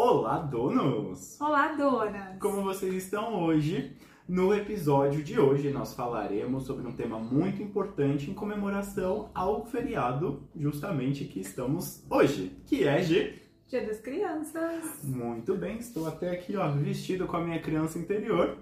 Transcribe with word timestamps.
Olá, 0.00 0.38
donos! 0.38 1.40
Olá, 1.40 1.72
donas! 1.72 2.38
Como 2.38 2.62
vocês 2.62 2.94
estão 2.94 3.42
hoje? 3.42 3.96
No 4.28 4.54
episódio 4.54 5.24
de 5.24 5.40
hoje, 5.40 5.70
nós 5.70 5.92
falaremos 5.92 6.66
sobre 6.66 6.86
um 6.86 6.92
tema 6.92 7.18
muito 7.18 7.60
importante 7.60 8.30
em 8.30 8.32
comemoração 8.32 9.28
ao 9.34 9.66
feriado, 9.66 10.48
justamente 10.54 11.24
que 11.24 11.40
estamos 11.40 12.06
hoje, 12.08 12.56
que 12.64 12.86
é 12.86 13.00
de 13.00 13.42
Dia 13.66 13.84
das 13.84 13.98
Crianças. 13.98 15.02
Muito 15.02 15.56
bem, 15.56 15.78
estou 15.78 16.06
até 16.06 16.30
aqui, 16.30 16.56
ó, 16.56 16.70
vestido 16.70 17.26
com 17.26 17.36
a 17.36 17.42
minha 17.42 17.60
criança 17.60 17.98
interior. 17.98 18.56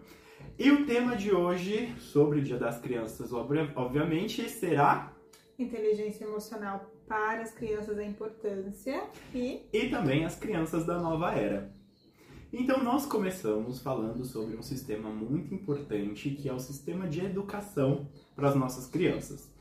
E 0.58 0.72
o 0.72 0.86
tema 0.86 1.14
de 1.14 1.34
hoje, 1.34 1.94
sobre 1.98 2.38
o 2.38 2.42
Dia 2.42 2.56
das 2.56 2.78
Crianças, 2.78 3.30
obviamente, 3.30 4.48
será 4.48 5.12
inteligência 5.58 6.24
emocional 6.24 6.95
para 7.06 7.42
as 7.42 7.52
crianças, 7.52 7.98
a 7.98 8.04
importância 8.04 9.04
e. 9.34 9.62
E 9.72 9.88
também 9.88 10.24
as 10.24 10.36
crianças 10.36 10.84
da 10.84 10.98
nova 10.98 11.32
era. 11.32 11.72
Então, 12.52 12.82
nós 12.82 13.04
começamos 13.04 13.80
falando 13.80 14.24
sobre 14.24 14.56
um 14.56 14.62
sistema 14.62 15.10
muito 15.10 15.54
importante 15.54 16.30
que 16.30 16.48
é 16.48 16.52
o 16.52 16.58
sistema 16.58 17.08
de 17.08 17.20
educação 17.24 18.08
para 18.34 18.48
as 18.48 18.54
nossas 18.54 18.86
crianças. 18.86 19.52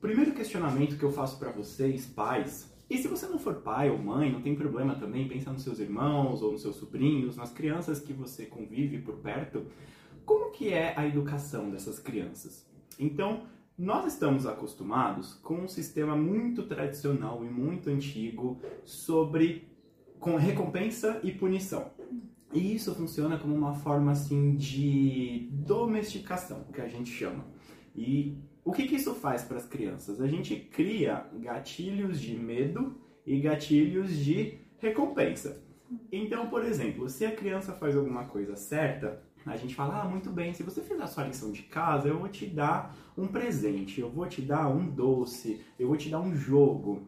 Primeiro 0.00 0.32
questionamento 0.32 0.98
que 0.98 1.04
eu 1.04 1.12
faço 1.12 1.38
para 1.38 1.52
vocês, 1.52 2.06
pais, 2.06 2.72
e 2.90 2.98
se 2.98 3.08
você 3.08 3.26
não 3.26 3.38
for 3.38 3.54
pai 3.54 3.88
ou 3.88 3.96
mãe, 3.96 4.30
não 4.30 4.42
tem 4.42 4.54
problema 4.54 4.96
também, 4.96 5.28
pensa 5.28 5.52
nos 5.52 5.62
seus 5.62 5.78
irmãos 5.78 6.42
ou 6.42 6.52
nos 6.52 6.62
seus 6.62 6.76
sobrinhos, 6.76 7.36
nas 7.36 7.52
crianças 7.52 8.00
que 8.00 8.12
você 8.12 8.44
convive 8.44 8.98
por 8.98 9.16
perto, 9.16 9.64
como 10.26 10.50
que 10.50 10.72
é 10.72 10.92
a 10.94 11.06
educação 11.06 11.70
dessas 11.70 11.98
crianças? 11.98 12.66
Então, 12.98 13.46
nós 13.78 14.12
estamos 14.12 14.46
acostumados 14.46 15.34
com 15.34 15.54
um 15.54 15.68
sistema 15.68 16.14
muito 16.14 16.64
tradicional 16.64 17.44
e 17.44 17.48
muito 17.48 17.90
antigo 17.90 18.60
sobre 18.84 19.68
com 20.18 20.36
recompensa 20.36 21.20
e 21.22 21.32
punição. 21.32 21.90
E 22.52 22.74
isso 22.74 22.94
funciona 22.94 23.38
como 23.38 23.54
uma 23.54 23.74
forma 23.74 24.12
assim 24.12 24.54
de 24.54 25.48
domesticação, 25.52 26.64
que 26.72 26.80
a 26.80 26.88
gente 26.88 27.10
chama. 27.10 27.44
E 27.96 28.36
o 28.64 28.72
que, 28.72 28.86
que 28.86 28.96
isso 28.96 29.14
faz 29.14 29.42
para 29.42 29.56
as 29.56 29.66
crianças? 29.66 30.20
A 30.20 30.26
gente 30.26 30.54
cria 30.54 31.26
gatilhos 31.40 32.20
de 32.20 32.36
medo 32.36 32.96
e 33.26 33.40
gatilhos 33.40 34.14
de 34.16 34.58
recompensa. 34.78 35.62
Então, 36.10 36.48
por 36.48 36.64
exemplo, 36.64 37.08
se 37.08 37.24
a 37.24 37.34
criança 37.34 37.72
faz 37.72 37.96
alguma 37.96 38.26
coisa 38.26 38.54
certa, 38.54 39.22
a 39.46 39.56
gente 39.56 39.74
fala, 39.74 40.02
ah, 40.02 40.04
muito 40.08 40.30
bem, 40.30 40.52
se 40.54 40.62
você 40.62 40.80
fizer 40.80 41.02
a 41.02 41.06
sua 41.06 41.24
lição 41.24 41.50
de 41.50 41.62
casa, 41.62 42.08
eu 42.08 42.18
vou 42.18 42.28
te 42.28 42.46
dar 42.46 42.94
um 43.16 43.26
presente, 43.26 44.00
eu 44.00 44.10
vou 44.10 44.26
te 44.26 44.40
dar 44.40 44.68
um 44.68 44.88
doce, 44.88 45.60
eu 45.78 45.88
vou 45.88 45.96
te 45.96 46.08
dar 46.08 46.20
um 46.20 46.34
jogo. 46.34 47.02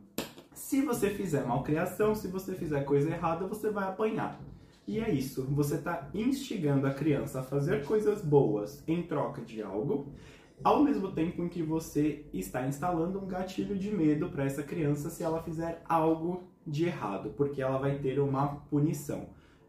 Se 0.53 0.83
você 0.83 1.11
fizer 1.11 1.47
malcriação, 1.47 2.15
se 2.15 2.29
você 2.29 2.55
fizer 2.55 2.83
coisa 2.85 3.11
errada, 3.11 3.47
você 3.47 3.71
vai 3.71 3.89
apanhar. 3.89 4.41
E 4.87 5.01
é 5.01 5.11
isso, 5.11 5.45
você 5.45 5.77
está 5.77 6.11
instigando 6.13 6.87
a 6.87 6.93
criança 6.93 7.41
a 7.41 7.43
fazer 7.43 7.85
coisas 7.87 8.23
boas 8.23 8.83
em 8.87 9.03
troca 9.03 9.41
de 9.41 9.63
algo, 9.63 10.13
ao 10.63 10.83
mesmo 10.83 11.11
tempo 11.13 11.43
em 11.43 11.49
que 11.49 11.63
você 11.63 12.27
está 12.33 12.67
instalando 12.67 13.19
um 13.19 13.27
gatilho 13.27 13.79
de 13.79 13.91
medo 13.91 14.29
para 14.29 14.45
essa 14.45 14.63
criança 14.63 15.09
se 15.09 15.23
ela 15.23 15.43
fizer 15.43 15.83
algo 15.89 16.45
de 16.67 16.85
errado, 16.85 17.33
porque 17.37 17.63
ela 17.63 17.79
vai 17.79 17.99
ter 17.99 18.19
uma 18.21 18.57
punição. 18.71 19.29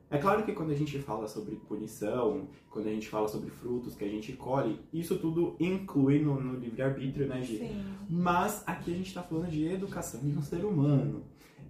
É 0.10 0.18
claro 0.18 0.44
que 0.44 0.54
quando 0.54 0.72
a 0.72 0.76
gente 0.76 1.00
fala 1.00 1.28
sobre 1.28 1.56
punição, 1.56 2.48
quando 2.70 2.88
a 2.88 2.92
gente 2.92 3.10
fala 3.10 3.28
sobre 3.28 3.50
frutos 3.50 3.96
que 3.96 4.06
a 4.06 4.08
gente 4.08 4.34
colhe, 4.34 4.80
isso 4.94 5.18
tudo 5.18 5.56
inclui 5.60 6.20
no, 6.20 6.40
no 6.40 6.60
livre-arbítrio, 6.60 7.28
né, 7.28 7.42
Gi? 7.42 7.58
Sim. 7.58 7.84
Mas 8.10 8.64
aqui 8.68 8.94
a 8.94 8.98
gente 8.98 9.08
está 9.08 9.24
falando 9.24 9.50
de 9.50 9.66
educação 9.66 10.22
de 10.22 10.38
um 10.38 10.42
ser 10.42 10.64
humano. 10.64 11.24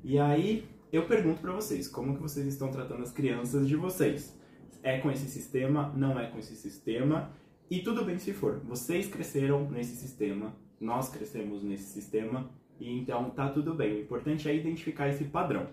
E 0.03 0.19
aí 0.19 0.67
eu 0.91 1.05
pergunto 1.05 1.41
para 1.41 1.53
vocês, 1.53 1.87
como 1.87 2.15
que 2.15 2.21
vocês 2.21 2.45
estão 2.45 2.69
tratando 2.69 3.03
as 3.03 3.11
crianças 3.11 3.67
de 3.67 3.75
vocês? 3.75 4.37
É 4.83 4.99
com 4.99 5.09
esse 5.09 5.27
sistema? 5.27 5.91
Não 5.95 6.19
é 6.19 6.27
com 6.27 6.37
esse 6.37 6.55
sistema? 6.55 7.31
E 7.69 7.79
tudo 7.79 8.05
bem 8.05 8.19
se 8.19 8.33
for. 8.33 8.59
Vocês 8.59 9.07
cresceram 9.07 9.69
nesse 9.71 9.95
sistema, 9.95 10.55
nós 10.79 11.09
crescemos 11.09 11.63
nesse 11.63 11.85
sistema, 11.85 12.49
e 12.79 12.99
então 12.99 13.29
tá 13.29 13.49
tudo 13.49 13.73
bem. 13.73 13.95
O 13.95 14.01
importante 14.01 14.47
é 14.47 14.55
identificar 14.55 15.09
esse 15.09 15.23
padrão. 15.23 15.67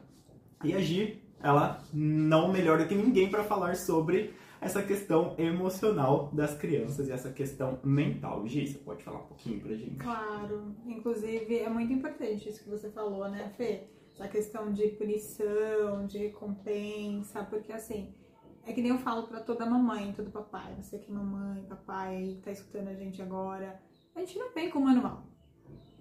E 0.65 0.73
agir 0.73 1.23
ela 1.43 1.83
não 1.93 2.53
melhor 2.53 2.79
do 2.79 2.87
que 2.87 2.95
ninguém 2.95 3.31
para 3.31 3.43
falar 3.43 3.77
sobre 3.77 4.35
essa 4.61 4.81
questão 4.81 5.35
emocional 5.39 6.31
das 6.33 6.57
crianças 6.57 7.09
e 7.09 7.13
essa 7.13 7.31
questão 7.31 7.81
mental. 7.83 8.47
Gi, 8.47 8.69
você 8.69 8.79
pode 8.79 9.03
falar 9.03 9.19
um 9.19 9.27
pouquinho 9.27 9.61
pra 9.61 9.75
gente? 9.75 9.97
Claro. 9.97 10.77
Inclusive, 10.87 11.59
é 11.59 11.69
muito 11.69 11.93
importante 11.93 12.49
isso 12.49 12.63
que 12.63 12.71
você 12.71 12.89
falou, 12.91 13.29
né, 13.29 13.53
Fê? 13.57 13.89
Essa 14.15 14.29
questão 14.29 14.73
de 14.73 14.89
punição, 14.91 16.07
de 16.07 16.19
recompensa, 16.19 17.43
porque 17.45 17.73
assim, 17.73 18.15
é 18.65 18.73
que 18.73 18.81
nem 18.81 18.93
eu 18.93 18.99
falo 18.99 19.27
para 19.27 19.41
toda 19.41 19.67
mamãe, 19.67 20.13
todo 20.13 20.31
papai, 20.31 20.77
você 20.81 20.99
que 20.99 21.11
mamãe, 21.11 21.65
papai, 21.65 22.37
que 22.37 22.43
tá 22.43 22.53
escutando 22.53 22.89
a 22.89 22.95
gente 22.95 23.21
agora, 23.21 23.81
a 24.15 24.21
gente 24.21 24.39
não 24.39 24.53
vem 24.53 24.71
com 24.71 24.79
manual. 24.79 25.25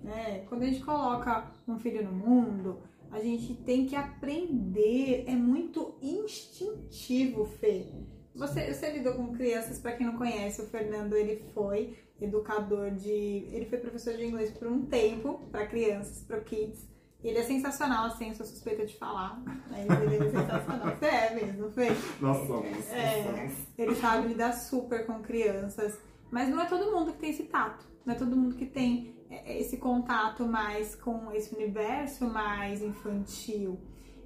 Né? 0.03 0.46
Quando 0.47 0.63
a 0.63 0.66
gente 0.66 0.84
coloca 0.84 1.52
um 1.68 1.79
filho 1.79 2.03
no 2.03 2.12
mundo, 2.12 2.81
a 3.11 3.19
gente 3.19 3.53
tem 3.53 3.85
que 3.85 3.95
aprender, 3.95 5.25
é 5.27 5.35
muito 5.35 5.95
instintivo, 6.01 7.45
Fê. 7.45 7.85
Você, 8.33 8.73
você 8.73 8.91
lidou 8.91 9.13
com 9.16 9.33
crianças, 9.33 9.79
para 9.79 9.91
quem 9.91 10.07
não 10.07 10.17
conhece, 10.17 10.61
o 10.61 10.66
Fernando 10.66 11.13
ele 11.13 11.44
foi 11.53 11.97
educador 12.22 12.91
de. 12.91 13.11
Ele 13.51 13.66
foi 13.66 13.77
professor 13.79 14.13
de 14.13 14.25
inglês 14.25 14.51
por 14.51 14.67
um 14.67 14.85
tempo 14.85 15.47
para 15.51 15.67
crianças, 15.67 16.23
para 16.23 16.39
kids. 16.39 16.89
Ele 17.22 17.38
é 17.38 17.44
sensacional, 17.44 18.05
assim, 18.05 18.29
eu 18.29 18.35
sou 18.35 18.45
suspeita 18.45 18.85
de 18.85 18.97
falar. 18.97 19.43
Mas 19.69 20.01
ele 20.01 20.16
é 20.16 20.29
sensacional. 20.31 20.95
Você 20.95 21.05
é 21.05 21.35
mesmo, 21.35 21.69
Fê? 21.72 21.88
Nós 22.19 22.47
somos. 22.47 22.89
É, 22.89 23.51
ele 23.78 23.95
sabe 23.95 24.29
lidar 24.29 24.53
super 24.53 25.05
com 25.05 25.22
crianças. 25.22 25.99
Mas 26.31 26.49
não 26.49 26.61
é 26.61 26.66
todo 26.66 26.91
mundo 26.91 27.11
que 27.11 27.19
tem 27.19 27.29
esse 27.29 27.43
tato. 27.43 27.85
Não 28.05 28.16
é 28.16 28.17
todo 28.17 28.35
mundo 28.35 28.55
que 28.55 28.66
tem 28.66 29.13
esse 29.45 29.77
contato 29.77 30.45
mais 30.45 30.95
com 30.95 31.31
esse 31.31 31.55
universo 31.55 32.25
mais 32.25 32.81
infantil. 32.81 33.79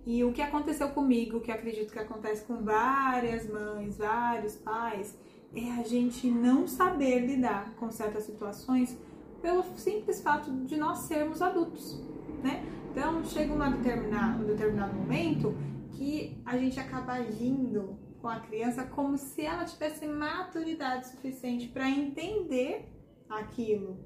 E 0.05 0.23
o 0.23 0.31
que 0.31 0.41
aconteceu 0.41 0.89
comigo, 0.89 1.39
que 1.39 1.51
acredito 1.51 1.91
que 1.91 1.99
acontece 1.99 2.45
com 2.45 2.63
várias 2.63 3.47
mães, 3.49 3.97
vários 3.97 4.55
pais, 4.55 5.17
é 5.55 5.71
a 5.71 5.83
gente 5.83 6.29
não 6.29 6.67
saber 6.67 7.25
lidar 7.25 7.73
com 7.75 7.89
certas 7.89 8.23
situações 8.23 8.97
pelo 9.41 9.63
simples 9.75 10.21
fato 10.21 10.51
de 10.65 10.75
nós 10.75 10.99
sermos 10.99 11.41
adultos, 11.41 12.01
né? 12.43 12.63
Então 12.91 13.23
chega 13.25 13.53
um 13.53 13.71
determinado, 13.71 14.43
um 14.43 14.47
determinado 14.47 14.93
momento 14.93 15.55
que 15.91 16.41
a 16.45 16.57
gente 16.57 16.79
acaba 16.79 17.13
agindo 17.13 17.97
com 18.21 18.27
a 18.27 18.39
criança 18.39 18.83
como 18.83 19.17
se 19.17 19.45
ela 19.45 19.65
tivesse 19.65 20.07
maturidade 20.07 21.07
suficiente 21.07 21.67
para 21.67 21.89
entender 21.89 22.89
aquilo, 23.29 23.99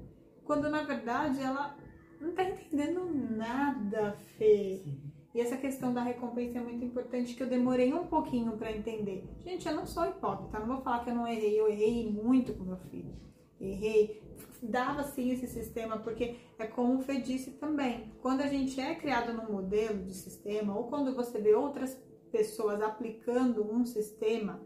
quando 0.50 0.68
na 0.68 0.82
verdade 0.82 1.40
ela 1.40 1.76
não 2.20 2.32
tá 2.32 2.42
entendendo 2.42 3.08
nada, 3.36 4.18
Fê. 4.36 4.80
Sim. 4.82 5.00
E 5.32 5.40
essa 5.40 5.56
questão 5.56 5.94
da 5.94 6.02
recompensa 6.02 6.58
é 6.58 6.60
muito 6.60 6.84
importante 6.84 7.36
que 7.36 7.42
eu 7.44 7.46
demorei 7.46 7.94
um 7.94 8.08
pouquinho 8.08 8.56
para 8.56 8.72
entender. 8.72 9.30
Gente, 9.44 9.68
eu 9.68 9.76
não 9.76 9.86
sou 9.86 10.04
hipócrita, 10.06 10.58
não 10.58 10.66
vou 10.66 10.82
falar 10.82 11.04
que 11.04 11.10
eu 11.10 11.14
não 11.14 11.24
errei, 11.24 11.60
eu 11.60 11.68
errei 11.68 12.12
muito 12.12 12.52
com 12.54 12.64
meu 12.64 12.78
filho. 12.90 13.14
Errei, 13.60 14.20
dava 14.60 15.04
sim 15.04 15.30
esse 15.30 15.46
sistema, 15.46 15.98
porque 15.98 16.34
é 16.58 16.66
como 16.66 16.98
o 16.98 17.02
Fê 17.02 17.20
disse 17.20 17.52
também. 17.52 18.12
Quando 18.20 18.40
a 18.40 18.48
gente 18.48 18.80
é 18.80 18.96
criado 18.96 19.32
num 19.32 19.52
modelo 19.52 20.02
de 20.02 20.14
sistema, 20.14 20.76
ou 20.76 20.88
quando 20.88 21.14
você 21.14 21.40
vê 21.40 21.54
outras 21.54 21.96
pessoas 22.32 22.82
aplicando 22.82 23.72
um 23.72 23.86
sistema, 23.86 24.60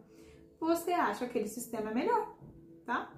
você 0.58 0.92
acha 0.92 1.26
que 1.26 1.32
aquele 1.32 1.48
sistema 1.48 1.90
é 1.90 1.94
melhor, 1.94 2.38
tá? 2.86 3.12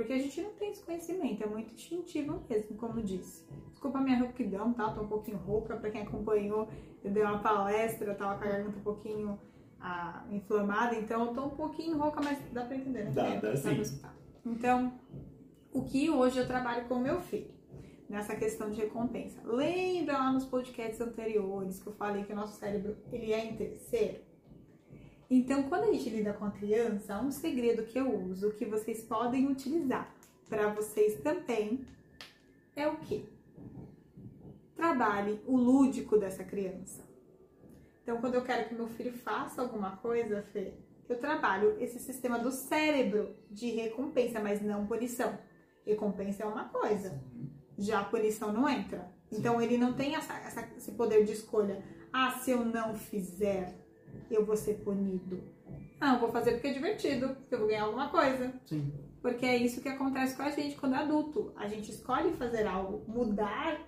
Porque 0.00 0.14
a 0.14 0.18
gente 0.18 0.40
não 0.40 0.50
tem 0.52 0.70
esse 0.70 0.82
conhecimento, 0.82 1.42
é 1.42 1.46
muito 1.46 1.74
instintivo 1.74 2.42
mesmo, 2.48 2.74
como 2.78 3.02
disse. 3.02 3.46
Desculpa 3.68 3.98
a 3.98 4.00
minha 4.00 4.18
rouquidão, 4.18 4.72
tá? 4.72 4.90
Tô 4.94 5.02
um 5.02 5.08
pouquinho 5.08 5.36
rouca, 5.36 5.76
pra 5.76 5.90
quem 5.90 6.00
acompanhou, 6.00 6.70
eu 7.04 7.10
dei 7.10 7.22
uma 7.22 7.40
palestra, 7.40 8.10
eu 8.10 8.16
tava 8.16 8.38
com 8.38 8.44
a 8.44 8.48
garganta 8.50 8.78
um 8.78 8.82
pouquinho 8.82 9.38
ah, 9.78 10.24
inflamada, 10.30 10.94
então 10.96 11.26
eu 11.26 11.34
tô 11.34 11.44
um 11.44 11.50
pouquinho 11.50 11.98
rouca, 11.98 12.18
mas 12.22 12.38
dá 12.50 12.64
pra 12.64 12.76
entender, 12.76 13.04
né? 13.04 13.10
Dá, 13.10 13.26
é, 13.26 13.40
dá 13.40 13.54
sim. 13.54 14.00
Então, 14.46 14.98
o 15.70 15.84
que 15.84 16.08
hoje 16.08 16.38
eu 16.38 16.46
trabalho 16.46 16.88
com 16.88 16.94
o 16.94 17.00
meu 17.00 17.20
filho, 17.20 17.50
nessa 18.08 18.34
questão 18.34 18.70
de 18.70 18.80
recompensa. 18.80 19.38
Lembra 19.44 20.16
lá 20.16 20.32
nos 20.32 20.46
podcasts 20.46 20.98
anteriores 20.98 21.78
que 21.78 21.86
eu 21.86 21.92
falei 21.92 22.24
que 22.24 22.32
o 22.32 22.36
nosso 22.36 22.58
cérebro, 22.58 22.96
ele 23.12 23.34
é 23.34 23.44
em 23.44 23.54
terceiro? 23.54 24.29
Então, 25.32 25.62
quando 25.62 25.84
a 25.84 25.92
gente 25.92 26.10
lida 26.10 26.32
com 26.32 26.44
a 26.44 26.50
criança, 26.50 27.20
um 27.20 27.30
segredo 27.30 27.84
que 27.84 27.96
eu 27.96 28.12
uso, 28.12 28.50
que 28.50 28.64
vocês 28.64 29.04
podem 29.04 29.46
utilizar 29.46 30.12
para 30.48 30.72
vocês 30.74 31.20
também, 31.20 31.86
é 32.74 32.88
o 32.88 32.96
que? 32.96 33.28
Trabalhe 34.74 35.40
o 35.46 35.56
lúdico 35.56 36.18
dessa 36.18 36.42
criança. 36.42 37.08
Então, 38.02 38.20
quando 38.20 38.34
eu 38.34 38.42
quero 38.42 38.68
que 38.68 38.74
meu 38.74 38.88
filho 38.88 39.12
faça 39.12 39.62
alguma 39.62 39.96
coisa, 39.98 40.42
Fê, 40.52 40.74
eu 41.08 41.16
trabalho 41.16 41.76
esse 41.80 42.00
sistema 42.00 42.36
do 42.36 42.50
cérebro 42.50 43.36
de 43.48 43.70
recompensa, 43.70 44.40
mas 44.40 44.60
não 44.60 44.88
punição. 44.88 45.38
Recompensa 45.86 46.42
é 46.42 46.46
uma 46.46 46.68
coisa, 46.70 47.22
já 47.78 48.00
a 48.00 48.04
punição 48.04 48.52
não 48.52 48.68
entra. 48.68 49.08
Então, 49.30 49.62
ele 49.62 49.78
não 49.78 49.92
tem 49.92 50.16
essa, 50.16 50.34
essa, 50.38 50.68
esse 50.76 50.90
poder 50.90 51.24
de 51.24 51.34
escolha. 51.34 51.84
Ah, 52.12 52.32
se 52.32 52.50
eu 52.50 52.64
não 52.64 52.96
fizer, 52.96 53.79
eu 54.30 54.44
vou 54.44 54.56
ser 54.56 54.74
punido. 54.84 55.40
Não, 56.00 56.14
eu 56.14 56.20
vou 56.20 56.30
fazer 56.30 56.52
porque 56.52 56.68
é 56.68 56.72
divertido, 56.72 57.28
porque 57.28 57.54
eu 57.54 57.58
vou 57.58 57.68
ganhar 57.68 57.84
alguma 57.84 58.08
coisa. 58.08 58.52
Sim. 58.64 58.92
Porque 59.20 59.44
é 59.44 59.56
isso 59.56 59.82
que 59.82 59.88
acontece 59.88 60.34
com 60.34 60.42
a 60.42 60.50
gente 60.50 60.76
quando 60.76 60.94
é 60.94 60.98
adulto. 60.98 61.52
A 61.56 61.68
gente 61.68 61.90
escolhe 61.90 62.32
fazer 62.32 62.66
algo, 62.66 63.02
mudar, 63.06 63.78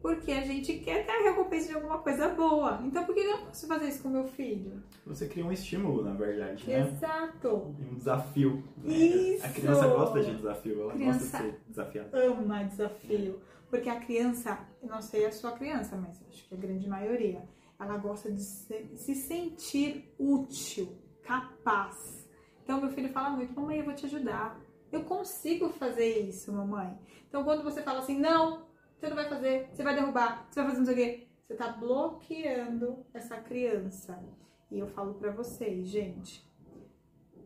porque 0.00 0.30
a 0.30 0.42
gente 0.42 0.74
quer 0.74 1.04
ter 1.04 1.10
a 1.10 1.22
recompensa 1.30 1.68
de 1.68 1.74
alguma 1.74 1.98
coisa 1.98 2.28
boa. 2.28 2.80
Então, 2.84 3.04
por 3.04 3.12
que 3.12 3.20
eu 3.22 3.30
não 3.38 3.46
posso 3.46 3.66
fazer 3.66 3.88
isso 3.88 4.02
com 4.04 4.10
meu 4.10 4.24
filho? 4.28 4.80
Você 5.04 5.26
cria 5.26 5.44
um 5.44 5.50
estímulo, 5.50 6.04
na 6.04 6.12
verdade, 6.14 6.64
né? 6.68 6.82
Exato. 6.88 7.74
Um 7.90 7.94
desafio. 7.96 8.62
né? 8.76 8.94
Isso. 8.94 9.44
A 9.44 9.48
criança 9.48 9.88
gosta 9.88 10.22
de 10.22 10.36
desafio, 10.36 10.82
ela 10.82 10.92
Criança- 10.92 11.18
gosta 11.18 11.36
de 11.38 11.42
ser 11.50 11.60
desafiada. 11.68 12.18
Ama 12.24 12.62
desafio. 12.64 13.40
Porque 13.68 13.88
a 13.88 13.98
criança, 13.98 14.60
eu 14.80 14.88
não 14.88 15.02
sei 15.02 15.26
a 15.26 15.32
sua 15.32 15.50
criança, 15.50 15.96
mas 15.96 16.22
acho 16.30 16.48
que 16.48 16.54
a 16.54 16.58
grande 16.58 16.88
maioria, 16.88 17.42
ela 17.78 17.96
gosta 17.98 18.30
de 18.30 18.42
se, 18.42 18.96
se 18.96 19.14
sentir 19.14 20.14
útil, 20.18 20.96
capaz. 21.22 22.28
Então, 22.62 22.80
meu 22.80 22.90
filho 22.90 23.08
fala 23.10 23.30
muito: 23.30 23.54
Mamãe, 23.54 23.78
eu 23.78 23.84
vou 23.84 23.94
te 23.94 24.06
ajudar. 24.06 24.60
Eu 24.90 25.04
consigo 25.04 25.68
fazer 25.70 26.20
isso, 26.20 26.52
mamãe. 26.52 26.98
Então, 27.28 27.44
quando 27.44 27.62
você 27.62 27.82
fala 27.82 27.98
assim: 27.98 28.18
Não, 28.18 28.66
você 28.96 29.08
não 29.08 29.16
vai 29.16 29.28
fazer, 29.28 29.68
você 29.72 29.82
vai 29.82 29.94
derrubar, 29.94 30.46
você 30.50 30.60
vai 30.60 30.70
fazer 30.70 30.78
não 30.78 30.86
sei 30.86 30.94
o 30.94 30.96
quê, 30.96 31.26
você 31.46 31.54
tá 31.54 31.68
bloqueando 31.72 33.04
essa 33.12 33.36
criança. 33.38 34.22
E 34.70 34.78
eu 34.78 34.86
falo 34.88 35.14
pra 35.14 35.30
vocês, 35.30 35.86
gente: 35.88 36.48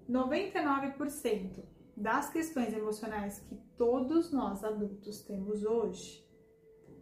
99% 0.08 1.62
das 1.96 2.30
questões 2.30 2.72
emocionais 2.72 3.40
que 3.40 3.56
todos 3.76 4.32
nós 4.32 4.64
adultos 4.64 5.20
temos 5.22 5.64
hoje 5.64 6.26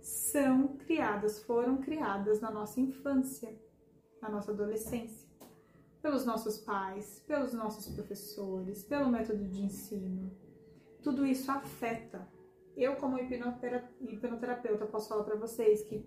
são 0.09 0.69
criadas, 0.79 1.43
foram 1.43 1.77
criadas 1.79 2.41
na 2.41 2.51
nossa 2.51 2.81
infância, 2.81 3.55
na 4.23 4.29
nossa 4.29 4.53
adolescência, 4.53 5.29
pelos 6.01 6.25
nossos 6.25 6.59
pais, 6.59 7.23
pelos 7.27 7.53
nossos 7.53 7.95
professores, 7.95 8.83
pelo 8.85 9.09
método 9.09 9.47
de 9.47 9.63
ensino. 9.63 10.31
Tudo 11.03 11.27
isso 11.27 11.51
afeta. 11.51 12.27
Eu, 12.77 12.97
como 12.97 13.19
hipnotera- 13.19 13.91
hipnoterapeuta, 14.01 14.87
posso 14.87 15.09
falar 15.09 15.25
para 15.25 15.37
vocês 15.37 15.83
que, 15.83 16.05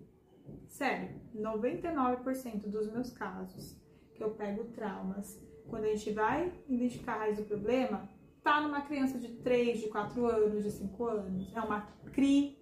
sério, 0.66 1.20
99% 1.34 2.68
dos 2.68 2.90
meus 2.90 3.10
casos 3.12 3.76
que 4.14 4.22
eu 4.22 4.30
pego 4.32 4.64
traumas, 4.72 5.40
quando 5.68 5.84
a 5.84 5.94
gente 5.94 6.10
vai 6.12 6.52
identificar 6.68 7.14
a 7.14 7.18
raiz 7.18 7.38
do 7.38 7.44
problema, 7.44 8.08
tá 8.42 8.60
numa 8.60 8.82
criança 8.82 9.18
de 9.18 9.28
3, 9.28 9.80
de 9.80 9.88
4 9.88 10.26
anos, 10.26 10.64
de 10.64 10.70
5 10.70 11.04
anos. 11.06 11.52
É 11.54 11.60
uma 11.60 11.82
criança. 12.12 12.56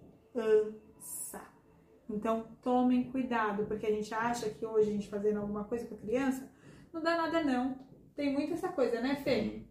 Então, 2.09 2.45
tomem 2.61 3.09
cuidado, 3.11 3.65
porque 3.65 3.85
a 3.85 3.91
gente 3.91 4.13
acha 4.13 4.49
que 4.49 4.65
hoje 4.65 4.89
a 4.89 4.93
gente 4.93 5.07
fazendo 5.09 5.39
alguma 5.39 5.63
coisa 5.63 5.85
com 5.85 5.95
a 5.95 5.97
criança, 5.97 6.49
não 6.91 7.01
dá 7.01 7.15
nada 7.15 7.43
não. 7.43 7.75
Tem 8.15 8.33
muito 8.33 8.53
essa 8.53 8.67
coisa, 8.67 8.99
né, 8.99 9.15
Fê? 9.23 9.61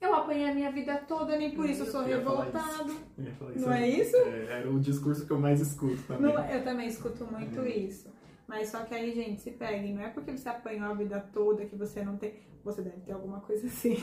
Eu 0.00 0.14
apanhei 0.14 0.48
a 0.48 0.54
minha 0.54 0.70
vida 0.70 0.96
toda, 1.08 1.36
nem 1.36 1.50
por 1.52 1.68
isso 1.68 1.82
eu 1.82 1.86
sou 1.90 2.02
Eu 2.02 2.18
revoltado. 2.18 2.94
Eu 3.18 3.24
ia 3.24 3.32
falar 3.32 3.52
Não 3.56 3.72
é 3.72 3.88
isso? 3.88 4.16
É, 4.16 4.60
era 4.60 4.70
o 4.70 4.78
discurso 4.78 5.26
que 5.26 5.32
eu 5.32 5.40
mais 5.40 5.60
escuto 5.60 6.00
também. 6.06 6.32
Não, 6.32 6.44
eu 6.46 6.62
também 6.62 6.86
escuto 6.86 7.24
muito 7.24 7.60
É. 7.60 7.68
isso. 7.68 8.08
Mas 8.48 8.70
só 8.70 8.82
que 8.82 8.94
aí, 8.94 9.12
gente, 9.12 9.42
se 9.42 9.50
peguem. 9.50 9.94
Não 9.94 10.02
é 10.02 10.08
porque 10.08 10.32
você 10.32 10.48
apanhou 10.48 10.90
a 10.90 10.94
vida 10.94 11.20
toda 11.32 11.66
que 11.66 11.76
você 11.76 12.02
não 12.02 12.16
tem. 12.16 12.34
Você 12.64 12.80
deve 12.80 13.00
ter 13.02 13.12
alguma 13.12 13.40
coisa 13.40 13.66
assim. 13.66 14.02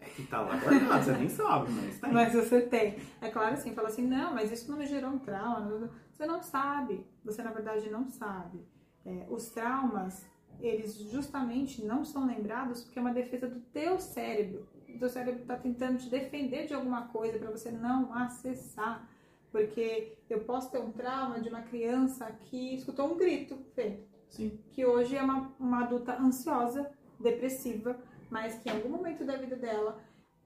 É 0.00 0.06
que 0.06 0.26
tá 0.26 0.40
lá 0.40 0.56
guardado, 0.56 1.04
você 1.04 1.12
nem 1.12 1.28
sabe, 1.28 1.70
mas 1.72 1.98
tá 1.98 2.06
aí. 2.06 2.12
Mas 2.14 2.32
você 2.32 2.62
tem. 2.62 2.96
É 3.20 3.28
claro 3.28 3.54
assim, 3.54 3.74
fala 3.74 3.88
assim, 3.88 4.06
não, 4.06 4.32
mas 4.32 4.50
isso 4.52 4.70
não 4.70 4.78
me 4.78 4.86
gerou 4.86 5.10
um 5.10 5.18
trauma. 5.18 5.90
Você 6.12 6.24
não 6.24 6.40
sabe. 6.40 7.04
Você, 7.24 7.42
na 7.42 7.50
verdade, 7.50 7.90
não 7.90 8.08
sabe. 8.08 8.64
É, 9.04 9.26
os 9.28 9.50
traumas, 9.50 10.24
eles 10.60 10.94
justamente 10.94 11.84
não 11.84 12.04
são 12.04 12.26
lembrados 12.26 12.84
porque 12.84 12.98
é 12.98 13.02
uma 13.02 13.12
defesa 13.12 13.48
do 13.48 13.60
teu 13.60 13.98
cérebro. 13.98 14.68
O 14.88 14.98
teu 14.98 15.08
cérebro 15.08 15.42
está 15.42 15.56
tentando 15.56 15.98
te 15.98 16.08
defender 16.08 16.66
de 16.66 16.74
alguma 16.74 17.08
coisa 17.08 17.38
para 17.38 17.50
você 17.50 17.70
não 17.70 18.14
acessar. 18.14 19.08
Porque 19.50 20.16
eu 20.28 20.40
posso 20.40 20.70
ter 20.70 20.78
um 20.78 20.92
trauma 20.92 21.40
de 21.40 21.48
uma 21.48 21.62
criança 21.62 22.30
que 22.30 22.74
escutou 22.74 23.12
um 23.12 23.16
grito, 23.16 23.58
Fê 23.74 24.00
Sim. 24.28 24.58
que 24.72 24.86
hoje 24.86 25.16
é 25.16 25.22
uma, 25.22 25.52
uma 25.58 25.84
adulta 25.84 26.16
ansiosa, 26.20 26.90
depressiva, 27.18 27.98
mas 28.30 28.54
que 28.58 28.68
em 28.68 28.72
algum 28.72 28.88
momento 28.88 29.24
da 29.24 29.36
vida 29.36 29.56
dela 29.56 29.98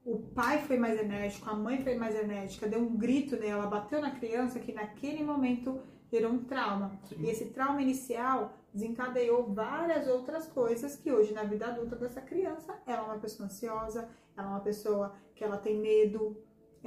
o 0.03 0.19
pai 0.19 0.61
foi 0.61 0.77
mais 0.77 0.99
enérgico, 0.99 1.49
a 1.49 1.55
mãe 1.55 1.83
foi 1.83 1.95
mais 1.95 2.15
enérgica, 2.15 2.67
deu 2.67 2.79
um 2.79 2.95
grito 2.95 3.35
nela, 3.37 3.65
bateu 3.65 3.99
na 3.99 4.11
criança, 4.11 4.59
que 4.59 4.71
naquele 4.71 5.23
momento 5.23 5.81
gerou 6.11 6.31
um 6.31 6.43
trauma. 6.43 6.99
Sim. 7.09 7.15
E 7.21 7.29
esse 7.29 7.45
trauma 7.45 7.81
inicial 7.81 8.53
desencadeou 8.71 9.51
várias 9.51 10.07
outras 10.07 10.47
coisas 10.47 10.95
que 10.95 11.11
hoje 11.11 11.33
na 11.33 11.43
vida 11.43 11.67
adulta 11.67 11.95
dessa 11.95 12.21
criança, 12.21 12.77
ela 12.85 13.01
é 13.01 13.05
uma 13.05 13.19
pessoa 13.19 13.47
ansiosa, 13.47 14.07
ela 14.37 14.47
é 14.47 14.51
uma 14.51 14.59
pessoa 14.59 15.15
que 15.33 15.43
ela 15.43 15.57
tem 15.57 15.79
medo, 15.79 16.37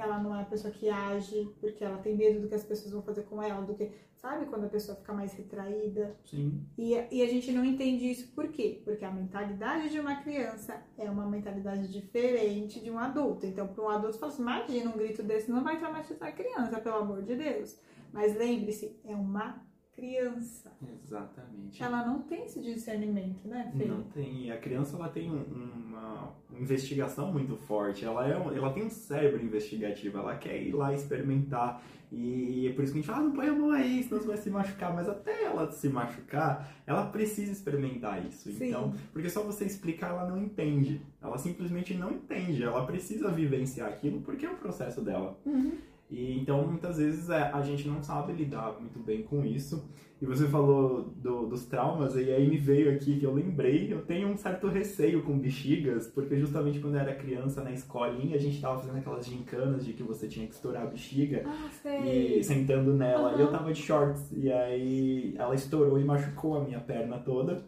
ela 0.01 0.19
não 0.19 0.33
é 0.33 0.39
uma 0.39 0.45
pessoa 0.45 0.73
que 0.73 0.89
age 0.89 1.49
porque 1.59 1.83
ela 1.83 1.97
tem 1.97 2.15
medo 2.15 2.41
do 2.41 2.47
que 2.47 2.55
as 2.55 2.63
pessoas 2.63 2.91
vão 2.91 3.01
fazer 3.01 3.23
com 3.23 3.41
ela, 3.41 3.61
do 3.61 3.73
que, 3.73 3.91
sabe, 4.15 4.45
quando 4.45 4.65
a 4.65 4.69
pessoa 4.69 4.97
fica 4.97 5.13
mais 5.13 5.33
retraída. 5.33 6.15
Sim. 6.25 6.65
E, 6.77 6.93
e 7.11 7.21
a 7.21 7.27
gente 7.27 7.51
não 7.51 7.63
entende 7.63 8.09
isso 8.09 8.31
por 8.33 8.47
quê? 8.49 8.81
Porque 8.83 9.05
a 9.05 9.11
mentalidade 9.11 9.89
de 9.89 9.99
uma 9.99 10.15
criança 10.17 10.81
é 10.97 11.09
uma 11.09 11.25
mentalidade 11.25 11.87
diferente 11.87 12.79
de 12.79 12.89
um 12.89 12.99
adulto. 12.99 13.45
Então, 13.45 13.67
para 13.67 13.83
um 13.83 13.89
adulto, 13.89 14.17
fala 14.17 14.31
assim, 14.31 14.41
imagina 14.41 14.89
um 14.89 14.97
grito 14.97 15.23
desse, 15.23 15.51
não 15.51 15.63
vai 15.63 15.77
traumatizar 15.77 16.29
a 16.29 16.31
criança, 16.31 16.79
pelo 16.79 16.97
amor 16.97 17.21
de 17.23 17.35
Deus. 17.35 17.79
Mas 18.11 18.35
lembre-se, 18.35 18.99
é 19.05 19.15
uma 19.15 19.68
criança. 19.99 20.71
Exatamente. 21.03 21.83
Ela 21.83 22.05
não 22.05 22.21
tem 22.21 22.45
esse 22.45 22.61
discernimento, 22.61 23.47
né, 23.47 23.71
Fê? 23.77 23.85
Não 23.85 24.03
tem. 24.03 24.51
A 24.51 24.57
criança 24.57 24.95
ela 24.95 25.09
tem 25.09 25.29
um- 25.29 25.43
uma 25.43 26.33
investigação 26.57 27.31
muito 27.31 27.55
forte. 27.55 28.05
Ela, 28.05 28.27
é 28.27 28.31
ela 28.31 28.71
tem 28.73 28.83
um 28.85 28.89
cérebro 28.89 29.43
investigativo. 29.43 30.17
Ela 30.17 30.35
quer 30.37 30.61
ir 30.61 30.73
lá 30.73 30.93
experimentar. 30.93 31.81
E 32.11 32.67
é 32.67 32.73
por 32.73 32.83
isso 32.83 32.91
que 32.91 32.97
a 32.99 33.01
gente 33.03 33.11
fala, 33.11 33.19
ah, 33.19 33.23
não 33.27 33.33
põe 33.33 33.47
a 33.47 33.53
mão 33.53 33.69
aí, 33.69 34.01
senão 34.03 34.19
você 34.19 34.27
vai 34.27 34.37
se 34.37 34.49
machucar. 34.49 34.95
Mas 34.95 35.07
até 35.07 35.43
ela 35.43 35.71
se 35.71 35.87
machucar, 35.89 36.73
ela 36.87 37.05
precisa 37.05 37.51
experimentar 37.51 38.25
isso. 38.25 38.51
Sim. 38.51 38.69
Então, 38.69 38.93
porque 39.13 39.29
só 39.29 39.43
você 39.43 39.65
explicar, 39.65 40.09
ela 40.09 40.27
não 40.27 40.37
entende. 40.37 41.01
Ela 41.21 41.37
simplesmente 41.37 41.93
não 41.93 42.11
entende. 42.11 42.63
Ela 42.63 42.83
precisa 42.85 43.29
vivenciar 43.29 43.89
aquilo 43.89 44.21
porque 44.21 44.45
é 44.45 44.49
o 44.51 44.55
processo 44.57 45.01
dela. 45.01 45.37
Uhum. 45.45 45.73
E 46.09 46.39
então 46.39 46.65
muitas 46.67 46.97
vezes 46.97 47.29
é, 47.29 47.43
a 47.51 47.61
gente 47.61 47.87
não 47.87 48.01
sabe 48.01 48.33
lidar 48.33 48.79
muito 48.79 48.99
bem 48.99 49.21
com 49.23 49.45
isso. 49.45 49.87
E 50.21 50.25
você 50.25 50.45
falou 50.49 51.03
do- 51.15 51.47
dos 51.47 51.65
traumas, 51.65 52.13
e 52.15 52.29
aí 52.29 52.45
me 52.49 52.57
veio 52.57 52.91
aqui 52.93 53.17
que 53.19 53.25
eu 53.25 53.33
lembrei, 53.33 53.93
eu 53.93 54.01
tenho 54.05 54.27
um 54.27 54.35
certo 54.35 54.67
receio 54.67 55.23
com 55.23 55.39
bexigas, 55.39 56.07
porque 56.07 56.35
justamente 56.35 56.79
quando 56.79 56.95
eu 56.95 56.99
era 56.99 57.15
criança 57.15 57.63
na 57.63 57.71
escolinha, 57.71 58.35
a 58.35 58.39
gente 58.39 58.59
tava 58.59 58.79
fazendo 58.79 58.97
aquelas 58.97 59.25
gincanas 59.25 59.85
de 59.85 59.93
que 59.93 60.03
você 60.03 60.27
tinha 60.27 60.45
que 60.45 60.53
estourar 60.53 60.83
a 60.83 60.87
bexiga 60.87 61.43
Ah, 61.45 61.69
e 62.05 62.43
sentando 62.43 62.93
nela. 62.93 63.35
E 63.37 63.39
eu 63.39 63.49
tava 63.51 63.71
de 63.71 63.81
shorts, 63.81 64.29
e 64.33 64.51
aí 64.51 65.35
ela 65.37 65.55
estourou 65.55 65.97
e 65.97 66.03
machucou 66.03 66.57
a 66.57 66.63
minha 66.65 66.81
perna 66.81 67.17
toda. 67.19 67.63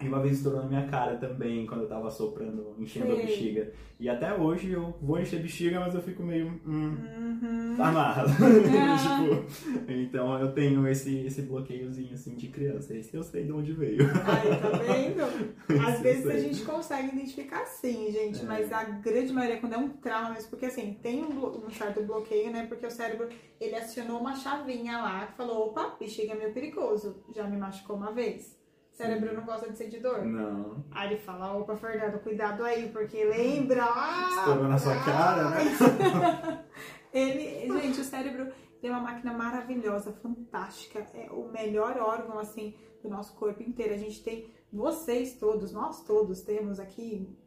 E 0.00 0.06
uma 0.06 0.20
vez 0.20 0.36
estourou 0.36 0.62
na 0.62 0.68
minha 0.68 0.86
cara 0.86 1.16
também, 1.16 1.66
quando 1.66 1.80
eu 1.82 1.88
tava 1.88 2.08
soprando, 2.08 2.72
enchendo 2.78 3.12
a 3.12 3.16
Sei. 3.16 3.26
bexiga. 3.26 3.72
E 3.98 4.08
até 4.08 4.32
hoje 4.32 4.70
eu 4.70 4.94
vou 5.02 5.18
encher 5.18 5.42
bexiga, 5.42 5.80
mas 5.80 5.92
eu 5.92 6.00
fico 6.00 6.22
meio. 6.22 6.46
Hum, 6.64 6.96
Uhum. 7.42 7.74
amarrado. 7.82 8.30
Ah. 8.80 9.18
tipo, 9.20 9.90
então 9.92 10.38
eu 10.38 10.52
tenho 10.52 10.86
esse, 10.86 11.18
esse 11.26 11.42
bloqueiozinho 11.42 12.14
assim 12.14 12.34
de 12.36 12.48
criança. 12.48 12.94
Esse 12.96 13.16
eu 13.16 13.22
sei 13.24 13.44
de 13.44 13.52
onde 13.52 13.72
veio. 13.72 13.98
Aí, 14.02 14.60
tá 14.60 14.78
vendo? 14.78 15.22
Às 15.86 16.00
vezes 16.00 16.26
a 16.26 16.36
gente 16.38 16.62
consegue 16.64 17.08
identificar 17.08 17.64
sim, 17.66 18.10
gente, 18.12 18.40
É. 18.40 18.44
mas 18.44 18.72
a 18.72 18.84
grande 18.84 19.32
maioria 19.32 19.58
quando 19.58 19.72
é 19.74 19.78
um 19.78 19.88
trauma, 19.88 20.30
mesmo, 20.30 20.50
porque 20.50 20.66
assim, 20.66 20.96
tem 21.02 21.24
um, 21.24 21.66
um 21.66 21.70
certo 21.70 22.02
bloqueio, 22.02 22.52
né? 22.52 22.66
Porque 22.66 22.86
o 22.86 22.90
cérebro, 22.90 23.28
ele 23.60 23.74
acionou 23.74 24.20
uma 24.20 24.34
chavinha 24.36 24.98
lá 24.98 25.26
que 25.26 25.36
falou, 25.36 25.68
opa, 25.68 25.96
bexiga 25.98 26.32
é 26.32 26.36
meio 26.36 26.52
perigoso, 26.52 27.16
já 27.34 27.44
me 27.48 27.56
machucou 27.56 27.96
uma 27.96 28.12
vez. 28.12 28.57
O 28.98 29.00
cérebro 29.00 29.32
não 29.32 29.44
gosta 29.44 29.70
de 29.70 29.78
sentir 29.78 30.00
dor. 30.00 30.24
Não. 30.24 30.84
Aí 30.90 31.12
ele 31.12 31.20
fala, 31.20 31.56
opa, 31.56 31.76
Fernando, 31.76 32.18
cuidado 32.18 32.64
aí, 32.64 32.88
porque 32.88 33.22
lembra 33.22 33.84
lá... 33.84 34.28
Estourou 34.28 34.66
na 34.66 34.76
sua 34.76 34.96
cara, 35.04 35.50
né? 35.50 36.64
Ele, 37.14 37.80
gente, 37.80 38.00
o 38.00 38.04
cérebro 38.04 38.52
tem 38.80 38.90
uma 38.90 38.98
máquina 38.98 39.32
maravilhosa, 39.32 40.12
fantástica. 40.14 41.06
É 41.14 41.30
o 41.30 41.48
melhor 41.48 41.96
órgão, 41.96 42.40
assim, 42.40 42.74
do 43.00 43.08
nosso 43.08 43.36
corpo 43.36 43.62
inteiro. 43.62 43.94
A 43.94 43.98
gente 43.98 44.20
tem, 44.20 44.50
vocês 44.72 45.34
todos, 45.34 45.70
nós 45.70 46.02
todos 46.04 46.40
temos 46.42 46.80
aqui 46.80 47.38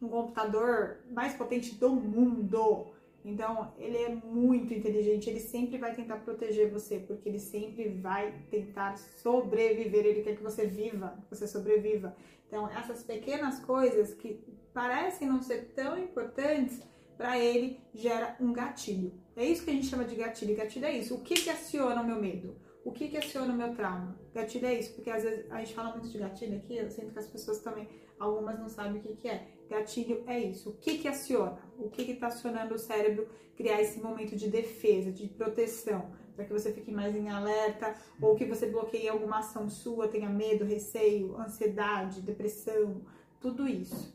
um 0.00 0.08
computador 0.08 0.98
mais 1.10 1.34
potente 1.34 1.74
do 1.74 1.96
mundo. 1.96 2.92
Então, 3.26 3.74
ele 3.76 3.96
é 3.96 4.08
muito 4.08 4.72
inteligente, 4.72 5.28
ele 5.28 5.40
sempre 5.40 5.78
vai 5.78 5.92
tentar 5.92 6.18
proteger 6.18 6.70
você, 6.70 7.00
porque 7.00 7.28
ele 7.28 7.40
sempre 7.40 7.88
vai 7.88 8.32
tentar 8.48 8.96
sobreviver, 8.96 10.06
ele 10.06 10.22
quer 10.22 10.36
que 10.36 10.42
você 10.44 10.64
viva, 10.64 11.18
que 11.24 11.36
você 11.36 11.48
sobreviva. 11.48 12.14
Então, 12.46 12.70
essas 12.70 13.02
pequenas 13.02 13.58
coisas 13.58 14.14
que 14.14 14.40
parecem 14.72 15.26
não 15.26 15.42
ser 15.42 15.72
tão 15.74 15.98
importantes, 15.98 16.80
para 17.16 17.36
ele 17.36 17.80
gera 17.92 18.36
um 18.40 18.52
gatilho. 18.52 19.12
É 19.34 19.44
isso 19.44 19.64
que 19.64 19.70
a 19.70 19.74
gente 19.74 19.88
chama 19.88 20.04
de 20.04 20.14
gatilho. 20.14 20.54
Gatilho 20.54 20.84
é 20.84 20.92
isso. 20.92 21.14
O 21.14 21.22
que, 21.22 21.34
que 21.34 21.50
aciona 21.50 22.02
o 22.02 22.06
meu 22.06 22.20
medo? 22.20 22.56
O 22.84 22.92
que 22.92 23.08
que 23.08 23.16
aciona 23.16 23.52
o 23.52 23.56
meu 23.56 23.74
trauma? 23.74 24.16
Gatilho 24.32 24.66
é 24.66 24.78
isso, 24.78 24.94
porque 24.94 25.10
às 25.10 25.24
vezes 25.24 25.50
a 25.50 25.58
gente 25.58 25.74
fala 25.74 25.90
muito 25.90 26.08
de 26.08 26.18
gatilho 26.18 26.58
aqui, 26.58 26.76
eu 26.76 26.88
sinto 26.88 27.12
que 27.12 27.18
as 27.18 27.26
pessoas 27.26 27.58
também, 27.58 27.88
algumas 28.20 28.56
não 28.60 28.68
sabem 28.68 29.00
o 29.00 29.02
que 29.02 29.16
que 29.16 29.28
é. 29.28 29.48
Gatilho 29.68 30.22
é 30.26 30.38
isso. 30.38 30.70
O 30.70 30.72
que 30.74 30.98
que 30.98 31.08
aciona? 31.08 31.58
O 31.78 31.90
que 31.90 32.04
que 32.04 32.12
está 32.12 32.28
acionando 32.28 32.74
o 32.74 32.78
cérebro 32.78 33.28
criar 33.56 33.80
esse 33.80 34.00
momento 34.00 34.36
de 34.36 34.48
defesa, 34.48 35.10
de 35.10 35.26
proteção, 35.28 36.10
para 36.34 36.44
que 36.44 36.52
você 36.52 36.72
fique 36.72 36.92
mais 36.92 37.16
em 37.16 37.28
alerta 37.30 37.94
ou 38.20 38.36
que 38.36 38.44
você 38.44 38.66
bloqueie 38.66 39.08
alguma 39.08 39.38
ação 39.38 39.68
sua, 39.68 40.08
tenha 40.08 40.28
medo, 40.28 40.64
receio, 40.64 41.36
ansiedade, 41.38 42.20
depressão, 42.20 43.00
tudo 43.40 43.66
isso. 43.66 44.14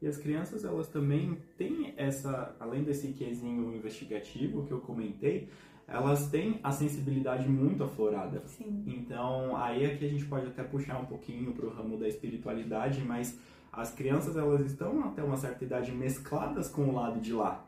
E 0.00 0.06
as 0.06 0.16
crianças, 0.16 0.64
elas 0.64 0.88
também 0.88 1.38
têm 1.56 1.94
essa, 1.96 2.56
além 2.58 2.82
desse 2.82 3.12
quesinho 3.12 3.72
investigativo 3.72 4.66
que 4.66 4.72
eu 4.72 4.80
comentei, 4.80 5.48
elas 5.86 6.28
têm 6.28 6.58
a 6.62 6.72
sensibilidade 6.72 7.48
muito 7.48 7.84
aflorada. 7.84 8.42
Sim. 8.46 8.82
Então, 8.86 9.56
aí 9.56 9.84
é 9.84 9.96
que 9.96 10.04
a 10.04 10.08
gente 10.08 10.24
pode 10.24 10.46
até 10.46 10.64
puxar 10.64 10.98
um 10.98 11.04
pouquinho 11.04 11.52
para 11.52 11.66
o 11.66 11.70
ramo 11.70 11.98
da 11.98 12.08
espiritualidade, 12.08 13.00
mas 13.02 13.38
as 13.72 13.90
crianças, 13.90 14.36
elas 14.36 14.60
estão 14.66 15.02
até 15.04 15.22
uma 15.22 15.36
certa 15.36 15.64
idade 15.64 15.90
mescladas 15.92 16.68
com 16.68 16.82
o 16.82 16.94
lado 16.94 17.20
de 17.20 17.32
lá. 17.32 17.64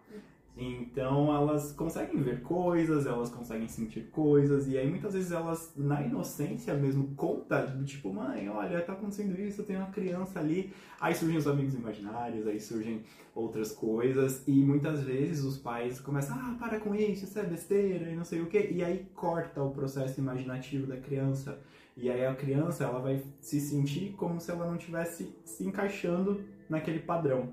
Então 0.57 1.35
elas 1.35 1.73
conseguem 1.73 2.23
ver 2.23 2.41
coisas, 2.43 3.07
elas 3.07 3.29
conseguem 3.29 3.67
sentir 3.67 4.09
coisas, 4.11 4.69
e 4.69 4.79
aí 4.79 4.89
muitas 4.89 5.13
vezes 5.13 5.33
elas, 5.33 5.73
na 5.77 6.01
inocência 6.01 6.75
mesmo, 6.75 7.13
conta 7.17 7.77
tipo, 7.85 8.13
mãe, 8.13 8.49
olha, 8.49 8.81
tá 8.81 8.93
acontecendo 8.93 9.37
isso, 9.41 9.65
tem 9.65 9.77
uma 9.77 9.91
criança 9.91 10.39
ali. 10.39 10.73
Aí 11.01 11.13
surgem 11.13 11.39
os 11.39 11.49
amigos 11.49 11.75
imaginários, 11.75 12.47
aí 12.47 12.61
surgem 12.61 13.03
outras 13.35 13.73
coisas, 13.73 14.47
e 14.47 14.53
muitas 14.53 15.03
vezes 15.03 15.45
os 15.45 15.59
pais 15.59 15.99
começam, 15.99 16.37
ah, 16.37 16.57
para 16.57 16.79
com 16.79 16.95
isso, 16.95 17.25
isso 17.25 17.39
é 17.39 17.43
besteira, 17.43 18.09
e 18.09 18.15
não 18.15 18.25
sei 18.25 18.41
o 18.41 18.47
que, 18.47 18.71
e 18.71 18.85
aí 18.85 19.09
corta 19.13 19.61
o 19.61 19.71
processo 19.73 20.21
imaginativo 20.21 20.87
da 20.87 20.97
criança. 20.97 21.59
E 21.97 22.11
aí 22.11 22.25
a 22.27 22.35
criança, 22.35 22.85
ela 22.85 22.99
vai 22.99 23.23
se 23.41 23.61
sentir 23.61 24.15
como 24.17 24.41
se 24.41 24.51
ela 24.51 24.67
não 24.67 24.77
tivesse 24.77 25.35
se 25.45 25.65
encaixando 25.65 26.45
naquele 26.69 26.99
padrão. 26.99 27.53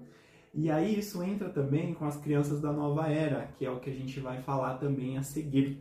E 0.54 0.70
aí 0.70 1.00
isso 1.00 1.24
entra 1.24 1.50
também 1.50 1.94
com 1.94 2.06
as 2.06 2.18
crianças 2.18 2.60
da 2.60 2.74
nova 2.74 3.08
era, 3.08 3.48
que 3.58 3.66
é 3.66 3.72
o 3.72 3.80
que 3.80 3.90
a 3.90 3.94
gente 3.94 4.20
vai 4.20 4.42
falar 4.42 4.78
também 4.78 5.18
a 5.18 5.24
seguir. 5.24 5.80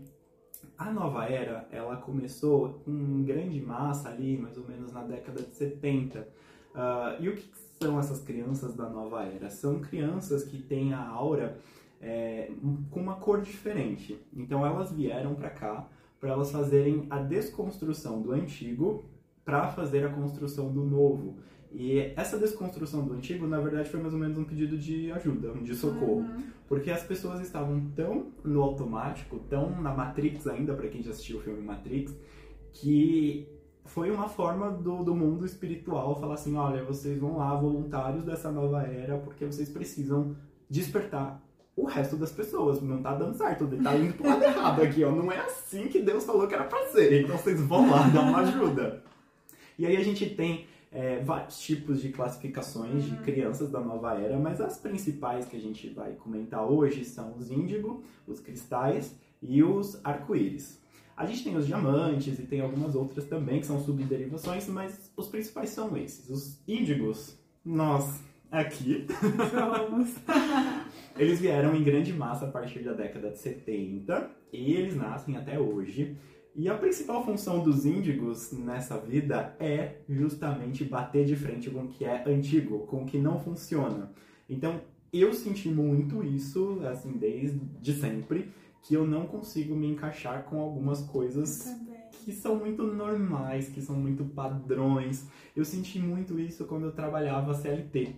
A 0.78 0.90
nova 0.92 1.24
era, 1.24 1.68
ela 1.72 1.96
começou 1.96 2.82
em 2.86 3.24
grande 3.24 3.60
massa 3.60 4.08
ali, 4.10 4.38
mais 4.38 4.56
ou 4.56 4.66
menos 4.68 4.92
na 4.92 5.02
década 5.02 5.42
de 5.42 5.54
70. 5.54 6.20
Uh, 6.20 7.22
e 7.22 7.28
o 7.28 7.34
que 7.34 7.50
são 7.82 7.98
essas 7.98 8.20
crianças 8.20 8.74
da 8.74 8.88
nova 8.88 9.24
era? 9.24 9.50
São 9.50 9.80
crianças 9.80 10.44
que 10.44 10.58
têm 10.58 10.92
a 10.92 11.04
aura 11.04 11.58
é, 12.00 12.50
com 12.90 13.00
uma 13.00 13.16
cor 13.16 13.40
diferente. 13.40 14.18
Então 14.32 14.64
elas 14.64 14.92
vieram 14.92 15.34
para 15.34 15.50
cá 15.50 15.86
para 16.20 16.30
elas 16.30 16.52
fazerem 16.52 17.06
a 17.08 17.18
desconstrução 17.18 18.20
do 18.20 18.32
antigo 18.32 19.04
para 19.44 19.68
fazer 19.68 20.04
a 20.04 20.10
construção 20.10 20.70
do 20.70 20.84
novo. 20.84 21.38
E 21.72 21.98
essa 22.16 22.38
desconstrução 22.38 23.04
do 23.04 23.14
antigo, 23.14 23.46
na 23.46 23.58
verdade, 23.58 23.88
foi 23.88 24.00
mais 24.00 24.12
ou 24.12 24.18
menos 24.18 24.36
um 24.36 24.44
pedido 24.44 24.76
de 24.76 25.10
ajuda, 25.12 25.52
de 25.54 25.74
socorro. 25.74 26.20
Uhum. 26.20 26.42
Porque 26.68 26.90
as 26.90 27.02
pessoas 27.02 27.40
estavam 27.40 27.90
tão 27.96 28.26
no 28.44 28.60
automático, 28.62 29.38
tão 29.48 29.80
na 29.80 29.94
Matrix 29.94 30.46
ainda, 30.46 30.74
para 30.74 30.88
quem 30.88 31.02
já 31.02 31.10
assistiu 31.10 31.38
o 31.38 31.40
filme 31.40 31.62
Matrix, 31.62 32.14
que 32.72 33.48
foi 33.84 34.10
uma 34.10 34.28
forma 34.28 34.70
do, 34.70 35.02
do 35.02 35.14
mundo 35.14 35.46
espiritual 35.46 36.18
falar 36.20 36.34
assim: 36.34 36.56
olha, 36.56 36.84
vocês 36.84 37.18
vão 37.18 37.38
lá, 37.38 37.54
voluntários 37.54 38.24
dessa 38.24 38.50
nova 38.50 38.82
era, 38.82 39.18
porque 39.18 39.44
vocês 39.44 39.68
precisam 39.68 40.36
despertar 40.68 41.42
o 41.76 41.84
resto 41.84 42.16
das 42.16 42.32
pessoas. 42.32 42.80
Não 42.80 43.02
tá 43.02 43.14
dando 43.14 43.36
certo, 43.36 43.66
tá 43.82 43.96
indo 43.96 44.14
pro 44.14 44.28
lado 44.28 44.42
errado 44.42 44.82
aqui, 44.82 45.04
ó. 45.04 45.10
Não 45.10 45.30
é 45.30 45.38
assim 45.40 45.88
que 45.88 46.00
Deus 46.00 46.24
falou 46.24 46.46
que 46.46 46.54
era 46.54 46.64
pra 46.64 46.86
ser. 46.88 47.22
Então 47.22 47.36
vocês 47.36 47.60
vão 47.60 47.90
lá 47.90 48.08
dar 48.08 48.22
uma 48.22 48.40
ajuda. 48.40 49.02
E 49.78 49.86
aí 49.86 49.96
a 49.96 50.04
gente 50.04 50.28
tem 50.30 50.66
é, 50.92 51.20
vários 51.20 51.60
tipos 51.60 52.02
de 52.02 52.10
classificações 52.10 53.04
de 53.04 53.12
uhum. 53.12 53.22
crianças 53.22 53.70
da 53.70 53.80
nova 53.80 54.14
era, 54.14 54.38
mas 54.38 54.60
as 54.60 54.76
principais 54.76 55.46
que 55.46 55.56
a 55.56 55.60
gente 55.60 55.88
vai 55.88 56.12
comentar 56.12 56.64
hoje 56.64 57.04
são 57.04 57.34
os 57.36 57.50
índigo, 57.50 58.02
os 58.26 58.40
cristais 58.40 59.14
e 59.40 59.62
os 59.62 60.00
arco-íris. 60.04 60.80
A 61.16 61.26
gente 61.26 61.44
tem 61.44 61.56
os 61.56 61.66
diamantes 61.66 62.38
e 62.38 62.42
tem 62.42 62.60
algumas 62.60 62.94
outras 62.94 63.26
também 63.26 63.60
que 63.60 63.66
são 63.66 63.78
subderivações, 63.78 64.66
mas 64.68 65.10
os 65.16 65.28
principais 65.28 65.70
são 65.70 65.96
esses. 65.96 66.28
Os 66.30 66.58
índigos, 66.66 67.36
nós 67.64 68.22
aqui. 68.50 69.06
eles 71.16 71.40
vieram 71.40 71.74
em 71.74 71.82
grande 71.82 72.12
massa 72.12 72.46
a 72.46 72.50
partir 72.50 72.80
da 72.80 72.92
década 72.92 73.30
de 73.30 73.38
70 73.38 74.30
e 74.52 74.72
eles 74.74 74.96
nascem 74.96 75.36
até 75.36 75.58
hoje. 75.58 76.16
E 76.54 76.68
a 76.68 76.76
principal 76.76 77.24
função 77.24 77.62
dos 77.62 77.86
índigos 77.86 78.52
nessa 78.52 78.98
vida 78.98 79.54
é 79.60 79.96
justamente 80.08 80.84
bater 80.84 81.24
de 81.24 81.36
frente 81.36 81.70
com 81.70 81.84
o 81.84 81.88
que 81.88 82.04
é 82.04 82.24
antigo, 82.26 82.80
com 82.86 83.02
o 83.02 83.06
que 83.06 83.18
não 83.18 83.38
funciona. 83.38 84.10
Então, 84.48 84.80
eu 85.12 85.32
senti 85.32 85.68
muito 85.68 86.24
isso, 86.24 86.80
assim, 86.84 87.12
desde 87.12 87.92
sempre, 87.94 88.50
que 88.82 88.94
eu 88.94 89.06
não 89.06 89.26
consigo 89.26 89.74
me 89.74 89.86
encaixar 89.88 90.44
com 90.44 90.60
algumas 90.60 91.02
coisas 91.02 91.68
que 92.24 92.32
são 92.32 92.56
muito 92.56 92.82
normais, 92.82 93.68
que 93.68 93.80
são 93.80 93.96
muito 93.96 94.24
padrões. 94.24 95.26
Eu 95.56 95.64
senti 95.64 95.98
muito 95.98 96.38
isso 96.38 96.64
quando 96.64 96.84
eu 96.84 96.92
trabalhava 96.92 97.54
CLT. 97.54 98.14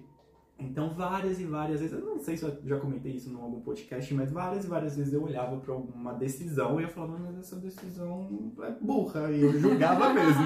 Então, 0.63 0.95
várias 0.95 1.41
e 1.41 1.45
várias 1.45 1.81
vezes, 1.81 1.99
eu 1.99 2.05
não 2.05 2.19
sei 2.19 2.37
se 2.37 2.45
eu 2.45 2.57
já 2.65 2.79
comentei 2.79 3.13
isso 3.13 3.31
em 3.31 3.35
algum 3.35 3.61
podcast, 3.61 4.15
mas 4.15 4.31
várias 4.31 4.65
e 4.65 4.69
várias 4.69 4.97
vezes 4.97 5.13
eu 5.13 5.23
olhava 5.23 5.57
para 5.59 5.75
alguma 5.75 6.15
decisão 6.15 6.81
e 6.81 6.85
eu 6.85 6.89
falava, 6.89 7.19
mas 7.19 7.39
essa 7.39 7.57
decisão 7.57 8.53
é 8.63 8.71
burra, 8.81 9.31
e 9.31 9.43
eu 9.43 9.53
julgava 9.59 10.13
mesmo. 10.15 10.43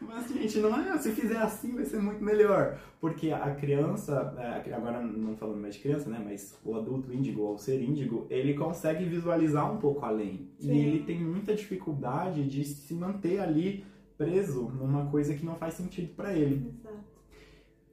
mas, 0.00 0.28
gente, 0.28 0.58
não 0.58 0.74
é, 0.78 0.98
se 0.98 1.12
fizer 1.12 1.38
assim 1.38 1.74
vai 1.74 1.84
ser 1.84 2.00
muito 2.00 2.22
melhor. 2.22 2.78
Porque 3.00 3.30
a 3.30 3.54
criança, 3.54 4.34
é, 4.38 4.72
agora 4.74 5.00
não 5.02 5.36
falando 5.36 5.60
mais 5.60 5.74
de 5.74 5.82
criança, 5.82 6.08
né, 6.08 6.20
mas 6.24 6.58
o 6.64 6.74
adulto 6.74 7.12
índigo, 7.12 7.46
ao 7.46 7.58
ser 7.58 7.82
índigo, 7.82 8.26
ele 8.30 8.54
consegue 8.54 9.04
visualizar 9.04 9.70
um 9.72 9.76
pouco 9.78 10.04
além. 10.04 10.48
Sim. 10.58 10.72
E 10.72 10.78
ele 10.78 11.04
tem 11.04 11.22
muita 11.22 11.54
dificuldade 11.54 12.48
de 12.48 12.64
se 12.64 12.94
manter 12.94 13.40
ali 13.40 13.84
preso 14.16 14.70
numa 14.70 15.06
coisa 15.06 15.34
que 15.34 15.44
não 15.44 15.56
faz 15.56 15.74
sentido 15.74 16.14
para 16.14 16.32
ele. 16.32 16.72
Exato. 16.80 17.13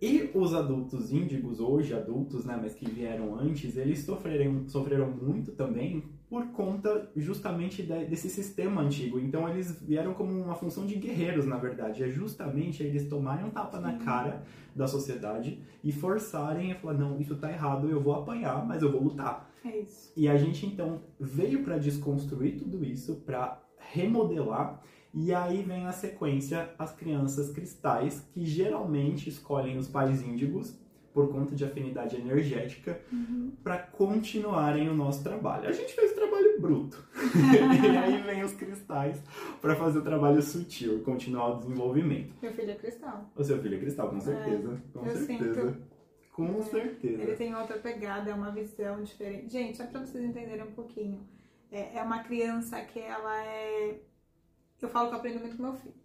E 0.01 0.31
os 0.33 0.55
adultos 0.55 1.11
índigos, 1.11 1.59
hoje 1.59 1.93
adultos, 1.93 2.43
né, 2.43 2.57
mas 2.59 2.73
que 2.73 2.89
vieram 2.89 3.35
antes, 3.37 3.77
eles 3.77 3.99
sofreram, 3.99 4.67
sofreram 4.67 5.11
muito 5.11 5.51
também 5.51 6.03
por 6.27 6.47
conta 6.53 7.11
justamente 7.15 7.83
de, 7.83 8.05
desse 8.05 8.27
sistema 8.27 8.81
antigo. 8.81 9.19
Então 9.19 9.47
eles 9.47 9.79
vieram 9.79 10.15
como 10.15 10.31
uma 10.31 10.55
função 10.55 10.87
de 10.87 10.95
guerreiros, 10.95 11.45
na 11.45 11.57
verdade. 11.57 12.01
É 12.03 12.09
justamente 12.09 12.81
eles 12.81 13.07
tomarem 13.07 13.45
um 13.45 13.51
tapa 13.51 13.79
na 13.79 13.99
cara 13.99 14.41
da 14.75 14.87
sociedade 14.87 15.61
e 15.83 15.91
forçarem 15.91 16.71
a 16.71 16.75
falar: 16.75 16.95
não, 16.95 17.19
isso 17.19 17.35
tá 17.35 17.51
errado, 17.51 17.87
eu 17.87 18.01
vou 18.01 18.15
apanhar, 18.15 18.65
mas 18.65 18.81
eu 18.81 18.91
vou 18.91 19.03
lutar. 19.03 19.51
É 19.63 19.77
isso. 19.77 20.11
E 20.17 20.27
a 20.27 20.35
gente 20.35 20.65
então 20.65 21.01
veio 21.19 21.63
para 21.63 21.77
desconstruir 21.77 22.57
tudo 22.57 22.83
isso, 22.83 23.17
para 23.17 23.61
remodelar 23.77 24.81
e 25.13 25.33
aí 25.33 25.61
vem 25.61 25.83
na 25.83 25.91
sequência 25.91 26.73
as 26.79 26.93
crianças 26.93 27.51
cristais, 27.51 28.25
que 28.33 28.45
geralmente 28.45 29.29
escolhem 29.29 29.77
os 29.77 29.87
pais 29.87 30.21
índigos 30.21 30.79
por 31.13 31.29
conta 31.29 31.53
de 31.53 31.65
afinidade 31.65 32.15
energética 32.15 33.01
uhum. 33.11 33.51
para 33.61 33.77
continuarem 33.77 34.87
o 34.87 34.93
nosso 34.93 35.21
trabalho. 35.21 35.67
A 35.67 35.71
gente 35.71 35.93
fez 35.93 36.11
o 36.11 36.15
trabalho 36.15 36.61
bruto. 36.61 37.05
e 37.83 37.97
aí 37.97 38.21
vem 38.21 38.43
os 38.43 38.53
cristais 38.53 39.21
para 39.59 39.75
fazer 39.75 39.99
o 39.99 40.01
trabalho 40.01 40.41
sutil 40.41 41.03
continuar 41.03 41.55
o 41.55 41.59
desenvolvimento. 41.59 42.33
Meu 42.41 42.53
filho 42.53 42.71
é 42.71 42.75
cristal. 42.75 43.29
O 43.35 43.43
seu 43.43 43.61
filho 43.61 43.75
é 43.75 43.79
cristal, 43.79 44.09
com 44.09 44.21
certeza. 44.21 44.73
É, 44.73 44.97
com 44.97 45.05
certeza. 45.05 45.71
Sinto... 45.71 45.91
Com 46.31 46.59
é, 46.59 46.61
certeza. 46.61 47.21
Ele 47.23 47.35
tem 47.35 47.53
outra 47.53 47.77
pegada, 47.77 48.31
é 48.31 48.33
uma 48.33 48.51
visão 48.51 49.03
diferente. 49.03 49.51
Gente, 49.51 49.77
só 49.77 49.85
para 49.85 49.99
vocês 49.99 50.23
entenderem 50.23 50.63
um 50.63 50.71
pouquinho. 50.71 51.27
É, 51.69 51.97
é 51.97 52.01
uma 52.01 52.23
criança 52.23 52.79
que 52.81 52.99
ela 52.99 53.43
é 53.43 53.99
eu 54.85 54.89
falo 54.89 55.09
que 55.09 55.15
eu 55.15 55.19
aprendo 55.19 55.39
muito 55.39 55.57
com 55.57 55.63
meu 55.63 55.73
filho. 55.73 55.95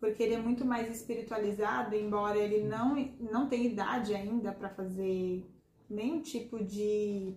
Porque 0.00 0.22
ele 0.22 0.34
é 0.34 0.38
muito 0.38 0.64
mais 0.64 0.88
espiritualizado, 0.94 1.94
embora 1.94 2.38
ele 2.38 2.66
não, 2.66 2.94
não 3.18 3.48
tenha 3.48 3.68
idade 3.68 4.14
ainda 4.14 4.52
para 4.52 4.68
fazer 4.68 5.44
nenhum 5.90 6.20
tipo 6.22 6.62
de 6.62 7.34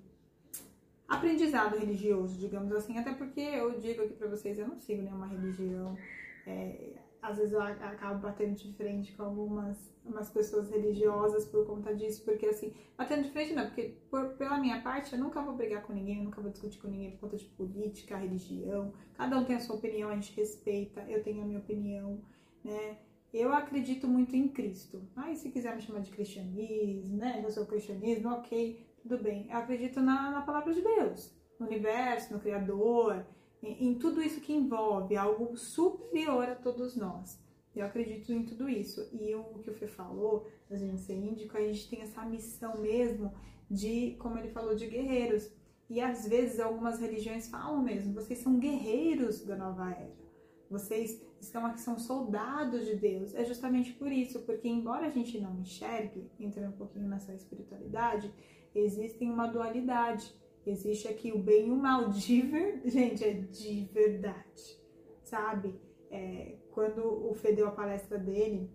aprendizado 1.08 1.78
religioso, 1.78 2.38
digamos 2.38 2.72
assim. 2.72 2.98
Até 2.98 3.13
porque 3.13 3.42
eu 3.42 3.80
digo 3.80 4.04
aqui 4.04 4.13
para 4.13 4.28
vocês, 4.28 4.58
eu 4.58 4.68
não 4.68 4.80
sigo 4.80 5.01
nenhuma 5.01 5.28
religião. 5.28 5.98
É, 6.46 6.94
às 7.22 7.38
vezes 7.38 7.54
eu 7.54 7.62
acabo 7.62 8.20
batendo 8.20 8.56
de 8.56 8.74
frente 8.74 9.12
com 9.13 9.24
algumas 9.24 9.92
umas 10.04 10.30
pessoas 10.30 10.70
religiosas 10.70 11.46
por 11.46 11.66
conta 11.66 11.94
disso, 11.94 12.24
porque 12.25 12.48
assim, 12.48 12.74
batendo 12.98 13.24
de 13.24 13.30
frente 13.30 13.54
não, 13.54 13.68
porque 13.68 13.96
por, 14.10 14.30
pela 14.30 14.58
minha 14.58 14.82
parte 14.82 15.13
eu 15.13 15.20
nunca 15.20 15.42
vou 15.42 15.56
brigar 15.56 15.84
com 15.84 15.94
ninguém, 15.94 16.18
eu 16.18 16.24
nunca 16.24 16.42
vou 16.42 16.51
discutir 16.51 16.80
com 16.80 16.88
ninguém 16.88 17.12
por 17.12 17.22
conta 17.22 17.38
de 17.38 17.46
política, 17.46 18.18
religião, 18.18 18.94
cada 19.13 19.38
um 19.38 19.46
tem 19.46 19.56
a 19.56 19.60
sua 19.60 19.75
opinião, 19.75 20.10
a 20.10 20.16
gente 20.16 20.36
respeita, 20.36 21.01
eu 21.08 21.24
tenho 21.24 21.44
a 21.44 21.46
minha 21.46 21.60
opinião, 21.60 22.20
né? 22.63 22.98
Eu 23.34 23.54
acredito 23.54 24.10
muito 24.10 24.36
em 24.36 24.50
Cristo. 24.50 25.08
Aí, 25.16 25.38
se 25.38 25.50
quiser 25.51 25.74
me 25.74 25.82
chamar 25.82 26.01
de 26.01 26.12
cristianismo, 26.12 27.16
né? 27.16 27.42
Eu 27.42 27.50
sou 27.50 27.66
cristianismo, 27.66 28.30
ok, 28.30 28.86
tudo 29.01 29.18
bem. 29.20 29.48
Eu 29.50 29.58
acredito 29.58 30.01
na, 30.01 30.32
na 30.32 30.42
palavra 30.42 30.74
de 30.74 30.82
Deus, 30.82 31.34
no 31.58 31.66
universo, 31.66 32.34
no 32.34 32.42
Criador, 32.42 33.25
em, 33.62 33.94
tudo 33.96 34.22
isso 34.22 34.41
que 34.41 34.53
envolve 34.53 35.15
algo 35.15 35.56
superior 35.56 36.50
a 36.50 36.56
todos 36.56 36.96
nós. 36.96 37.39
Eu 37.75 37.86
acredito 37.86 38.34
em 38.34 38.44
tudo 38.44 38.68
isso. 38.68 39.08
E 39.13 39.34
o 39.36 39.44
que 39.60 39.70
o 39.70 39.74
Fê 39.74 39.88
falou, 39.88 40.48
da 40.70 40.77
gente 40.77 41.01
ser 41.01 41.13
índico, 41.13 41.58
a 41.58 41.62
gente 41.62 41.89
tem 41.89 42.01
essa 42.01 42.25
missão 42.25 42.77
mesmo 42.80 43.34
de, 43.70 44.15
como 44.20 44.38
ele 44.38 44.50
falou, 44.50 44.75
de 44.75 44.88
guerreiros. 44.88 45.50
E 45.89 46.01
às 46.01 46.27
vezes 46.27 46.60
algumas 46.60 47.00
religiões 47.00 47.48
falam 47.50 47.82
mesmo, 47.82 48.13
vocês 48.13 48.39
são 48.39 48.58
guerreiros 48.60 49.44
da 49.44 49.56
nova 49.56 49.91
era. 49.91 50.22
Vocês 50.70 51.22
estão 51.39 51.65
aqui, 51.65 51.82
são 51.82 52.00
soldados 52.00 52.86
de 52.86 52.96
Deus. 52.96 53.36
É 53.36 53.44
justamente 53.44 53.91
por 53.94 54.10
isso, 54.10 54.39
porque 54.41 54.70
embora 54.70 55.08
a 55.08 55.10
gente 55.10 55.39
não 55.39 55.60
enxergue, 55.60 56.32
entrando 56.39 56.70
um 56.70 56.77
pouquinho 56.77 57.10
nessa 57.10 57.34
espiritualidade, 57.34 58.34
existe 58.74 59.25
uma 59.25 59.48
dualidade. 59.48 60.34
Existe 60.65 61.08
aqui 61.08 61.32
o 61.32 61.39
bem 61.39 61.68
e 61.68 61.72
o 61.72 61.75
mal 61.75 62.10
de 62.10 62.41
ver... 62.41 62.82
gente, 62.86 63.24
é 63.24 63.34
de 63.34 63.89
verdade, 63.91 64.80
sabe? 65.24 65.80
É, 66.10 66.58
quando 66.72 67.30
o 67.30 67.34
Fê 67.34 67.53
deu 67.53 67.68
a 67.68 67.72
palestra 67.72 68.18
dele, 68.18 68.70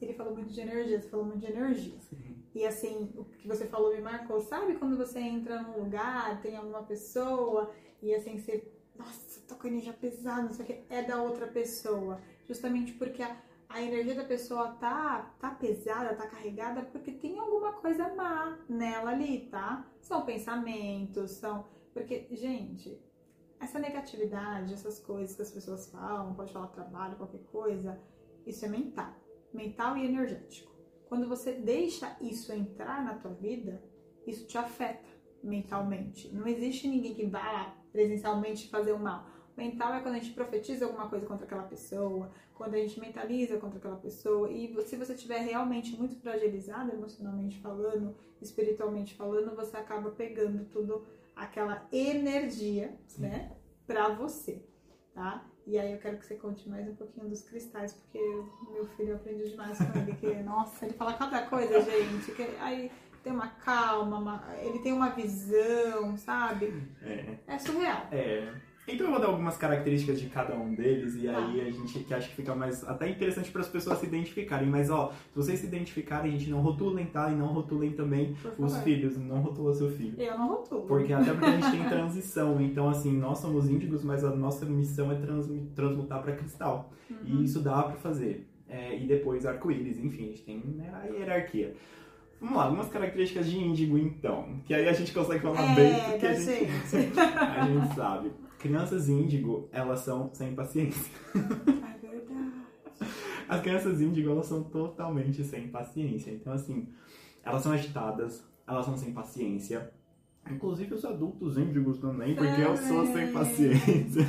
ele 0.00 0.14
falou 0.14 0.34
muito 0.34 0.52
de 0.52 0.60
energia, 0.60 1.00
você 1.00 1.08
falou 1.08 1.26
muito 1.26 1.40
de 1.40 1.52
energia. 1.52 1.98
E 2.54 2.66
assim, 2.66 3.12
o 3.16 3.24
que 3.24 3.46
você 3.46 3.66
falou 3.66 3.94
me 3.94 4.00
marcou. 4.00 4.40
Sabe 4.40 4.74
quando 4.74 4.96
você 4.96 5.20
entra 5.20 5.62
num 5.62 5.84
lugar, 5.84 6.40
tem 6.42 6.56
alguma 6.56 6.82
pessoa, 6.82 7.70
e 8.02 8.14
assim, 8.14 8.38
você, 8.38 8.64
nossa, 8.96 9.40
tô 9.46 9.56
com 9.56 9.68
energia 9.68 9.92
pesada, 9.92 10.42
não 10.42 10.52
sei 10.52 10.64
o 10.64 10.68
que, 10.68 10.80
é 10.88 11.02
da 11.02 11.22
outra 11.22 11.46
pessoa. 11.46 12.20
Justamente 12.46 12.92
porque 12.92 13.22
a, 13.22 13.36
a 13.70 13.80
energia 13.80 14.16
da 14.16 14.24
pessoa 14.24 14.72
tá, 14.72 15.32
tá 15.38 15.50
pesada, 15.50 16.16
tá 16.16 16.26
carregada, 16.26 16.82
porque 16.82 17.12
tem 17.12 17.38
alguma 17.38 17.72
coisa 17.74 18.12
má 18.14 18.58
nela 18.68 19.12
ali, 19.12 19.46
tá? 19.48 19.88
São 20.00 20.26
pensamentos, 20.26 21.30
são. 21.32 21.64
Porque, 21.94 22.26
gente, 22.32 23.00
essa 23.60 23.78
negatividade, 23.78 24.74
essas 24.74 24.98
coisas 24.98 25.36
que 25.36 25.42
as 25.42 25.52
pessoas 25.52 25.88
falam, 25.88 26.34
pode 26.34 26.52
falar 26.52 26.66
trabalho, 26.68 27.16
qualquer 27.16 27.44
coisa, 27.44 28.00
isso 28.44 28.64
é 28.64 28.68
mental. 28.68 29.14
Mental 29.54 29.96
e 29.96 30.04
energético. 30.04 30.72
Quando 31.08 31.28
você 31.28 31.52
deixa 31.52 32.16
isso 32.20 32.52
entrar 32.52 33.04
na 33.04 33.14
tua 33.14 33.34
vida, 33.34 33.82
isso 34.26 34.46
te 34.48 34.58
afeta 34.58 35.08
mentalmente. 35.42 36.28
Não 36.34 36.46
existe 36.46 36.88
ninguém 36.88 37.14
que 37.14 37.26
vá 37.26 37.52
lá 37.52 37.76
presencialmente 37.92 38.68
fazer 38.68 38.92
o 38.92 38.98
mal. 38.98 39.26
Mental 39.60 39.92
é 39.92 40.00
quando 40.00 40.14
a 40.14 40.18
gente 40.18 40.32
profetiza 40.32 40.86
alguma 40.86 41.06
coisa 41.06 41.26
contra 41.26 41.44
aquela 41.44 41.64
pessoa, 41.64 42.30
quando 42.54 42.74
a 42.74 42.78
gente 42.78 42.98
mentaliza 42.98 43.58
contra 43.58 43.78
aquela 43.78 43.96
pessoa. 43.96 44.50
E 44.50 44.74
se 44.86 44.96
você 44.96 45.12
estiver 45.12 45.40
realmente 45.40 45.94
muito 45.98 46.16
fragilizado, 46.16 46.90
emocionalmente 46.92 47.60
falando, 47.60 48.16
espiritualmente 48.40 49.14
falando, 49.14 49.54
você 49.54 49.76
acaba 49.76 50.10
pegando 50.12 50.64
tudo 50.70 51.06
aquela 51.36 51.86
energia, 51.92 52.96
Sim. 53.06 53.22
né, 53.22 53.52
para 53.86 54.08
você, 54.08 54.64
tá? 55.12 55.46
E 55.66 55.78
aí 55.78 55.92
eu 55.92 55.98
quero 55.98 56.16
que 56.16 56.24
você 56.24 56.36
conte 56.36 56.66
mais 56.66 56.88
um 56.88 56.94
pouquinho 56.94 57.28
dos 57.28 57.42
cristais, 57.42 57.92
porque 57.92 58.18
meu 58.72 58.86
filho 58.96 59.14
aprendeu 59.14 59.46
demais 59.46 59.76
com 59.76 59.98
ele, 59.98 60.14
que, 60.14 60.34
nossa, 60.42 60.86
ele 60.86 60.94
fala 60.94 61.12
cada 61.12 61.46
coisa, 61.46 61.80
gente, 61.82 62.32
que 62.32 62.42
aí 62.60 62.90
tem 63.22 63.32
uma 63.32 63.48
calma, 63.48 64.18
uma, 64.18 64.56
ele 64.62 64.78
tem 64.78 64.94
uma 64.94 65.10
visão, 65.10 66.16
sabe? 66.16 66.72
É. 67.02 67.36
É 67.46 67.58
surreal. 67.58 68.08
É. 68.10 68.69
Então 68.88 69.06
eu 69.06 69.12
vou 69.12 69.20
dar 69.20 69.28
algumas 69.28 69.56
características 69.56 70.20
de 70.20 70.28
cada 70.28 70.54
um 70.54 70.74
deles 70.74 71.14
e 71.14 71.28
aí 71.28 71.60
a 71.60 71.70
gente 71.70 72.00
que 72.00 72.12
acha 72.12 72.28
que 72.28 72.34
fica 72.34 72.54
mais 72.54 72.82
até 72.88 73.08
interessante 73.08 73.50
para 73.50 73.60
as 73.60 73.68
pessoas 73.68 73.98
se 73.98 74.06
identificarem. 74.06 74.68
Mas 74.68 74.90
ó, 74.90 75.12
se 75.12 75.36
vocês 75.36 75.60
se 75.60 75.66
identificarem, 75.66 76.34
a 76.34 76.38
gente 76.38 76.50
não 76.50 76.60
rotulem, 76.60 77.06
tá? 77.06 77.30
E 77.30 77.36
não 77.36 77.48
rotulem 77.48 77.92
também 77.92 78.36
os 78.58 78.76
filhos, 78.78 79.16
não 79.16 79.40
rotula 79.40 79.74
seu 79.74 79.90
filho. 79.90 80.20
Eu 80.20 80.36
não 80.36 80.48
rotulo. 80.48 80.86
Porque 80.86 81.12
até 81.12 81.32
porque 81.32 81.46
a 81.46 81.60
gente 81.60 81.70
tem 81.70 81.84
transição, 81.88 82.60
então 82.60 82.88
assim, 82.88 83.16
nós 83.16 83.38
somos 83.38 83.68
índigos, 83.68 84.02
mas 84.02 84.24
a 84.24 84.34
nossa 84.34 84.64
missão 84.64 85.12
é 85.12 85.14
trans, 85.14 85.48
transmutar 85.74 86.22
para 86.22 86.32
cristal. 86.32 86.90
Uhum. 87.08 87.18
E 87.24 87.44
isso 87.44 87.60
dá 87.60 87.82
para 87.82 87.96
fazer. 87.96 88.46
É, 88.68 88.96
e 88.96 89.06
depois 89.06 89.44
arco-íris, 89.44 89.98
enfim, 89.98 90.24
a 90.24 90.26
gente 90.28 90.42
tem 90.42 90.58
né, 90.58 90.90
a 90.94 91.06
hierarquia. 91.06 91.74
Vamos 92.40 92.56
lá, 92.56 92.64
algumas 92.64 92.88
características 92.88 93.50
de 93.50 93.58
índigo 93.58 93.98
então, 93.98 94.60
que 94.64 94.72
aí 94.72 94.88
a 94.88 94.92
gente 94.92 95.12
consegue 95.12 95.40
falar 95.40 95.72
é, 95.72 95.74
bem 95.74 96.10
porque 96.10 96.26
a 96.26 96.34
gente. 96.34 96.70
a 97.20 97.66
gente 97.66 97.94
sabe. 97.94 98.30
Crianças 98.60 99.08
índigo, 99.08 99.70
elas 99.72 100.00
são 100.00 100.30
sem 100.34 100.54
paciência. 100.54 101.10
É 101.34 102.06
verdade. 102.06 102.52
As 103.48 103.60
crianças 103.62 104.00
índigo, 104.02 104.30
elas 104.30 104.46
são 104.46 104.62
totalmente 104.62 105.42
sem 105.42 105.68
paciência. 105.68 106.30
Então, 106.30 106.52
assim, 106.52 106.86
elas 107.42 107.62
são 107.62 107.72
agitadas, 107.72 108.46
elas 108.66 108.84
são 108.84 108.98
sem 108.98 109.14
paciência. 109.14 109.90
Inclusive 110.50 110.94
os 110.94 111.04
adultos 111.06 111.56
índigos 111.56 111.98
também, 111.98 112.34
porque 112.34 112.60
eu 112.60 112.76
sou 112.76 113.06
sem 113.06 113.32
paciência. 113.32 114.26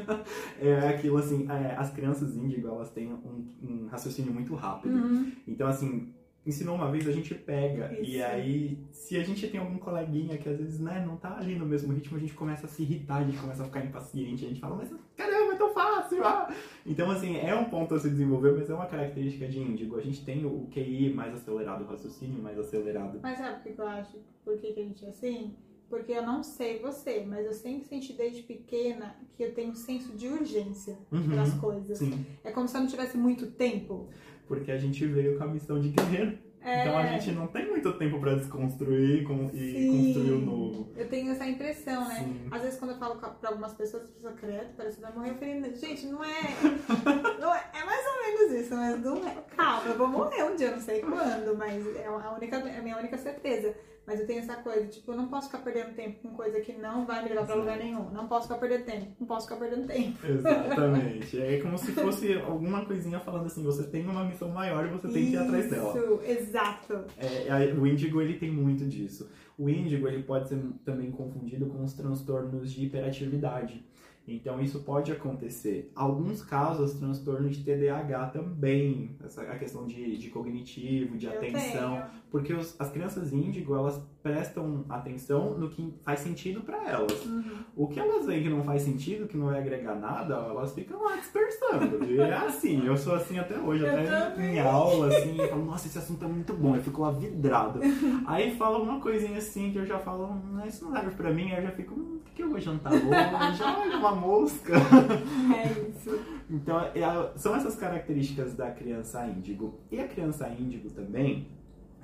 é 0.58 0.88
aquilo 0.88 1.18
assim, 1.18 1.46
é, 1.50 1.76
as 1.76 1.92
crianças 1.92 2.34
índigo, 2.34 2.68
elas 2.68 2.90
têm 2.90 3.12
um, 3.12 3.46
um 3.62 3.86
raciocínio 3.88 4.32
muito 4.32 4.54
rápido. 4.54 4.94
Uhum. 4.96 5.32
Então, 5.46 5.68
assim, 5.68 6.14
ensinou 6.46 6.76
uma 6.76 6.90
vez, 6.90 7.08
a 7.08 7.12
gente 7.12 7.34
pega. 7.34 7.92
Isso. 8.00 8.10
E 8.10 8.22
aí, 8.22 8.78
se 8.92 9.16
a 9.16 9.22
gente 9.24 9.46
tem 9.48 9.58
algum 9.60 9.78
coleguinha 9.78 10.38
que 10.38 10.48
às 10.48 10.56
vezes 10.56 10.78
né, 10.80 11.04
não 11.06 11.16
tá 11.16 11.36
ali 11.36 11.56
no 11.56 11.66
mesmo 11.66 11.92
ritmo, 11.92 12.16
a 12.16 12.20
gente 12.20 12.34
começa 12.34 12.66
a 12.66 12.68
se 12.68 12.82
irritar, 12.82 13.16
a 13.16 13.24
gente 13.24 13.38
começa 13.38 13.62
a 13.62 13.66
ficar 13.66 13.84
impaciente, 13.84 14.44
a 14.44 14.48
gente 14.48 14.60
fala, 14.60 14.76
mas 14.76 14.94
caramba, 15.16 15.52
é 15.54 15.56
tão 15.56 15.74
fácil! 15.74 16.24
Ah! 16.24 16.52
Então, 16.84 17.10
assim, 17.10 17.36
é 17.36 17.54
um 17.54 17.64
ponto 17.64 17.94
a 17.94 17.98
se 17.98 18.08
desenvolver, 18.08 18.52
mas 18.52 18.70
é 18.70 18.74
uma 18.74 18.86
característica 18.86 19.46
de 19.48 19.58
índigo. 19.58 19.96
A 19.96 20.00
gente 20.02 20.24
tem 20.24 20.44
o 20.46 20.68
QI 20.72 21.12
mais 21.12 21.34
acelerado, 21.34 21.82
o 21.84 21.86
raciocínio 21.86 22.42
mais 22.42 22.58
acelerado. 22.58 23.18
Mas 23.22 23.38
sabe 23.38 23.68
o 23.70 23.74
que 23.74 23.80
eu 23.80 23.86
acho? 23.88 24.16
Por 24.44 24.56
que, 24.58 24.72
que 24.72 24.80
a 24.80 24.84
gente 24.84 25.04
é 25.04 25.08
assim? 25.08 25.54
Porque 25.88 26.10
eu 26.10 26.22
não 26.22 26.42
sei 26.42 26.80
você, 26.80 27.24
mas 27.24 27.46
eu 27.46 27.52
sempre 27.52 27.86
senti 27.86 28.12
desde 28.12 28.42
pequena 28.42 29.14
que 29.36 29.42
eu 29.44 29.54
tenho 29.54 29.70
um 29.70 29.74
senso 29.76 30.16
de 30.16 30.26
urgência 30.26 30.98
Uhum, 31.12 31.28
para 31.28 31.42
as 31.42 31.54
coisas. 31.54 31.98
Sim, 31.98 32.26
É 32.42 32.50
como 32.50 32.66
se 32.66 32.76
eu 32.76 32.80
não 32.80 32.88
tivesse 32.88 33.16
muito 33.16 33.46
tempo. 33.52 34.08
Porque 34.46 34.70
a 34.70 34.78
gente 34.78 35.04
veio 35.06 35.36
com 35.36 35.44
a 35.44 35.48
missão 35.48 35.80
de 35.80 35.88
guerreiro. 35.90 36.38
É, 36.66 36.80
Então 36.82 36.98
a 36.98 37.06
gente 37.06 37.30
não 37.30 37.46
tem 37.46 37.68
muito 37.70 37.92
tempo 37.92 38.18
pra 38.18 38.34
desconstruir 38.34 39.22
com- 39.24 39.50
e 39.54 39.72
Sim. 39.72 40.12
construir 40.12 40.32
o 40.32 40.40
novo. 40.40 40.88
Eu 40.96 41.08
tenho 41.08 41.30
essa 41.30 41.46
impressão, 41.46 42.08
né? 42.08 42.14
Sim. 42.16 42.48
Às 42.50 42.62
vezes 42.62 42.78
quando 42.78 42.90
eu 42.90 42.98
falo 42.98 43.16
pra 43.16 43.50
algumas 43.50 43.72
pessoas, 43.74 44.02
as 44.02 44.10
pessoas 44.10 44.34
credo, 44.40 44.74
parece 44.76 44.96
que 44.96 45.02
vai 45.02 45.12
morrer. 45.14 45.30
Eu 45.30 45.34
falei, 45.36 45.74
gente, 45.76 46.06
não 46.06 46.24
é, 46.24 46.28
não 47.40 47.54
é. 47.54 47.64
É 47.72 47.84
mais 47.84 48.04
ou 48.06 48.22
menos 48.24 48.60
isso, 48.60 48.74
mas 48.74 49.00
não 49.04 49.16
é. 49.28 49.36
Calma, 49.56 49.88
eu 49.90 49.96
vou 49.96 50.08
morrer 50.08 50.42
um 50.42 50.56
dia, 50.56 50.72
não 50.72 50.80
sei 50.80 51.00
quando, 51.00 51.56
mas 51.56 51.86
é 51.96 52.06
a, 52.06 52.32
única, 52.32 52.56
é 52.56 52.78
a 52.78 52.82
minha 52.82 52.96
única 52.98 53.16
certeza. 53.16 53.72
Mas 54.06 54.20
eu 54.20 54.26
tenho 54.28 54.38
essa 54.38 54.54
coisa, 54.54 54.86
tipo, 54.86 55.10
eu 55.10 55.16
não 55.16 55.26
posso 55.26 55.48
ficar 55.48 55.58
perdendo 55.64 55.92
tempo 55.96 56.20
com 56.22 56.36
coisa 56.36 56.60
que 56.60 56.72
não 56.74 57.04
vai 57.04 57.24
me 57.24 57.28
levar 57.30 57.44
pra 57.44 57.56
lugar 57.56 57.76
nenhum. 57.76 58.08
Não 58.10 58.28
posso 58.28 58.46
ficar 58.46 58.60
perdendo 58.60 58.84
tempo. 58.84 59.06
Não 59.18 59.26
posso 59.26 59.48
ficar 59.48 59.58
perdendo 59.58 59.88
tempo. 59.88 60.16
Exatamente. 60.24 61.42
É 61.42 61.60
como 61.60 61.76
se 61.76 61.90
fosse 61.90 62.32
alguma 62.34 62.84
coisinha 62.84 63.18
falando 63.18 63.46
assim, 63.46 63.64
você 63.64 63.82
tem 63.82 64.06
uma 64.06 64.22
missão 64.24 64.48
maior 64.50 64.86
e 64.86 64.90
você 64.90 65.08
tem 65.08 65.26
que 65.26 65.32
ir 65.32 65.38
atrás 65.38 65.68
dela. 65.68 65.92
Isso, 65.98 66.20
exato. 66.56 67.04
É, 67.18 67.50
aí 67.50 67.72
o 67.72 67.86
índigo 67.86 68.20
ele 68.20 68.34
tem 68.34 68.50
muito 68.50 68.84
disso. 68.86 69.30
O 69.58 69.68
índigo 69.68 70.08
ele 70.08 70.22
pode 70.22 70.48
ser 70.48 70.58
também 70.84 71.10
confundido 71.10 71.66
com 71.66 71.82
os 71.84 71.92
transtornos 71.92 72.72
de 72.72 72.86
hiperatividade. 72.86 73.84
Então 74.28 74.60
isso 74.60 74.80
pode 74.80 75.12
acontecer. 75.12 75.90
Alguns 75.94 76.42
casos, 76.42 76.94
transtornos 76.94 77.56
de 77.56 77.62
TDAH 77.64 78.26
também, 78.28 79.16
essa, 79.24 79.42
a 79.42 79.56
questão 79.58 79.86
de, 79.86 80.16
de 80.18 80.30
cognitivo, 80.30 81.16
de 81.16 81.26
Eu 81.26 81.32
atenção, 81.32 81.92
tenho. 81.92 82.04
porque 82.30 82.52
os- 82.52 82.74
as 82.78 82.90
crianças 82.90 83.32
índigo 83.32 83.74
elas 83.76 84.00
prestam 84.22 84.84
atenção 84.88 85.56
no 85.56 85.68
que 85.70 85.94
faz 86.02 86.18
sentido 86.20 86.62
para 86.62 86.82
elas. 86.90 87.24
Uhum. 87.24 87.58
O 87.76 87.86
que 87.86 88.00
elas 88.00 88.26
veem 88.26 88.42
que 88.42 88.48
não 88.48 88.64
faz 88.64 88.82
sentido, 88.82 89.28
que 89.28 89.36
não 89.36 89.46
vai 89.46 89.60
agregar 89.60 89.94
nada, 89.94 90.34
elas 90.34 90.74
ficam 90.74 91.00
lá 91.04 91.14
dispersando. 91.16 92.04
E 92.04 92.18
é 92.18 92.32
assim, 92.34 92.84
eu 92.84 92.96
sou 92.96 93.14
assim 93.14 93.38
até 93.38 93.56
hoje, 93.58 93.84
Eu 93.84 93.90
até 93.92 94.30
também. 94.30 94.56
em 94.56 94.58
aula, 94.58 95.06
assim, 95.08 95.38
eu 95.40 95.48
falo, 95.48 95.64
nossa, 95.64 95.86
esse 95.86 95.98
assunto 95.98 96.24
é 96.24 96.28
muito 96.28 96.52
bom, 96.54 96.74
eu 96.74 96.82
fico 96.82 97.02
lá 97.02 97.12
vidrado. 97.12 97.78
Aí 98.26 98.56
fala 98.56 98.78
uma 98.80 99.00
coisinha 99.00 99.38
assim 99.38 99.70
que 99.70 99.78
eu 99.78 99.86
já 99.86 100.00
falo, 100.00 100.36
isso 100.66 100.84
não 100.84 100.92
serve 100.92 101.12
pra 101.12 101.32
mim, 101.32 101.52
aí 101.52 101.58
eu 101.58 101.62
já 101.62 101.70
fico, 101.70 101.94
hum, 101.94 102.15
que 102.36 102.42
eu 102.42 102.50
vou 102.50 102.60
jantar 102.60 102.92
hoje? 102.92 103.62
Olha, 103.62 103.96
uma 103.96 104.14
mosca. 104.14 104.74
É 104.74 105.88
isso. 105.88 106.20
Então, 106.50 106.78
é 106.78 107.32
são 107.34 107.56
essas 107.56 107.74
características 107.74 108.54
da 108.54 108.70
criança 108.70 109.26
índigo. 109.26 109.80
E 109.90 109.98
a 109.98 110.06
criança 110.06 110.46
índigo 110.48 110.90
também, 110.90 111.48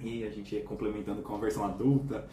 e 0.01 0.25
a 0.25 0.31
gente 0.31 0.59
complementando 0.61 1.21
com 1.23 1.35
a 1.35 1.39
versão 1.39 1.65
adulta, 1.65 2.27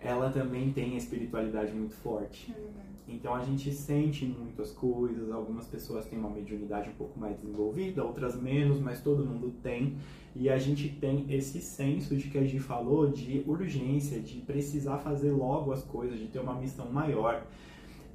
ela 0.00 0.30
também 0.30 0.72
tem 0.72 0.94
a 0.94 0.98
espiritualidade 0.98 1.72
muito 1.72 1.94
forte. 1.94 2.50
É 2.50 2.60
verdade. 2.60 2.93
Então 3.06 3.34
a 3.34 3.42
gente 3.42 3.70
sente 3.72 4.24
muitas 4.24 4.72
coisas, 4.72 5.30
algumas 5.30 5.66
pessoas 5.66 6.06
têm 6.06 6.18
uma 6.18 6.30
mediunidade 6.30 6.88
um 6.88 6.94
pouco 6.94 7.18
mais 7.18 7.36
desenvolvida, 7.36 8.02
outras 8.02 8.40
menos, 8.40 8.80
mas 8.80 9.00
todo 9.02 9.24
mundo 9.24 9.52
tem. 9.62 9.96
E 10.34 10.48
a 10.48 10.56
gente 10.56 10.88
tem 10.88 11.26
esse 11.28 11.60
senso 11.60 12.16
de 12.16 12.28
que 12.28 12.38
a 12.38 12.42
gente 12.42 12.60
falou 12.60 13.10
de 13.10 13.44
urgência, 13.46 14.18
de 14.20 14.40
precisar 14.40 14.98
fazer 14.98 15.32
logo 15.32 15.70
as 15.70 15.84
coisas, 15.84 16.18
de 16.18 16.26
ter 16.28 16.38
uma 16.38 16.54
missão 16.54 16.90
maior. 16.90 17.46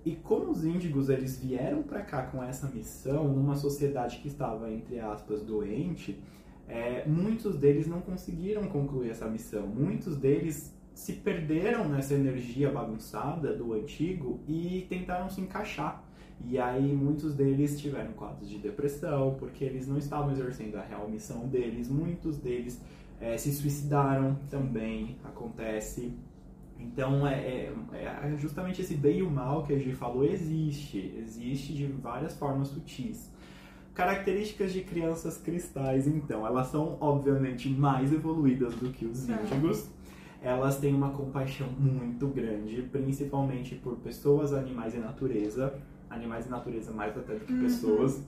E 0.03 0.15
como 0.15 0.49
os 0.49 0.65
índigos 0.65 1.09
eles 1.09 1.37
vieram 1.37 1.83
para 1.83 2.01
cá 2.01 2.23
com 2.23 2.43
essa 2.43 2.67
missão, 2.67 3.27
numa 3.27 3.55
sociedade 3.55 4.17
que 4.17 4.27
estava 4.27 4.71
entre 4.71 4.99
aspas 4.99 5.43
doente, 5.43 6.19
é, 6.67 7.05
muitos 7.07 7.57
deles 7.57 7.87
não 7.87 8.01
conseguiram 8.01 8.63
concluir 8.63 9.11
essa 9.11 9.27
missão. 9.27 9.67
Muitos 9.67 10.17
deles 10.17 10.73
se 10.99 11.13
perderam 11.13 11.87
nessa 11.87 12.13
energia 12.13 12.69
bagunçada 12.69 13.53
do 13.55 13.71
antigo 13.71 14.41
e 14.45 14.85
tentaram 14.89 15.29
se 15.29 15.39
encaixar. 15.39 16.03
E 16.45 16.59
aí 16.59 16.93
muitos 16.93 17.33
deles 17.33 17.79
tiveram 17.79 18.11
quadros 18.11 18.49
de 18.49 18.57
depressão, 18.57 19.33
porque 19.39 19.63
eles 19.63 19.87
não 19.87 19.97
estavam 19.97 20.29
exercendo 20.33 20.75
a 20.75 20.81
real 20.81 21.09
missão 21.09 21.47
deles. 21.47 21.87
Muitos 21.87 22.37
deles 22.37 22.81
é, 23.21 23.37
se 23.37 23.49
suicidaram 23.53 24.37
também, 24.49 25.15
acontece. 25.23 26.11
Então, 26.77 27.25
é, 27.25 27.33
é, 27.33 27.73
é, 27.93 28.35
justamente 28.37 28.81
esse 28.81 28.95
bem 28.95 29.19
e 29.19 29.23
o 29.23 29.31
mal 29.31 29.63
que 29.63 29.71
a 29.71 29.79
gente 29.79 29.95
falou 29.95 30.25
existe, 30.25 31.15
existe 31.17 31.73
de 31.73 31.85
várias 31.87 32.37
formas 32.37 32.67
sutis. 32.67 33.31
Características 33.93 34.73
de 34.73 34.81
crianças 34.81 35.37
cristais, 35.37 36.07
então, 36.07 36.45
elas 36.45 36.67
são 36.67 36.97
obviamente 36.99 37.69
mais 37.69 38.11
evoluídas 38.11 38.75
do 38.75 38.91
que 38.91 39.05
os 39.05 39.29
índigos. 39.29 39.89
Elas 40.41 40.79
têm 40.79 40.93
uma 40.93 41.11
compaixão 41.11 41.67
muito 41.67 42.27
grande, 42.27 42.81
principalmente 42.83 43.75
por 43.75 43.97
pessoas, 43.97 44.53
animais 44.53 44.95
e 44.95 44.97
natureza 44.97 45.79
animais 46.09 46.47
e 46.47 46.49
natureza 46.49 46.91
mais 46.91 47.15
até 47.15 47.35
do 47.35 47.45
que 47.45 47.53
uhum. 47.53 47.61
pessoas. 47.61 48.23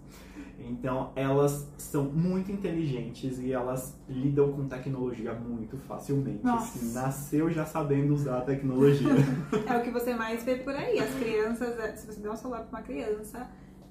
Então, 0.59 1.11
elas 1.15 1.67
são 1.77 2.03
muito 2.03 2.51
inteligentes 2.51 3.39
e 3.39 3.51
elas 3.51 3.97
lidam 4.07 4.51
com 4.51 4.67
tecnologia 4.67 5.33
muito 5.33 5.75
facilmente. 5.75 6.47
Assim, 6.47 6.93
nasceu 6.93 7.49
já 7.49 7.65
sabendo 7.65 8.13
usar 8.13 8.39
a 8.39 8.41
tecnologia. 8.41 9.09
é 9.67 9.77
o 9.77 9.81
que 9.81 9.89
você 9.89 10.13
mais 10.13 10.43
vê 10.43 10.57
por 10.57 10.75
aí. 10.75 10.99
As 10.99 11.13
crianças, 11.15 11.79
é, 11.79 11.95
se 11.95 12.05
você 12.05 12.19
der 12.19 12.29
um 12.29 12.35
celular 12.35 12.61
para 12.61 12.77
uma 12.79 12.85
criança, 12.85 13.49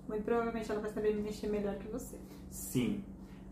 muito 0.09 0.23
provavelmente 0.23 0.71
ela 0.71 0.81
vai 0.81 0.91
saber 0.91 1.15
mexer 1.17 1.49
melhor 1.49 1.75
que 1.77 1.89
você. 1.89 2.17
Sim. 2.51 3.03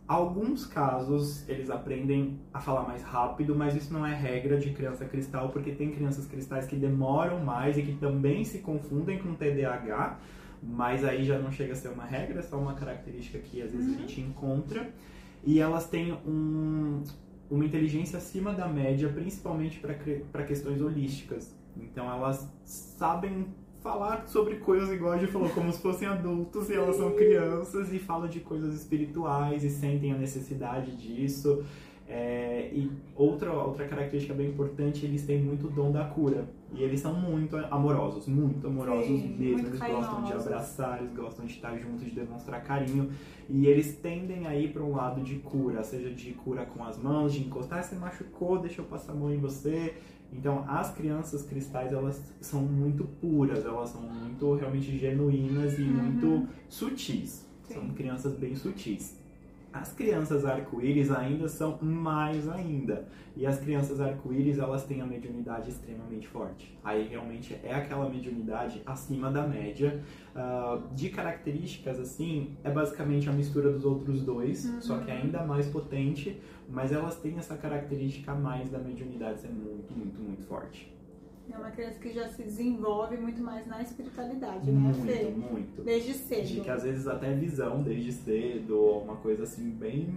Alguns 0.09 0.65
casos 0.65 1.47
eles 1.47 1.69
aprendem 1.69 2.41
a 2.51 2.59
falar 2.59 2.85
mais 2.85 3.03
rápido, 3.03 3.55
mas 3.55 3.77
isso 3.77 3.93
não 3.93 4.07
é 4.07 4.15
regra 4.15 4.57
de 4.57 4.71
criança 4.71 5.05
cristal, 5.05 5.51
porque 5.51 5.71
tem 5.73 5.91
crianças 5.91 6.27
cristais 6.27 6.67
que 6.67 6.77
demoram 6.77 7.45
mais 7.45 7.77
e 7.77 7.83
que 7.83 7.93
também 7.93 8.43
se 8.43 8.61
confundem 8.61 9.19
com 9.19 9.35
TDAH, 9.35 10.19
mas 10.63 11.05
aí 11.05 11.25
já 11.25 11.39
não 11.39 11.53
chega 11.53 11.75
a 11.75 11.77
ser 11.77 11.89
uma 11.89 12.07
regra, 12.07 12.39
é 12.39 12.43
só 12.43 12.59
uma 12.59 12.73
característica 12.73 13.39
que 13.39 13.61
às 13.61 13.71
vezes 13.71 13.87
uhum. 13.89 13.97
a 13.97 13.99
gente 13.99 14.21
encontra. 14.23 14.91
E 15.45 15.61
elas 15.61 15.87
têm 15.91 16.15
um, 16.27 17.03
uma 17.51 17.67
inteligência 17.67 18.17
acima 18.17 18.55
da 18.55 18.67
média, 18.67 19.11
principalmente 19.11 19.79
para 19.79 20.43
questões 20.45 20.81
holísticas. 20.81 21.55
Então 21.77 22.11
elas 22.11 22.51
sabem 22.65 23.47
falar 23.89 24.29
sobre 24.29 24.57
coisas 24.57 24.91
igual 24.93 25.13
a 25.13 25.19
gente 25.19 25.33
falou, 25.33 25.49
como 25.49 25.73
se 25.73 25.81
fossem 25.81 26.07
adultos 26.07 26.69
e 26.69 26.75
elas 26.75 26.97
são 26.97 27.11
crianças 27.13 27.91
e 27.91 27.99
falam 27.99 28.29
de 28.29 28.41
coisas 28.41 28.75
espirituais 28.75 29.65
e 29.65 29.71
sentem 29.71 30.13
a 30.13 30.19
necessidade 30.19 30.95
disso. 30.95 31.65
É, 32.07 32.71
e 32.73 32.91
outra, 33.15 33.53
outra 33.53 33.87
característica 33.87 34.33
bem 34.33 34.49
importante, 34.49 35.05
eles 35.05 35.27
têm 35.27 35.43
muito 35.43 35.69
dom 35.69 35.91
da 35.93 36.05
cura. 36.05 36.49
E 36.73 36.83
eles 36.83 37.01
são 37.01 37.15
muito 37.15 37.57
amorosos, 37.71 38.27
muito 38.27 38.67
amorosos 38.67 39.07
Sim, 39.07 39.37
mesmo. 39.39 39.69
Muito 39.69 39.85
eles 39.85 39.95
gostam 39.95 40.23
de 40.23 40.33
abraçar, 40.33 40.99
eles 41.01 41.15
gostam 41.15 41.45
de 41.45 41.53
estar 41.53 41.77
juntos, 41.79 42.05
de 42.07 42.11
demonstrar 42.11 42.63
carinho. 42.63 43.11
E 43.49 43.67
eles 43.67 43.97
tendem 43.97 44.47
a 44.47 44.55
ir 44.55 44.73
para 44.73 44.83
um 44.83 44.97
lado 44.97 45.21
de 45.23 45.37
cura, 45.37 45.83
seja 45.83 46.11
de 46.11 46.33
cura 46.33 46.65
com 46.65 46.83
as 46.83 46.99
mãos, 46.99 47.33
de 47.33 47.41
encostar, 47.41 47.83
você 47.83 47.95
machucou, 47.95 48.59
deixa 48.59 48.81
eu 48.81 48.87
passar 48.87 49.13
a 49.13 49.15
mão 49.15 49.33
em 49.33 49.39
você. 49.39 49.95
Então, 50.33 50.65
as 50.69 50.95
crianças 50.95 51.43
cristais, 51.43 51.93
elas 51.93 52.23
são 52.41 52.61
muito 52.63 53.05
puras, 53.05 53.65
elas 53.65 53.91
são 53.91 54.03
muito 54.03 54.55
realmente 54.55 54.99
genuínas 54.99 55.79
e 55.79 55.83
uhum. 55.83 55.89
muito 55.89 56.49
sutis. 56.69 57.47
Sim. 57.63 57.75
São 57.75 57.89
crianças 57.91 58.35
bem 58.37 58.55
sutis. 58.55 59.18
As 59.81 59.93
crianças 59.93 60.45
arco-íris 60.45 61.11
ainda 61.11 61.49
são 61.49 61.79
mais 61.81 62.49
ainda. 62.49 63.07
E 63.37 63.47
as 63.47 63.61
crianças 63.61 64.01
arco-íris, 64.01 64.59
elas 64.59 64.85
têm 64.85 65.01
a 65.01 65.07
mediunidade 65.07 65.71
extremamente 65.71 66.27
forte. 66.27 66.77
Aí 66.83 67.07
realmente 67.07 67.57
é 67.63 67.73
aquela 67.73 68.09
mediunidade 68.09 68.83
acima 68.85 69.31
da 69.31 69.47
média. 69.47 70.03
Uh, 70.35 70.95
de 70.95 71.09
características, 71.11 72.01
assim, 72.01 72.57
é 72.65 72.71
basicamente 72.71 73.29
a 73.29 73.33
mistura 73.33 73.73
dos 73.73 73.85
outros 73.85 74.23
dois, 74.23 74.65
uhum. 74.65 74.81
só 74.83 74.99
que 74.99 75.11
ainda 75.11 75.45
mais 75.45 75.69
potente. 75.69 76.41
Mas 76.69 76.93
elas 76.93 77.17
têm 77.17 77.39
essa 77.39 77.57
característica 77.57 78.33
a 78.33 78.35
mais 78.35 78.69
da 78.69 78.79
mediunidade 78.79 79.41
ser 79.41 79.49
muito, 79.49 79.97
muito, 79.97 80.21
muito 80.21 80.43
forte. 80.45 80.98
É 81.51 81.57
uma 81.57 81.71
criança 81.71 81.99
que 81.99 82.13
já 82.13 82.29
se 82.29 82.43
desenvolve 82.43 83.17
muito 83.17 83.41
mais 83.43 83.67
na 83.67 83.81
espiritualidade, 83.83 84.71
né, 84.71 84.79
muito, 84.79 85.07
Fê? 85.07 85.25
Muito, 85.25 85.83
Desde 85.83 86.15
cedo. 86.15 86.47
De 86.47 86.61
que 86.61 86.71
às 86.71 86.83
vezes 86.83 87.07
até 87.07 87.35
visão 87.35 87.83
desde 87.83 88.13
cedo, 88.13 88.79
ou 88.79 89.03
uma 89.03 89.17
coisa 89.17 89.45
assim 89.45 89.71
bem 89.71 90.09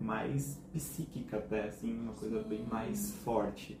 mais 0.00 0.60
psíquica 0.72 1.36
até, 1.38 1.64
assim, 1.68 1.98
uma 1.98 2.12
coisa 2.14 2.40
bem 2.42 2.64
mais 2.70 3.12
forte. 3.24 3.78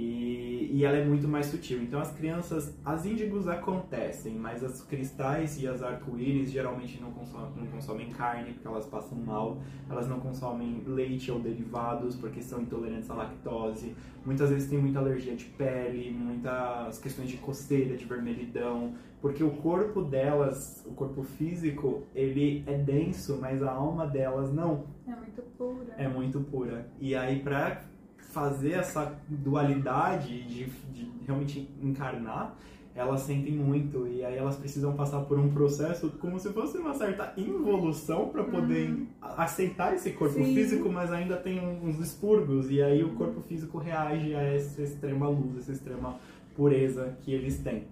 E, 0.00 0.70
e 0.72 0.84
ela 0.84 0.96
é 0.96 1.04
muito 1.04 1.26
mais 1.26 1.46
sutil. 1.46 1.82
Então 1.82 1.98
as 1.98 2.12
crianças, 2.12 2.78
as 2.84 3.04
índigos 3.04 3.48
acontecem, 3.48 4.36
mas 4.36 4.62
as 4.62 4.80
cristais 4.82 5.60
e 5.60 5.66
as 5.66 5.82
arco-íris 5.82 6.52
geralmente 6.52 7.00
não 7.00 7.10
consomem, 7.10 7.50
não 7.56 7.66
consomem 7.66 8.08
carne 8.10 8.52
porque 8.52 8.68
elas 8.68 8.86
passam 8.86 9.18
mal, 9.18 9.58
elas 9.90 10.06
não 10.08 10.20
consomem 10.20 10.84
leite 10.86 11.32
ou 11.32 11.40
derivados 11.40 12.14
porque 12.14 12.40
são 12.40 12.62
intolerantes 12.62 13.10
à 13.10 13.14
lactose, 13.14 13.96
muitas 14.24 14.50
vezes 14.50 14.70
têm 14.70 14.78
muita 14.78 15.00
alergia 15.00 15.34
de 15.34 15.46
pele, 15.46 16.12
muitas 16.12 16.98
questões 16.98 17.28
de 17.28 17.38
coceira, 17.38 17.96
de 17.96 18.04
vermelhidão, 18.04 18.94
porque 19.20 19.42
o 19.42 19.50
corpo 19.50 20.02
delas, 20.02 20.84
o 20.86 20.92
corpo 20.92 21.24
físico, 21.24 22.04
ele 22.14 22.62
é 22.68 22.78
denso, 22.78 23.36
mas 23.40 23.64
a 23.64 23.72
alma 23.72 24.06
delas 24.06 24.52
não. 24.52 24.84
É 25.08 25.16
muito 25.16 25.42
pura. 25.58 25.94
É 25.96 26.06
muito 26.06 26.40
pura. 26.40 26.88
E 27.00 27.16
aí, 27.16 27.40
pra 27.40 27.82
fazer 28.28 28.72
essa 28.72 29.18
dualidade 29.28 30.42
de, 30.42 30.66
de 30.92 31.10
realmente 31.26 31.68
encarnar, 31.82 32.56
elas 32.94 33.20
sentem 33.20 33.52
muito 33.54 34.08
e 34.08 34.24
aí 34.24 34.36
elas 34.36 34.56
precisam 34.56 34.92
passar 34.94 35.20
por 35.20 35.38
um 35.38 35.50
processo 35.50 36.10
como 36.20 36.38
se 36.38 36.52
fosse 36.52 36.78
uma 36.78 36.94
certa 36.94 37.32
involução 37.36 38.28
para 38.28 38.42
poder 38.42 38.90
uhum. 38.90 39.06
aceitar 39.22 39.94
esse 39.94 40.10
corpo 40.12 40.34
Sim. 40.34 40.54
físico, 40.54 40.90
mas 40.90 41.12
ainda 41.12 41.36
tem 41.36 41.60
uns 41.60 42.00
expurgos 42.00 42.70
e 42.70 42.82
aí 42.82 43.04
o 43.04 43.10
corpo 43.10 43.40
físico 43.42 43.78
reage 43.78 44.34
a 44.34 44.42
essa 44.42 44.82
extrema 44.82 45.28
luz, 45.28 45.58
essa 45.58 45.72
extrema 45.72 46.16
pureza 46.56 47.16
que 47.22 47.32
eles 47.32 47.58
têm. 47.58 47.84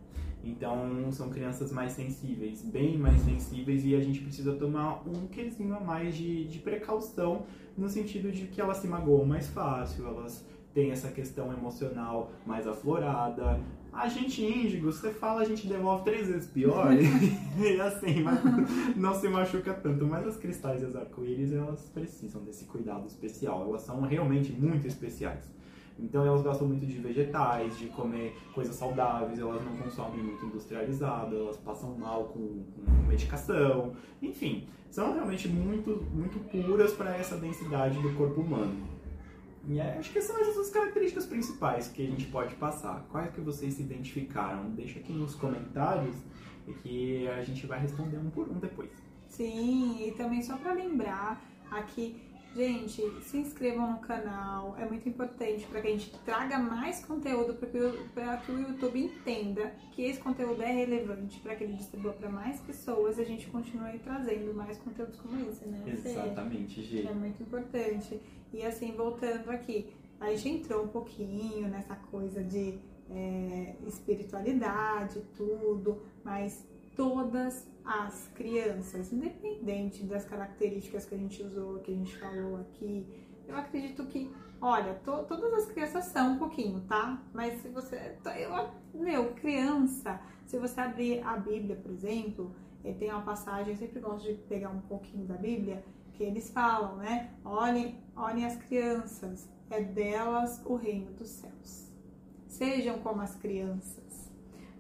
Então 0.47 1.11
são 1.11 1.29
crianças 1.29 1.73
mais 1.73 1.93
sensíveis, 1.93 2.63
bem 2.63 2.97
mais 2.97 3.21
sensíveis, 3.23 3.85
e 3.85 3.95
a 3.95 4.01
gente 4.01 4.21
precisa 4.21 4.55
tomar 4.55 5.03
um 5.07 5.27
quesinho 5.27 5.75
a 5.75 5.81
mais 5.81 6.17
de, 6.17 6.45
de 6.45 6.61
precaução, 6.61 7.47
no 7.77 7.89
sentido 7.89 8.31
de 8.31 8.47
que 8.47 8.61
elas 8.61 8.79
se 8.79 8.87
magoam 8.87 9.25
mais 9.27 9.49
fácil, 9.49 10.07
elas 10.07 10.47
têm 10.73 10.91
essa 10.91 11.11
questão 11.11 11.53
emocional 11.53 12.31
mais 12.47 12.67
aflorada. 12.67 13.61
A 13.93 14.09
gente 14.09 14.45
índigo, 14.45 14.93
você 14.93 15.11
fala, 15.11 15.41
a 15.41 15.45
gente 15.45 15.67
devolve 15.67 16.05
três 16.05 16.29
vezes 16.29 16.47
pior, 16.49 16.93
e 16.93 17.81
assim, 17.81 18.25
não 18.95 19.15
se 19.15 19.27
machuca 19.27 19.73
tanto. 19.73 20.07
Mas 20.07 20.27
as 20.27 20.37
cristais 20.37 20.83
e 20.83 20.85
as 20.85 20.95
arco-íris, 20.95 21.51
elas 21.51 21.89
precisam 21.89 22.45
desse 22.45 22.67
cuidado 22.67 23.07
especial, 23.07 23.67
elas 23.67 23.83
são 23.83 24.03
realmente 24.03 24.53
muito 24.53 24.87
especiais. 24.87 25.56
Então 25.99 26.27
elas 26.27 26.43
gostam 26.43 26.69
muito 26.69 26.85
de 26.85 26.99
vegetais, 26.99 27.79
de 27.79 27.87
comer 27.87 28.37
coisas 28.55 28.75
saudáveis, 28.77 29.39
elas 29.39 29.65
não 29.65 29.77
consomem 29.79 30.23
muito 30.23 30.45
industrializado, 30.45 31.35
elas 31.37 31.57
passam 31.57 31.97
mal 31.97 32.25
com, 32.25 32.65
com 32.65 33.07
medicação, 33.09 33.95
enfim, 34.21 34.69
são 34.91 35.15
realmente 35.15 35.49
muito, 35.49 36.07
muito 36.13 36.39
puras 36.51 36.93
para 36.93 37.17
essa 37.17 37.37
densidade 37.37 37.99
do 38.01 38.15
corpo 38.15 38.41
humano. 38.41 38.97
E 39.69 39.81
é, 39.81 39.97
acho 39.99 40.13
que 40.13 40.21
são 40.21 40.39
essas 40.39 40.59
as 40.59 40.71
características 40.71 41.27
principais 41.27 41.89
que 41.89 42.03
a 42.03 42.07
gente 42.07 42.27
pode 42.27 42.55
passar. 42.55 43.05
Quais 43.11 43.33
que 43.35 43.41
vocês 43.41 43.75
se 43.75 43.83
identificaram? 43.83 44.71
Deixa 44.71 45.01
aqui 45.01 45.13
nos 45.13 45.35
comentários 45.35 46.15
e 46.69 46.73
que 46.73 47.29
a 47.29 47.43
gente 47.43 47.67
vai 47.67 47.81
responder 47.81 48.19
um 48.19 48.31
por 48.31 48.49
um 48.49 48.59
depois. 48.59 48.91
Sim, 49.29 50.07
e 50.07 50.13
também 50.13 50.41
só 50.41 50.57
para 50.57 50.73
lembrar 50.73 51.45
aqui 51.71 52.23
Gente, 52.57 53.03
se 53.21 53.37
inscrevam 53.37 53.93
no 53.93 53.99
canal, 53.99 54.75
é 54.79 54.87
muito 54.87 55.07
importante 55.07 55.67
para 55.67 55.83
que 55.83 55.89
a 55.89 55.91
gente 55.91 56.11
traga 56.25 56.59
mais 56.59 57.05
conteúdo 57.05 57.53
para 58.15 58.39
que 58.39 58.51
o 58.51 58.59
YouTube 58.59 58.99
entenda 58.99 59.75
que 59.93 60.01
esse 60.01 60.19
conteúdo 60.19 60.63
é 60.63 60.73
relevante, 60.73 61.39
para 61.41 61.55
que 61.55 61.65
ele 61.65 61.75
distribua 61.75 62.15
para 62.15 62.31
mais 62.31 62.59
pessoas 62.61 63.19
e 63.19 63.21
a 63.21 63.25
gente 63.27 63.47
continue 63.49 63.99
trazendo 63.99 64.55
mais 64.55 64.79
conteúdos 64.79 65.21
como 65.21 65.39
esse, 65.51 65.67
né? 65.67 65.83
Exatamente, 65.87 66.83
gente. 66.83 67.07
É 67.07 67.13
muito 67.13 67.43
importante. 67.43 68.19
E 68.55 68.63
assim, 68.63 68.93
voltando 68.93 69.51
aqui, 69.51 69.93
a 70.19 70.31
gente 70.31 70.49
entrou 70.49 70.85
um 70.85 70.89
pouquinho 70.89 71.69
nessa 71.69 71.95
coisa 72.11 72.43
de 72.43 72.79
é, 73.11 73.75
espiritualidade, 73.87 75.21
tudo, 75.37 76.01
mas 76.25 76.67
todas 76.97 77.69
as 77.85 78.29
crianças, 78.35 79.13
independente 79.13 80.03
das 80.03 80.25
características 80.25 81.05
que 81.05 81.15
a 81.15 81.19
gente 81.19 81.41
usou, 81.43 81.79
que 81.79 81.93
a 81.93 81.95
gente 81.95 82.17
falou 82.17 82.57
aqui, 82.57 83.07
eu 83.47 83.57
acredito 83.57 84.05
que, 84.07 84.35
olha, 84.61 84.95
to, 85.05 85.25
todas 85.29 85.53
as 85.53 85.67
crianças 85.67 86.07
são 86.07 86.33
um 86.33 86.39
pouquinho, 86.39 86.81
tá? 86.81 87.23
Mas 87.33 87.61
se 87.61 87.69
você, 87.69 88.17
eu, 88.37 88.71
meu, 89.01 89.35
criança, 89.35 90.21
se 90.47 90.59
você 90.59 90.81
abrir 90.81 91.23
a 91.23 91.37
Bíblia, 91.37 91.77
por 91.77 91.93
exemplo, 91.93 92.53
tem 92.99 93.11
uma 93.11 93.23
passagem, 93.23 93.73
eu 93.73 93.79
sempre 93.79 94.01
gosto 94.01 94.27
de 94.27 94.35
pegar 94.35 94.71
um 94.71 94.81
pouquinho 94.81 95.27
da 95.27 95.37
Bíblia, 95.37 95.85
que 96.15 96.25
eles 96.25 96.51
falam, 96.51 96.97
né? 96.97 97.31
Olhem, 97.45 98.01
olhem 98.17 98.45
as 98.45 98.57
crianças, 98.57 99.49
é 99.71 99.83
delas 99.83 100.63
o 100.65 100.75
reino 100.75 101.13
dos 101.13 101.29
céus. 101.29 101.93
Sejam 102.49 102.99
como 103.01 103.21
as 103.21 103.35
crianças 103.37 104.26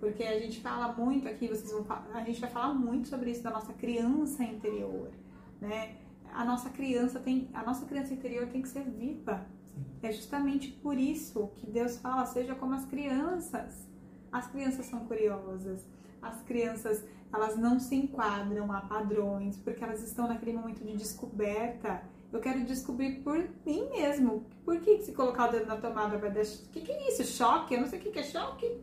Porque 0.07 0.23
a 0.23 0.39
gente 0.39 0.61
fala 0.61 0.93
muito 0.93 1.27
aqui, 1.27 1.49
vocês 1.49 1.73
vão 1.73 1.85
a 2.15 2.23
gente 2.23 2.41
vai 2.41 2.49
falar 2.49 2.73
muito 2.73 3.09
sobre 3.09 3.33
isso 3.33 3.43
da 3.43 3.51
nossa 3.51 3.73
criança 3.73 4.45
interior, 4.45 5.11
né? 5.61 5.97
A 6.33 6.45
nossa 6.45 6.71
criança 6.71 7.19
tem, 7.19 7.51
a 7.53 7.65
nossa 7.65 7.85
criança 7.87 8.15
interior 8.15 8.47
tem 8.47 8.63
que 8.63 8.69
ser 8.69 8.85
viva. 8.85 9.45
É 10.01 10.13
justamente 10.13 10.71
por 10.71 10.97
isso 10.97 11.51
que 11.57 11.67
Deus 11.67 11.99
fala, 11.99 12.25
seja 12.25 12.55
como 12.55 12.75
as 12.75 12.85
crianças. 12.85 13.89
As 14.31 14.47
crianças 14.47 14.87
são 14.87 15.01
curiosas. 15.07 15.85
As 16.23 16.41
crianças, 16.43 17.05
elas 17.33 17.57
não 17.57 17.81
se 17.81 17.97
enquadram 17.97 18.71
a 18.71 18.83
padrões, 18.83 19.57
porque 19.57 19.83
elas 19.83 20.05
estão 20.05 20.29
naquele 20.29 20.53
momento 20.53 20.85
de 20.85 20.97
descoberta. 20.97 22.01
Eu 22.33 22.39
quero 22.39 22.65
descobrir 22.65 23.23
por 23.25 23.39
mim 23.67 23.89
mesmo. 23.91 24.47
Por 24.65 24.79
que 24.79 25.03
se 25.03 25.11
colocar 25.11 25.49
o 25.49 25.51
dedo 25.53 25.67
na 25.67 25.79
tomada 25.79 26.17
vai 26.17 26.31
dar... 26.31 26.43
O 26.43 26.71
que, 26.71 26.81
que 26.83 26.93
é 26.93 27.09
isso? 27.09 27.25
Choque? 27.25 27.75
Eu 27.75 27.81
não 27.81 27.89
sei 27.89 27.99
o 27.99 28.03
que, 28.03 28.13
que 28.13 28.21
é 28.21 28.23
choque. 28.23 28.81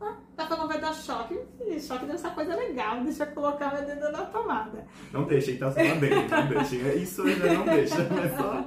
Ah, 0.00 0.16
tá 0.36 0.46
falando 0.46 0.68
vai 0.68 0.80
dar 0.80 0.92
choque. 0.92 1.38
Choque 1.80 2.06
deve 2.06 2.18
ser 2.18 2.34
coisa 2.34 2.54
legal. 2.56 3.02
Deixa 3.02 3.24
eu 3.24 3.32
colocar 3.32 3.72
meu 3.72 3.84
dedo 3.84 4.12
na 4.12 4.24
tomada. 4.26 4.86
Não 5.12 5.24
deixa, 5.24 5.52
então 5.52 5.72
só 5.72 5.80
lá 5.80 5.94
dentro. 5.94 6.28
Não 6.28 6.48
deixa. 6.48 6.94
Isso 6.94 7.22
ainda 7.22 7.54
não 7.54 7.64
deixa. 7.64 8.08
Mas 8.10 8.36
só... 8.36 8.64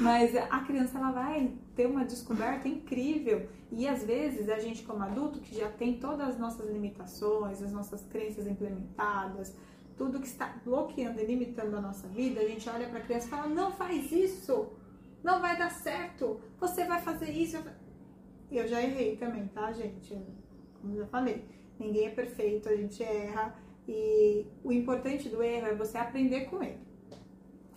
Mas 0.00 0.34
a 0.36 0.60
criança 0.60 0.98
ela 0.98 1.12
vai 1.12 1.52
ter 1.76 1.86
uma 1.86 2.04
descoberta 2.04 2.66
incrível 2.66 3.48
e 3.70 3.86
às 3.86 4.04
vezes 4.04 4.48
a 4.48 4.58
gente 4.58 4.82
como 4.82 5.02
adulto 5.02 5.40
que 5.40 5.56
já 5.56 5.68
tem 5.68 5.98
todas 5.98 6.30
as 6.30 6.38
nossas 6.38 6.68
limitações, 6.68 7.62
as 7.62 7.72
nossas 7.72 8.04
crenças 8.06 8.46
implementadas, 8.46 9.56
tudo 9.96 10.18
que 10.18 10.26
está 10.26 10.56
bloqueando 10.64 11.20
e 11.20 11.24
limitando 11.24 11.76
a 11.76 11.80
nossa 11.80 12.08
vida, 12.08 12.40
a 12.40 12.48
gente 12.48 12.68
olha 12.68 12.88
para 12.88 12.98
a 12.98 13.02
criança 13.02 13.26
e 13.26 13.30
fala: 13.30 13.46
"Não 13.46 13.70
faz 13.70 14.10
isso. 14.10 14.72
Não 15.22 15.40
vai 15.40 15.56
dar 15.56 15.70
certo. 15.70 16.40
Você 16.58 16.84
vai 16.84 17.00
fazer 17.00 17.30
isso". 17.30 17.56
Eu 18.50 18.66
já 18.66 18.82
errei 18.82 19.16
também, 19.16 19.46
tá, 19.48 19.72
gente? 19.72 20.20
Como 20.84 20.96
eu 20.96 21.00
já 21.00 21.06
falei, 21.06 21.42
ninguém 21.78 22.08
é 22.08 22.10
perfeito, 22.10 22.68
a 22.68 22.76
gente 22.76 23.02
erra 23.02 23.56
e 23.88 24.46
o 24.62 24.70
importante 24.70 25.30
do 25.30 25.42
erro 25.42 25.66
é 25.66 25.74
você 25.74 25.96
aprender 25.96 26.42
com 26.44 26.62
ele. 26.62 26.78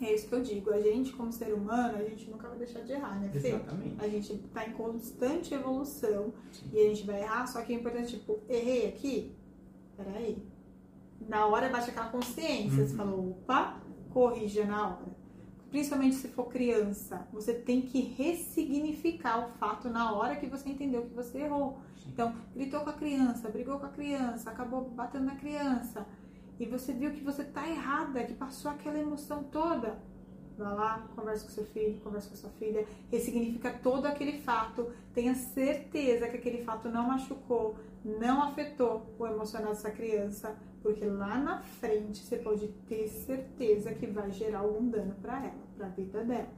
É 0.02 0.13
isso 0.13 0.28
que 0.28 0.36
eu 0.36 0.41
digo. 0.41 0.72
A 0.72 0.80
gente, 0.80 1.13
como 1.13 1.32
ser 1.32 1.54
humano, 1.54 1.98
a 1.98 2.04
gente 2.04 2.30
nunca 2.30 2.50
vai 2.50 2.58
deixar 2.58 2.82
de 2.82 2.91
errar, 2.91 3.20
né, 3.20 3.30
Fê? 3.30 3.48
Exatamente. 3.48 3.96
A 3.98 4.08
gente 4.10 4.38
tá 4.54 4.67
em 4.67 4.74
constante 4.74 5.54
evolução 5.54 6.34
Sim. 6.52 6.70
e 6.74 6.80
a 6.80 6.84
gente 6.89 7.06
vai 7.06 7.22
errar, 7.22 7.48
só 7.48 7.62
que 7.62 7.74
é 7.74 7.78
importante, 7.78 8.20
tipo, 8.20 8.39
errei 8.50 8.89
aqui? 8.89 9.32
Peraí. 9.96 10.38
Na 11.28 11.48
hora 11.48 11.70
bate 11.70 11.89
aquela 11.89 12.10
consciência, 12.10 12.82
uhum. 12.82 12.88
você 12.88 12.96
falou, 12.96 13.30
opa, 13.32 13.82
corrija 14.12 14.65
na 14.65 14.89
hora. 14.89 15.17
Principalmente 15.70 16.16
se 16.16 16.30
for 16.30 16.46
criança, 16.46 17.28
você 17.32 17.54
tem 17.54 17.82
que 17.82 18.00
ressignificar 18.00 19.46
o 19.46 19.50
fato 19.58 19.90
na 19.90 20.14
hora 20.14 20.36
que 20.36 20.48
você 20.48 20.70
entendeu 20.70 21.04
que 21.04 21.14
você 21.14 21.40
errou. 21.40 21.80
Então, 22.08 22.34
gritou 22.56 22.82
com 22.82 22.90
a 22.90 22.94
criança, 22.94 23.50
brigou 23.50 23.78
com 23.78 23.86
a 23.86 23.90
criança, 23.90 24.50
acabou 24.50 24.90
batendo 24.90 25.26
na 25.26 25.36
criança 25.36 26.06
e 26.60 26.66
você 26.66 26.94
viu 26.94 27.12
que 27.12 27.24
você 27.24 27.44
tá 27.44 27.68
errada, 27.68 28.24
que 28.24 28.34
passou 28.34 28.72
aquela 28.72 28.98
emoção 28.98 29.44
toda, 29.44 30.00
vá 30.58 30.70
lá, 30.74 31.08
conversa 31.16 31.46
com 31.46 31.52
seu 31.52 31.66
filho, 31.66 32.00
conversa 32.02 32.30
com 32.30 32.36
sua 32.36 32.50
filha, 32.52 32.88
ressignifica 33.12 33.72
todo 33.72 34.08
aquele 34.08 34.40
fato, 34.40 34.92
tenha 35.14 35.36
certeza 35.36 36.28
que 36.28 36.38
aquele 36.38 36.64
fato 36.64 36.90
não 36.90 37.08
machucou, 37.08 37.76
não 38.04 38.42
afetou 38.42 39.14
o 39.20 39.28
emocional 39.28 39.70
dessa 39.70 39.92
criança, 39.92 40.58
porque 40.82 41.06
lá 41.06 41.38
na 41.38 41.60
frente 41.60 42.24
você 42.24 42.38
pode 42.38 42.68
ter 42.88 43.08
certeza 43.08 43.94
que 43.94 44.08
vai 44.08 44.32
gerar 44.32 44.60
algum 44.60 44.90
dano 44.90 45.16
para 45.22 45.40
ela, 45.40 45.68
para 45.76 45.88
a 45.88 45.90
vida 45.90 46.24
dela, 46.24 46.50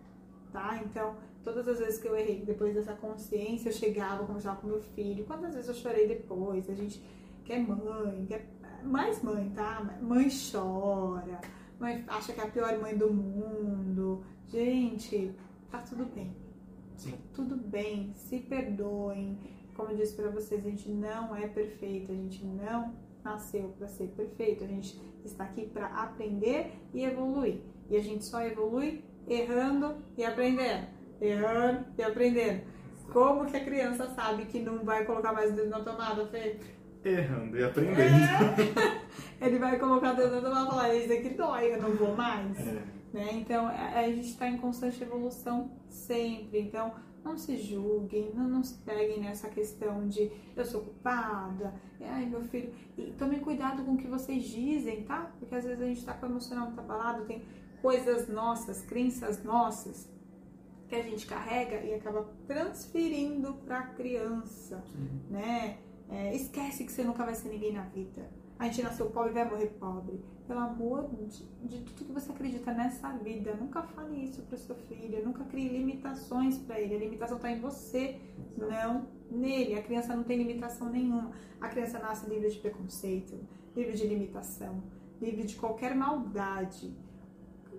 tá? 0.52 0.82
Então, 0.84 1.16
todas 1.44 1.68
as 1.68 1.80
vezes 1.80 2.00
que 2.00 2.08
eu 2.08 2.16
errei, 2.16 2.44
depois 2.46 2.74
dessa 2.74 2.94
consciência, 2.94 3.70
eu 3.70 3.74
chegava, 3.74 4.26
conversava 4.26 4.62
com 4.62 4.68
meu 4.68 4.82
filho, 4.82 5.26
quantas 5.26 5.54
vezes 5.54 5.70
eu 5.70 5.76
chorei 5.76 6.08
depois, 6.08 6.70
a 6.70 6.74
gente 6.74 7.04
quer 7.44 7.60
mãe, 7.60 8.26
quer 8.28 8.48
mais 8.84 9.22
mãe, 9.24 9.50
tá? 9.56 9.98
Mãe 10.02 10.28
chora, 10.30 11.42
mãe 11.80 12.04
acha 12.08 12.34
que 12.34 12.40
é 12.40 12.44
a 12.44 12.50
pior 12.50 12.78
mãe 12.80 12.98
do 12.98 13.12
mundo. 13.12 14.24
Gente, 14.48 15.34
tá 15.70 15.80
tudo 15.80 16.06
bem. 16.06 16.36
Sim. 16.98 17.12
Tá 17.12 17.18
tudo 17.34 17.56
bem, 17.56 18.14
se 18.14 18.40
perdoem. 18.40 19.38
Como 19.76 19.92
eu 19.92 19.98
disse 19.98 20.14
para 20.14 20.30
vocês, 20.30 20.66
a 20.66 20.70
gente 20.70 20.90
não 20.90 21.34
é 21.36 21.48
perfeito, 21.48 22.12
a 22.12 22.16
gente 22.16 22.46
não 22.46 22.94
nasceu 23.24 23.74
para 23.78 23.88
ser 23.88 24.08
perfeito. 24.10 24.64
A 24.64 24.68
gente 24.68 25.00
está 25.24 25.44
aqui 25.44 25.68
para 25.68 25.88
aprender 25.88 26.74
e 26.94 27.04
evoluir. 27.04 27.62
E 27.90 27.98
a 27.98 28.02
gente 28.02 28.26
só 28.26 28.42
evolui 28.42 29.04
errando 29.28 29.98
e 30.18 30.26
aprendendo. 30.26 30.88
Errando 31.22 31.86
e 31.98 32.04
aprendendo. 32.04 32.62
Como 33.12 33.46
que 33.46 33.58
a 33.58 33.64
criança 33.64 34.08
sabe 34.10 34.46
que 34.46 34.60
não 34.60 34.84
vai 34.84 35.06
colocar 35.06 35.34
mais 35.34 35.52
o 35.52 35.56
dedo 35.56 35.70
na 35.70 35.84
tomada, 35.84 36.28
Fê? 36.28 36.58
errando 37.04 37.58
e 37.58 37.64
aprendendo. 37.64 38.02
É. 38.02 39.00
Ele 39.46 39.58
vai 39.58 39.80
colocar 39.80 40.14
dentro 40.14 40.38
e 40.38 40.42
vai 40.42 40.52
falar, 40.52 40.96
isso 40.96 41.14
aqui 41.14 41.30
dói, 41.30 41.74
eu 41.74 41.82
não 41.82 41.92
vou 41.92 42.16
mais. 42.16 42.60
É. 42.60 42.84
Né? 43.14 43.30
Então, 43.34 43.68
a, 43.68 44.00
a 44.00 44.04
gente 44.10 44.30
está 44.30 44.48
em 44.48 44.58
constante 44.58 45.02
evolução 45.02 45.72
sempre. 45.90 46.60
Então, 46.60 46.94
não 47.24 47.38
se 47.38 47.58
julguem, 47.58 48.32
não, 48.34 48.48
não 48.48 48.64
se 48.64 48.76
peguem 48.80 49.20
nessa 49.20 49.50
questão 49.50 50.08
de 50.08 50.32
eu 50.56 50.66
sou 50.66 50.82
culpada, 50.82 51.74
ai 52.02 52.26
meu 52.26 52.42
filho. 52.44 52.74
E 52.98 53.12
tomem 53.12 53.40
cuidado 53.40 53.84
com 53.84 53.94
o 53.94 53.98
que 53.98 54.08
vocês 54.08 54.44
dizem, 54.44 55.04
tá? 55.04 55.32
Porque 55.40 55.56
às 55.56 55.64
vezes 55.64 55.82
a 55.82 55.86
gente 55.86 56.00
está 56.00 56.14
com 56.14 56.26
o 56.26 56.30
emocional 56.30 56.68
muito 56.68 56.80
abalado, 56.80 57.26
tem 57.26 57.44
coisas 57.82 58.28
nossas, 58.28 58.82
crenças 58.82 59.44
nossas 59.44 60.10
que 60.88 60.96
a 60.96 61.04
gente 61.04 61.28
carrega 61.28 61.82
e 61.84 61.94
acaba 61.94 62.28
transferindo 62.48 63.54
para 63.66 63.80
a 63.80 63.88
criança, 63.88 64.84
Sim. 64.92 65.22
né? 65.30 65.78
É, 66.10 66.36
esquece 66.36 66.84
que 66.84 66.92
você 66.92 67.04
nunca 67.04 67.24
vai 67.24 67.36
ser 67.36 67.50
ninguém 67.50 67.72
na 67.72 67.84
vida. 67.84 68.28
A 68.60 68.66
gente 68.66 68.84
nasceu 68.84 69.10
pobre 69.10 69.32
e 69.32 69.34
vai 69.34 69.50
morrer 69.50 69.68
pobre. 69.80 70.20
Pelo 70.46 70.60
amor 70.60 71.10
de, 71.30 71.46
de, 71.64 71.82
tudo 71.82 72.08
que 72.08 72.12
você 72.12 72.30
acredita 72.30 72.74
nessa 72.74 73.10
vida, 73.14 73.54
nunca 73.54 73.82
fale 73.82 74.22
isso 74.22 74.42
para 74.42 74.58
seu 74.58 74.76
filho. 74.76 75.26
Nunca 75.26 75.46
crie 75.46 75.70
limitações 75.70 76.58
para 76.58 76.78
ele. 76.78 76.94
A 76.94 77.00
limitação 77.00 77.38
está 77.38 77.50
em 77.50 77.62
você, 77.62 78.20
não 78.58 79.08
nele. 79.32 79.76
A 79.76 79.82
criança 79.82 80.14
não 80.14 80.24
tem 80.24 80.38
limitação 80.38 80.90
nenhuma. 80.90 81.32
A 81.62 81.70
criança 81.70 82.00
nasce 82.00 82.30
livre 82.30 82.50
de 82.50 82.58
preconceito, 82.58 83.40
livre 83.74 83.94
de 83.94 84.06
limitação, 84.06 84.84
livre 85.22 85.46
de 85.46 85.56
qualquer 85.56 85.96
maldade. 85.96 86.94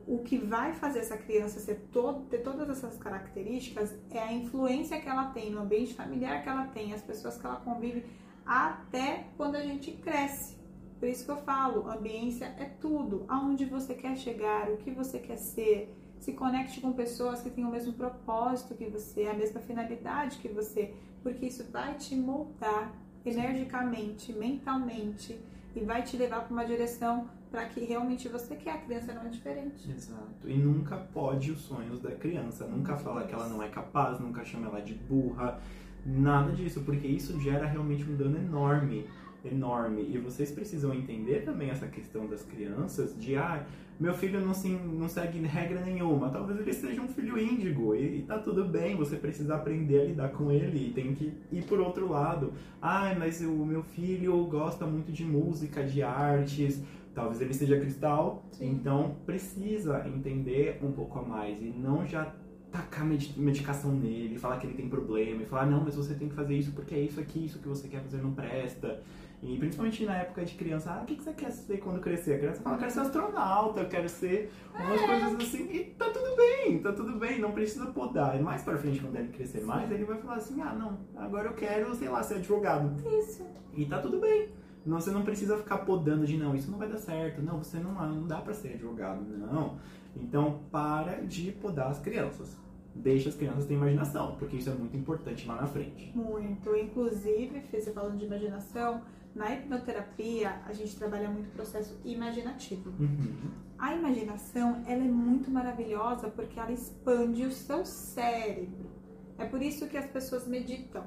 O 0.06 0.20
que 0.20 0.38
vai 0.38 0.72
fazer 0.72 1.00
essa 1.00 1.16
criança 1.18 1.60
ser 1.60 1.88
todo, 1.92 2.24
ter 2.24 2.38
todas 2.38 2.70
essas 2.70 2.96
características 2.96 3.94
é 4.10 4.18
a 4.18 4.32
influência 4.32 4.98
que 4.98 5.08
ela 5.08 5.26
tem 5.26 5.50
no 5.50 5.60
ambiente 5.60 5.92
familiar 5.92 6.42
que 6.42 6.48
ela 6.48 6.66
tem, 6.68 6.94
as 6.94 7.02
pessoas 7.02 7.36
que 7.36 7.44
ela 7.44 7.56
convive 7.56 8.02
até 8.46 9.26
quando 9.36 9.56
a 9.56 9.62
gente 9.62 9.92
cresce. 9.92 10.59
Por 11.00 11.08
isso 11.08 11.24
que 11.24 11.30
eu 11.30 11.38
falo, 11.38 11.90
ambiência 11.90 12.44
é 12.58 12.66
tudo. 12.66 13.24
Aonde 13.26 13.64
você 13.64 13.94
quer 13.94 14.16
chegar, 14.16 14.70
o 14.70 14.76
que 14.76 14.90
você 14.90 15.18
quer 15.18 15.38
ser. 15.38 15.96
Se 16.18 16.34
conecte 16.34 16.82
com 16.82 16.92
pessoas 16.92 17.40
que 17.40 17.48
têm 17.48 17.64
o 17.64 17.70
mesmo 17.70 17.94
propósito 17.94 18.74
que 18.74 18.84
você, 18.84 19.24
a 19.24 19.32
mesma 19.32 19.58
finalidade 19.60 20.36
que 20.36 20.48
você, 20.48 20.92
porque 21.22 21.46
isso 21.46 21.64
vai 21.72 21.94
te 21.94 22.14
moldar 22.14 22.92
energicamente, 23.24 24.30
mentalmente 24.34 25.40
e 25.74 25.80
vai 25.80 26.02
te 26.02 26.18
levar 26.18 26.40
para 26.44 26.52
uma 26.52 26.66
direção 26.66 27.26
para 27.50 27.64
que 27.64 27.80
realmente 27.80 28.28
você 28.28 28.54
quer. 28.54 28.72
A 28.72 28.78
criança 28.78 29.14
não 29.14 29.22
é 29.22 29.28
diferente. 29.28 29.90
Exato. 29.90 30.46
E 30.46 30.58
nunca 30.58 30.98
pode 30.98 31.50
os 31.50 31.60
sonhos 31.62 31.98
da 32.00 32.10
criança. 32.10 32.66
Nunca 32.66 32.94
fala 32.98 33.24
que 33.24 33.32
ela 33.32 33.48
não 33.48 33.62
é 33.62 33.70
capaz, 33.70 34.20
nunca 34.20 34.44
chama 34.44 34.66
ela 34.66 34.82
de 34.82 34.92
burra 34.94 35.58
Nada 36.04 36.52
disso, 36.52 36.82
porque 36.82 37.06
isso 37.06 37.38
gera 37.40 37.66
realmente 37.66 38.04
um 38.04 38.16
dano 38.16 38.38
enorme, 38.38 39.06
enorme. 39.44 40.02
E 40.02 40.18
vocês 40.18 40.50
precisam 40.50 40.92
entender 40.94 41.44
também 41.44 41.70
essa 41.70 41.86
questão 41.86 42.26
das 42.26 42.42
crianças, 42.42 43.16
de 43.18 43.36
ah, 43.36 43.64
meu 43.98 44.14
filho 44.14 44.40
não, 44.40 44.54
se, 44.54 44.68
não 44.68 45.08
segue 45.08 45.38
regra 45.40 45.80
nenhuma, 45.82 46.30
talvez 46.30 46.58
ele 46.58 46.72
seja 46.72 47.02
um 47.02 47.08
filho 47.08 47.38
índigo 47.38 47.94
e, 47.94 48.20
e 48.20 48.22
tá 48.22 48.38
tudo 48.38 48.64
bem, 48.64 48.96
você 48.96 49.16
precisa 49.16 49.56
aprender 49.56 50.00
a 50.00 50.04
lidar 50.04 50.28
com 50.30 50.50
ele 50.50 50.88
e 50.88 50.90
tem 50.92 51.14
que 51.14 51.34
ir 51.52 51.62
por 51.64 51.78
outro 51.80 52.08
lado. 52.08 52.52
Ah, 52.80 53.14
mas 53.18 53.42
o 53.42 53.66
meu 53.66 53.82
filho 53.82 54.42
gosta 54.46 54.86
muito 54.86 55.12
de 55.12 55.22
música, 55.22 55.84
de 55.84 56.02
artes, 56.02 56.82
talvez 57.14 57.42
ele 57.42 57.52
seja 57.52 57.78
cristal, 57.78 58.42
Sim. 58.52 58.70
então 58.70 59.16
precisa 59.26 60.06
entender 60.08 60.80
um 60.82 60.92
pouco 60.92 61.18
a 61.18 61.22
mais 61.22 61.60
e 61.60 61.66
não 61.66 62.06
já 62.06 62.32
tacar 62.70 63.04
medicação 63.04 63.92
nele, 63.92 64.38
falar 64.38 64.58
que 64.58 64.66
ele 64.66 64.74
tem 64.74 64.88
problema, 64.88 65.42
e 65.42 65.46
falar, 65.46 65.66
não, 65.66 65.82
mas 65.82 65.96
você 65.96 66.14
tem 66.14 66.28
que 66.28 66.34
fazer 66.34 66.54
isso 66.54 66.70
porque 66.72 66.94
é 66.94 67.00
isso 67.00 67.20
aqui, 67.20 67.44
isso 67.44 67.58
que 67.58 67.68
você 67.68 67.88
quer 67.88 68.00
fazer 68.00 68.22
não 68.22 68.32
presta. 68.32 69.02
E 69.42 69.56
principalmente 69.56 70.04
na 70.04 70.16
época 70.16 70.44
de 70.44 70.54
criança, 70.54 70.90
ah, 70.92 71.02
o 71.02 71.06
que 71.06 71.14
você 71.14 71.32
quer 71.32 71.50
ser 71.50 71.78
quando 71.78 71.98
crescer? 71.98 72.34
A 72.34 72.38
criança 72.38 72.60
fala, 72.60 72.76
eu 72.76 72.80
quero 72.80 72.90
ser 72.90 73.00
astronauta, 73.00 73.80
eu 73.80 73.88
quero 73.88 74.08
ser 74.08 74.52
umas 74.74 75.00
é. 75.00 75.06
coisas 75.06 75.34
assim, 75.34 75.72
e 75.72 75.84
tá 75.84 76.10
tudo 76.10 76.36
bem, 76.36 76.78
tá 76.78 76.92
tudo 76.92 77.18
bem, 77.18 77.38
não 77.38 77.52
precisa 77.52 77.86
podar. 77.86 78.38
E 78.38 78.42
mais 78.42 78.62
pra 78.62 78.76
frente, 78.76 79.00
quando 79.00 79.16
ele 79.16 79.28
crescer 79.28 79.62
mais, 79.62 79.90
ele 79.90 80.04
vai 80.04 80.18
falar 80.18 80.34
assim, 80.34 80.60
ah, 80.60 80.74
não, 80.74 80.98
agora 81.16 81.48
eu 81.48 81.54
quero, 81.54 81.94
sei 81.94 82.10
lá, 82.10 82.22
ser 82.22 82.34
advogado. 82.34 82.94
Isso. 83.18 83.46
E 83.74 83.86
tá 83.86 83.98
tudo 83.98 84.20
bem. 84.20 84.50
Você 84.84 85.10
não 85.10 85.22
precisa 85.22 85.56
ficar 85.56 85.78
podando 85.78 86.26
de, 86.26 86.36
não, 86.36 86.54
isso 86.54 86.70
não 86.70 86.78
vai 86.78 86.88
dar 86.88 86.98
certo, 86.98 87.40
não, 87.40 87.58
você 87.58 87.78
não, 87.78 87.92
não 87.92 88.26
dá 88.26 88.40
pra 88.40 88.52
ser 88.52 88.74
advogado, 88.74 89.22
não. 89.22 89.78
Então, 90.16 90.60
para 90.70 91.22
de 91.22 91.52
podar 91.52 91.90
as 91.90 91.98
crianças. 91.98 92.58
deixe 92.94 93.28
as 93.28 93.36
crianças 93.36 93.64
terem 93.64 93.78
imaginação, 93.78 94.36
porque 94.38 94.56
isso 94.56 94.68
é 94.68 94.74
muito 94.74 94.96
importante 94.96 95.46
lá 95.46 95.56
na 95.56 95.66
frente. 95.66 96.12
Muito. 96.14 96.74
Inclusive, 96.76 97.62
você 97.70 97.92
falando 97.92 98.18
de 98.18 98.24
imaginação, 98.24 99.02
na 99.34 99.54
hipnoterapia 99.54 100.60
a 100.66 100.72
gente 100.72 100.96
trabalha 100.96 101.28
muito 101.28 101.48
o 101.48 101.52
processo 101.52 101.98
imaginativo. 102.04 102.90
Uhum. 102.98 103.50
A 103.78 103.94
imaginação 103.94 104.82
ela 104.86 105.04
é 105.04 105.08
muito 105.08 105.50
maravilhosa 105.50 106.28
porque 106.28 106.58
ela 106.58 106.72
expande 106.72 107.46
o 107.46 107.52
seu 107.52 107.84
cérebro. 107.84 108.90
É 109.38 109.46
por 109.46 109.62
isso 109.62 109.88
que 109.88 109.96
as 109.96 110.06
pessoas 110.06 110.46
meditam. 110.46 111.04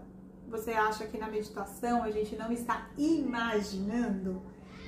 Você 0.48 0.72
acha 0.72 1.06
que 1.06 1.18
na 1.18 1.28
meditação 1.28 2.04
a 2.04 2.12
gente 2.12 2.36
não 2.36 2.52
está 2.52 2.90
imaginando? 2.98 4.42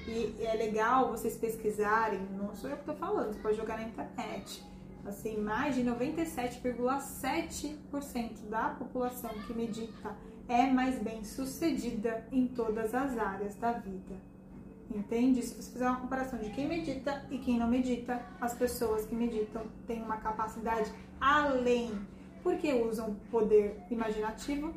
E 0.07 0.35
é 0.39 0.53
legal 0.53 1.09
vocês 1.09 1.35
pesquisarem, 1.35 2.21
não 2.37 2.53
sou 2.53 2.69
eu 2.69 2.75
que 2.75 2.83
estou 2.83 2.95
falando, 2.95 3.33
você 3.33 3.39
pode 3.39 3.57
jogar 3.57 3.77
na 3.77 3.83
internet. 3.83 4.63
Assim, 5.05 5.37
mais 5.37 5.75
de 5.75 5.83
97,7% 5.83 8.49
da 8.49 8.69
população 8.69 9.31
que 9.45 9.53
medita 9.53 10.15
é 10.47 10.67
mais 10.67 10.99
bem 10.99 11.23
sucedida 11.23 12.25
em 12.31 12.47
todas 12.47 12.93
as 12.93 13.17
áreas 13.17 13.55
da 13.55 13.71
vida. 13.71 14.15
Entende? 14.93 15.41
Se 15.41 15.55
você 15.55 15.71
fizer 15.71 15.87
uma 15.87 15.99
comparação 15.99 16.39
de 16.39 16.49
quem 16.51 16.67
medita 16.67 17.25
e 17.31 17.37
quem 17.39 17.57
não 17.57 17.67
medita, 17.67 18.21
as 18.39 18.53
pessoas 18.53 19.05
que 19.05 19.15
meditam 19.15 19.63
têm 19.87 20.01
uma 20.01 20.17
capacidade 20.17 20.91
além. 21.19 21.91
Porque 22.43 22.71
usam 22.73 23.15
poder 23.31 23.81
imaginativo, 23.89 24.73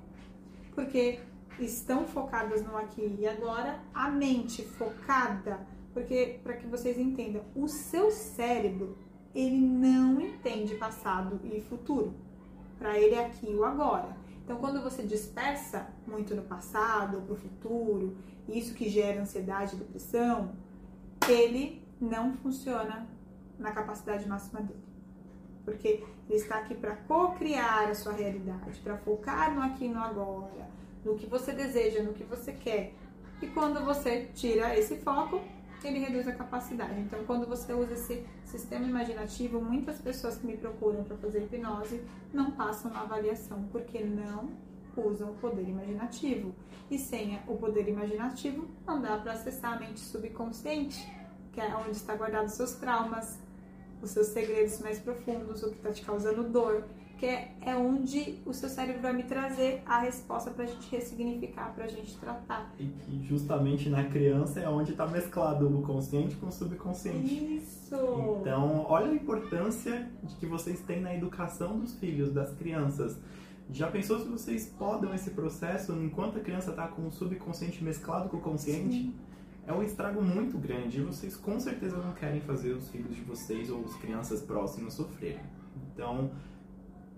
porque 0.75 1.21
estão 1.61 2.07
focadas 2.07 2.63
no 2.63 2.77
aqui 2.77 3.17
e 3.19 3.27
agora, 3.27 3.79
a 3.93 4.11
mente 4.11 4.63
focada, 4.63 5.61
porque 5.93 6.41
para 6.43 6.55
que 6.55 6.67
vocês 6.67 6.99
entendam, 6.99 7.43
o 7.55 7.69
seu 7.69 8.11
cérebro 8.11 8.97
ele 9.35 9.59
não 9.59 10.21
entende 10.21 10.75
passado 10.77 11.39
e 11.45 11.61
futuro. 11.61 12.15
Para 12.79 12.99
ele 12.99 13.15
é 13.15 13.27
aqui 13.27 13.49
o 13.49 13.65
agora. 13.65 14.17
Então, 14.49 14.57
quando 14.57 14.81
você 14.81 15.03
dispersa 15.03 15.87
muito 16.07 16.35
no 16.35 16.41
passado 16.41 17.19
ou 17.19 17.23
para 17.23 17.35
o 17.35 17.37
futuro, 17.37 18.17
isso 18.49 18.73
que 18.73 18.89
gera 18.89 19.21
ansiedade 19.21 19.77
e 19.77 19.79
depressão, 19.79 20.53
ele 21.29 21.87
não 22.01 22.33
funciona 22.33 23.07
na 23.59 23.73
capacidade 23.73 24.27
máxima 24.27 24.63
dele. 24.63 24.83
Porque 25.67 26.03
ele 26.31 26.39
está 26.39 26.61
aqui 26.61 26.75
para 26.75 26.97
co-criar 26.97 27.91
a 27.91 27.95
sua 27.95 28.15
realidade, 28.15 28.81
para 28.81 28.97
focar 28.97 29.55
no 29.55 29.61
aqui 29.61 29.85
e 29.85 29.89
no 29.91 30.01
agora, 30.01 30.67
no 31.05 31.15
que 31.15 31.27
você 31.27 31.53
deseja, 31.53 32.03
no 32.03 32.15
que 32.15 32.25
você 32.25 32.51
quer. 32.51 32.95
E 33.43 33.49
quando 33.49 33.85
você 33.85 34.31
tira 34.33 34.75
esse 34.79 34.97
foco, 34.97 35.43
ele 35.87 36.01
reduz 36.01 36.27
a 36.27 36.33
capacidade. 36.33 36.99
Então, 37.01 37.25
quando 37.25 37.47
você 37.47 37.73
usa 37.73 37.93
esse 37.95 38.27
sistema 38.45 38.87
imaginativo, 38.87 39.61
muitas 39.61 40.01
pessoas 40.01 40.37
que 40.37 40.47
me 40.47 40.57
procuram 40.57 41.05
para 41.05 41.17
fazer 41.17 41.45
hipnose 41.45 42.03
não 42.33 42.51
passam 42.51 42.91
na 42.91 43.03
avaliação 43.03 43.69
porque 43.71 44.03
não 44.03 44.51
usam 44.97 45.31
o 45.31 45.35
poder 45.35 45.69
imaginativo. 45.69 46.55
E 46.91 46.99
sem 46.99 47.39
o 47.47 47.57
poder 47.57 47.89
imaginativo, 47.89 48.67
não 48.87 49.01
dá 49.01 49.17
para 49.19 49.33
acessar 49.33 49.75
a 49.75 49.79
mente 49.79 50.01
subconsciente, 50.01 51.07
que 51.53 51.61
é 51.61 51.77
onde 51.77 51.93
está 51.93 52.15
guardados 52.15 52.55
seus 52.55 52.73
traumas, 52.73 53.39
os 54.03 54.11
seus 54.11 54.29
segredos 54.29 54.81
mais 54.81 54.99
profundos, 54.99 55.63
o 55.63 55.71
que 55.71 55.77
está 55.77 55.93
te 55.93 56.05
causando 56.05 56.43
dor 56.45 56.85
que 57.19 57.27
é 57.27 57.75
onde 57.77 58.39
o 58.47 58.55
seu 58.55 58.69
cérebro 58.69 59.03
vai 59.03 59.13
me 59.13 59.25
trazer 59.25 59.83
a 59.85 59.99
resposta 59.99 60.53
para 60.53 60.63
a 60.63 60.67
gente 60.67 60.89
ressignificar, 60.89 61.75
para 61.75 61.85
a 61.85 61.89
gente 61.89 62.17
tratar. 62.17 62.73
E 62.79 62.87
que 62.87 63.27
justamente 63.27 63.91
na 63.91 64.05
criança 64.05 64.61
é 64.61 64.69
onde 64.69 64.93
está 64.93 65.05
mesclado 65.05 65.67
o 65.67 65.83
consciente 65.83 66.37
com 66.37 66.47
o 66.47 66.53
subconsciente. 66.53 67.57
Isso! 67.57 67.97
Então, 68.41 68.87
olha 68.89 69.11
a 69.11 69.15
importância 69.15 70.09
de 70.23 70.37
que 70.37 70.47
vocês 70.47 70.81
têm 70.81 71.01
na 71.01 71.13
educação 71.13 71.81
dos 71.81 71.95
filhos, 71.97 72.33
das 72.33 72.55
crianças. 72.55 73.19
Já 73.71 73.91
pensou 73.91 74.21
se 74.21 74.29
vocês 74.29 74.67
podem 74.79 75.13
esse 75.13 75.31
processo 75.31 75.93
enquanto 75.95 76.39
a 76.39 76.41
criança 76.41 76.71
está 76.71 76.87
com 76.87 77.07
o 77.07 77.11
subconsciente 77.11 77.83
mesclado 77.83 78.29
com 78.29 78.37
o 78.37 78.41
consciente? 78.41 78.97
Sim. 78.97 79.15
É 79.67 79.73
um 79.73 79.83
estrago 79.83 80.23
muito 80.23 80.57
grande 80.57 80.99
e 80.99 81.03
vocês 81.03 81.37
com 81.37 81.59
certeza 81.59 81.99
não 81.99 82.13
querem 82.13 82.41
fazer 82.41 82.73
os 82.73 82.89
filhos 82.89 83.15
de 83.15 83.23
vocês 83.23 83.69
ou 83.71 83.85
as 83.85 83.95
crianças 83.97 84.41
próximas 84.41 84.95
sofrerem. 84.95 85.43
Então, 85.93 86.31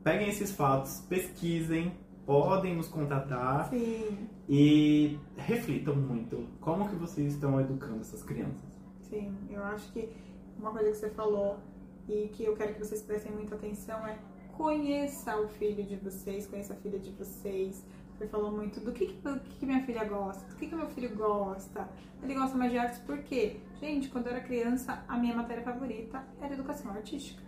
peguem 0.03 0.29
esses 0.29 0.53
fatos, 0.53 1.01
pesquisem, 1.09 1.93
podem 2.27 2.77
nos 2.77 2.89
contatar 2.89 3.69
Sim. 3.69 4.29
e 4.49 5.19
reflitam 5.37 5.97
muito 5.97 6.47
como 6.61 6.89
que 6.89 6.97
vocês 6.97 7.35
estão 7.35 7.61
educando 7.61 8.01
essas 8.01 8.23
crianças. 8.23 8.71
Sim, 9.01 9.35
eu 9.51 9.63
acho 9.65 9.91
que 9.93 10.09
uma 10.59 10.71
coisa 10.71 10.91
que 10.91 10.97
você 10.97 11.11
falou 11.11 11.59
e 12.09 12.29
que 12.29 12.45
eu 12.45 12.57
quero 12.57 12.75
que 12.75 12.79
vocês 12.79 13.03
prestem 13.03 13.33
muita 13.33 13.55
atenção 13.55 14.07
é 14.07 14.19
conheça 14.57 15.37
o 15.41 15.49
filho 15.49 15.83
de 15.83 15.97
vocês, 15.97 16.47
conheça 16.47 16.75
a 16.75 16.77
filha 16.77 16.99
de 16.99 17.11
vocês. 17.13 17.85
Você 18.13 18.27
falou 18.27 18.53
muito 18.53 18.79
do 18.81 18.93
que, 18.93 19.07
que, 19.07 19.41
que 19.59 19.65
minha 19.65 19.83
filha 19.87 20.05
gosta, 20.05 20.47
do 20.47 20.57
que, 20.57 20.67
que 20.67 20.75
meu 20.75 20.89
filho 20.89 21.17
gosta. 21.17 21.89
Ele 22.23 22.35
gosta 22.35 22.57
mais 22.57 22.71
de 22.71 22.77
artes 22.77 22.99
por 22.99 23.19
quê? 23.23 23.57
Gente, 23.81 24.11
quando 24.11 24.27
eu 24.27 24.33
era 24.33 24.43
criança, 24.43 25.03
a 25.09 25.17
minha 25.17 25.35
matéria 25.35 25.63
favorita 25.63 26.23
era 26.41 26.53
educação 26.53 26.91
artística. 26.91 27.43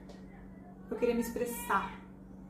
Eu 0.91 0.97
queria 0.97 1.15
me 1.15 1.21
expressar, 1.21 2.01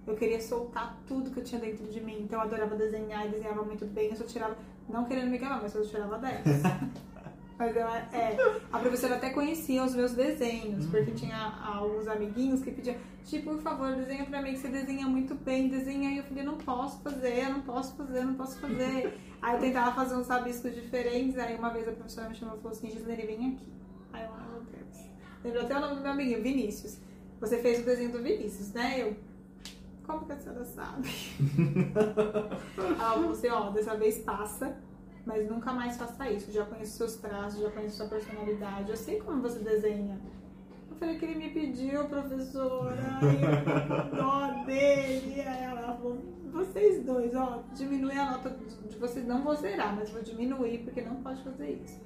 eu 0.07 0.17
queria 0.17 0.41
soltar 0.41 0.99
tudo 1.07 1.31
que 1.31 1.39
eu 1.39 1.45
tinha 1.45 1.61
dentro 1.61 1.87
de 1.87 2.01
mim. 2.01 2.23
Então 2.23 2.41
eu 2.41 2.47
adorava 2.47 2.75
desenhar 2.75 3.27
e 3.27 3.31
desenhava 3.31 3.63
muito 3.63 3.87
bem. 3.87 4.11
Eu 4.11 4.17
só 4.17 4.25
tirava, 4.25 4.57
não 4.89 5.05
querendo 5.05 5.31
me 5.31 5.39
gabar, 5.39 5.61
mas 5.63 5.75
eu 5.75 5.87
tirava 5.87 6.19
10. 6.19 6.43
mas 7.57 7.77
eu, 7.77 7.87
é, 7.87 8.37
a 8.73 8.79
professora 8.81 9.17
até 9.17 9.31
conhecia 9.31 9.85
os 9.85 9.95
meus 9.95 10.13
desenhos, 10.13 10.87
porque 10.87 11.13
tinha 11.13 11.39
alguns 11.65 12.09
amiguinhos 12.09 12.63
que 12.63 12.73
pediam, 12.73 12.97
tipo, 13.25 13.51
por 13.53 13.63
favor, 13.63 13.95
desenha 13.95 14.25
pra 14.27 14.43
mim 14.43 14.53
que 14.53 14.59
você 14.59 14.69
desenha 14.69 15.07
muito 15.07 15.37
bem, 15.37 15.69
desenha. 15.69 16.11
E 16.11 16.19
eu 16.19 16.25
falei, 16.25 16.43
não 16.43 16.59
posso 16.59 17.01
fazer, 17.03 17.49
não 17.49 17.63
posso 17.63 17.95
fazer, 17.95 18.25
não 18.25 18.35
posso 18.35 18.59
fazer. 18.59 19.17
aí 19.41 19.55
eu 19.55 19.61
tentava 19.61 19.95
fazer 19.95 20.17
uns 20.17 20.27
rabiscos 20.27 20.75
diferentes. 20.75 21.39
Aí 21.39 21.55
uma 21.55 21.71
vez 21.71 21.87
a 21.87 21.93
professora 21.93 22.29
me 22.29 22.35
chamou 22.35 22.57
e 22.57 22.61
falou 22.61 22.77
assim: 22.77 22.91
Gislaine, 22.91 23.25
vem 23.25 23.55
aqui. 23.55 23.73
Aí 24.13 24.25
eu, 24.25 24.31
ai 24.37 24.49
meu 24.51 24.63
Deus. 24.63 25.07
Lembrou 25.45 25.63
até 25.63 25.77
o 25.77 25.81
nome 25.81 25.95
do 25.95 26.03
meu 26.03 26.11
amiguinho, 26.11 26.43
Vinícius. 26.43 26.99
Você 27.41 27.59
fez 27.59 27.81
o 27.81 27.85
desenho 27.85 28.11
do 28.11 28.23
Vinícius, 28.23 28.73
né? 28.73 29.01
Eu, 29.01 29.17
como 30.13 30.27
que 30.27 30.33
a 30.33 30.37
senhora 30.37 30.65
sabe? 30.65 31.09
Ela 32.77 32.97
falou 32.97 33.31
assim, 33.31 33.49
ó, 33.49 33.71
dessa 33.71 33.97
vez 33.97 34.19
passa, 34.19 34.77
mas 35.25 35.49
nunca 35.49 35.73
mais 35.73 35.97
faça 35.97 36.31
isso. 36.31 36.53
Já 36.53 36.65
conheço 36.65 36.99
seus 36.99 37.17
traços, 37.17 37.61
já 37.61 37.71
conheço 37.71 37.97
sua 37.97 38.07
personalidade, 38.07 38.91
eu 38.91 38.97
sei 38.97 39.21
como 39.21 39.41
você 39.41 39.59
desenha. 39.61 40.21
Eu 40.91 40.97
falei 40.97 41.19
que 41.19 41.25
ele 41.25 41.35
me 41.37 41.51
pediu, 41.51 42.05
professora, 42.05 43.19
e 43.23 44.13
dó 44.17 44.65
dele. 44.65 45.41
Aí 45.41 45.63
ela 45.65 45.97
falou, 45.97 46.19
vocês 46.53 47.03
dois, 47.05 47.35
ó, 47.35 47.63
diminui 47.75 48.17
a 48.17 48.33
nota 48.33 48.51
de 48.51 48.97
vocês, 48.99 49.27
não 49.27 49.43
vou 49.43 49.55
zerar, 49.55 49.97
mas 49.97 50.11
vou 50.11 50.23
diminuir, 50.23 50.79
porque 50.85 51.01
não 51.01 51.17
pode 51.17 51.43
fazer 51.43 51.83
isso. 51.83 51.99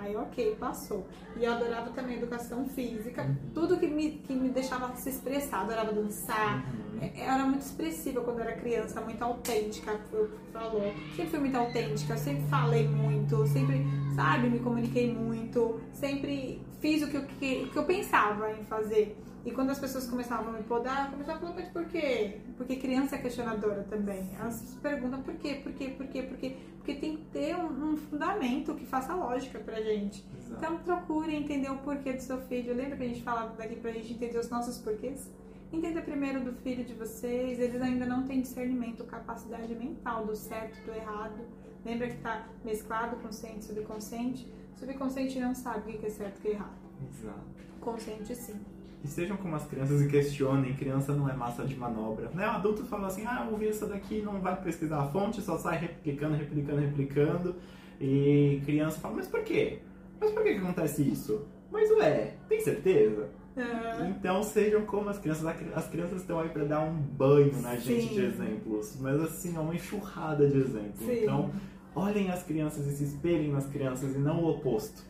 Aí, 0.00 0.16
ok, 0.16 0.56
passou. 0.58 1.06
E 1.36 1.44
eu 1.44 1.52
adorava 1.52 1.90
também 1.90 2.16
educação 2.16 2.66
física, 2.66 3.22
uhum. 3.22 3.36
tudo 3.54 3.78
que 3.78 3.86
me, 3.86 4.12
que 4.12 4.34
me 4.34 4.48
deixava 4.48 4.94
se 4.96 5.10
expressar. 5.10 5.62
Adorava 5.62 5.92
dançar, 5.92 6.64
uhum. 6.66 7.00
É, 7.00 7.20
era 7.20 7.44
muito 7.44 7.62
expressiva 7.62 8.20
quando 8.20 8.40
era 8.40 8.52
criança, 8.52 9.00
muito 9.00 9.22
autêntica, 9.22 9.98
foi 10.10 10.24
o 10.24 10.30
falou. 10.52 10.92
Sempre 11.14 11.26
fui 11.26 11.38
muito 11.38 11.56
autêntica, 11.56 12.16
sempre 12.16 12.44
falei 12.48 12.88
muito, 12.88 13.46
sempre, 13.46 13.84
sabe, 14.14 14.48
me 14.48 14.58
comuniquei 14.58 15.12
muito, 15.12 15.80
sempre 15.92 16.60
fiz 16.80 17.02
o 17.02 17.08
que 17.08 17.16
eu, 17.16 17.26
que, 17.26 17.68
que 17.68 17.76
eu 17.76 17.84
pensava 17.84 18.52
em 18.52 18.64
fazer. 18.64 19.16
E 19.44 19.50
quando 19.50 19.70
as 19.70 19.78
pessoas 19.78 20.08
começavam 20.08 20.54
a 20.54 20.56
me 20.56 20.62
podar, 20.62 21.06
eu 21.06 21.10
começava 21.12 21.36
a 21.36 21.40
falar, 21.40 21.54
mas 21.54 21.68
por 21.68 21.84
quê? 21.84 22.40
Porque 22.56 22.76
criança 22.76 23.16
é 23.16 23.18
questionadora 23.18 23.82
também. 23.90 24.30
Elas 24.40 24.54
se 24.54 24.76
perguntam 24.78 25.22
por 25.22 25.34
quê, 25.34 25.60
por 25.62 25.72
quê, 25.72 25.88
por 25.90 26.06
quê, 26.06 26.22
por 26.22 26.38
quê. 26.38 26.56
Porque 26.78 26.94
tem 26.94 27.16
que 27.18 27.24
ter 27.24 27.54
um, 27.54 27.92
um 27.92 27.96
fundamento 27.96 28.74
que 28.74 28.86
faça 28.86 29.14
lógica 29.14 29.58
pra 29.58 29.82
gente. 29.82 30.24
Exato. 30.38 30.54
Então 30.56 30.78
procure 30.78 31.34
entender 31.34 31.70
o 31.70 31.76
porquê 31.78 32.14
do 32.14 32.22
seu 32.22 32.38
filho. 32.42 32.74
Lembra 32.74 32.96
que 32.96 33.02
a 33.02 33.08
gente 33.08 33.22
falava 33.22 33.54
daqui 33.54 33.76
pra 33.76 33.92
gente 33.92 34.14
entender 34.14 34.38
os 34.38 34.48
nossos 34.48 34.78
porquês? 34.78 35.30
Entenda 35.70 36.00
primeiro 36.00 36.40
do 36.40 36.54
filho 36.54 36.82
de 36.82 36.94
vocês. 36.94 37.58
Eles 37.58 37.82
ainda 37.82 38.06
não 38.06 38.22
têm 38.22 38.40
discernimento, 38.40 39.04
capacidade 39.04 39.74
mental 39.74 40.24
do 40.24 40.34
certo, 40.34 40.82
do 40.86 40.94
errado. 40.94 41.44
Lembra 41.84 42.08
que 42.08 42.16
tá 42.16 42.48
mesclado 42.64 43.16
consciente 43.16 43.58
e 43.58 43.62
subconsciente? 43.64 44.50
Subconsciente 44.76 45.38
não 45.38 45.54
sabe 45.54 45.92
o 45.92 45.98
que 45.98 46.06
é 46.06 46.10
certo 46.10 46.36
e 46.36 46.38
o 46.38 46.40
que 46.40 46.48
é 46.48 46.52
errado. 46.52 46.78
Exato. 47.10 47.44
Consciente 47.80 48.34
sim 48.34 48.58
e 49.04 49.06
sejam 49.06 49.36
como 49.36 49.54
as 49.54 49.66
crianças 49.66 50.00
e 50.00 50.08
questionem. 50.08 50.74
Criança 50.74 51.12
não 51.12 51.28
é 51.28 51.34
massa 51.34 51.64
de 51.64 51.76
manobra. 51.76 52.30
Né? 52.30 52.46
O 52.46 52.50
adulto 52.52 52.84
fala 52.86 53.08
assim: 53.08 53.26
ah, 53.26 53.46
ouvi 53.50 53.68
isso 53.68 53.86
daqui, 53.86 54.22
não 54.22 54.40
vai 54.40 54.56
pesquisar 54.56 55.02
a 55.02 55.06
fonte, 55.08 55.42
só 55.42 55.58
sai 55.58 55.76
replicando, 55.76 56.34
replicando, 56.34 56.80
replicando. 56.80 57.56
E 58.00 58.62
criança 58.64 58.98
fala: 58.98 59.16
mas 59.16 59.28
por 59.28 59.42
quê? 59.42 59.80
Mas 60.18 60.30
por 60.30 60.42
que, 60.42 60.54
que 60.54 60.58
acontece 60.58 61.02
isso? 61.02 61.46
Mas 61.70 61.90
ué, 61.90 62.34
tem 62.48 62.60
certeza? 62.60 63.28
Uhum. 63.54 64.08
Então 64.08 64.42
sejam 64.42 64.86
como 64.86 65.10
as 65.10 65.18
crianças. 65.18 65.44
As 65.74 65.86
crianças 65.88 66.22
estão 66.22 66.40
aí 66.40 66.48
para 66.48 66.64
dar 66.64 66.80
um 66.80 66.94
banho 66.94 67.60
na 67.60 67.76
gente 67.76 68.08
Sim. 68.08 68.14
de 68.14 68.24
exemplos. 68.24 68.96
Mas 68.98 69.20
assim, 69.20 69.54
é 69.54 69.60
uma 69.60 69.74
enxurrada 69.74 70.48
de 70.48 70.56
exemplos. 70.56 71.04
Sim. 71.04 71.22
Então, 71.22 71.52
olhem 71.94 72.30
as 72.30 72.42
crianças 72.42 72.86
e 72.86 72.96
se 72.96 73.04
espelhem 73.04 73.52
nas 73.52 73.66
crianças 73.66 74.16
e 74.16 74.18
não 74.18 74.42
o 74.42 74.48
oposto. 74.48 75.02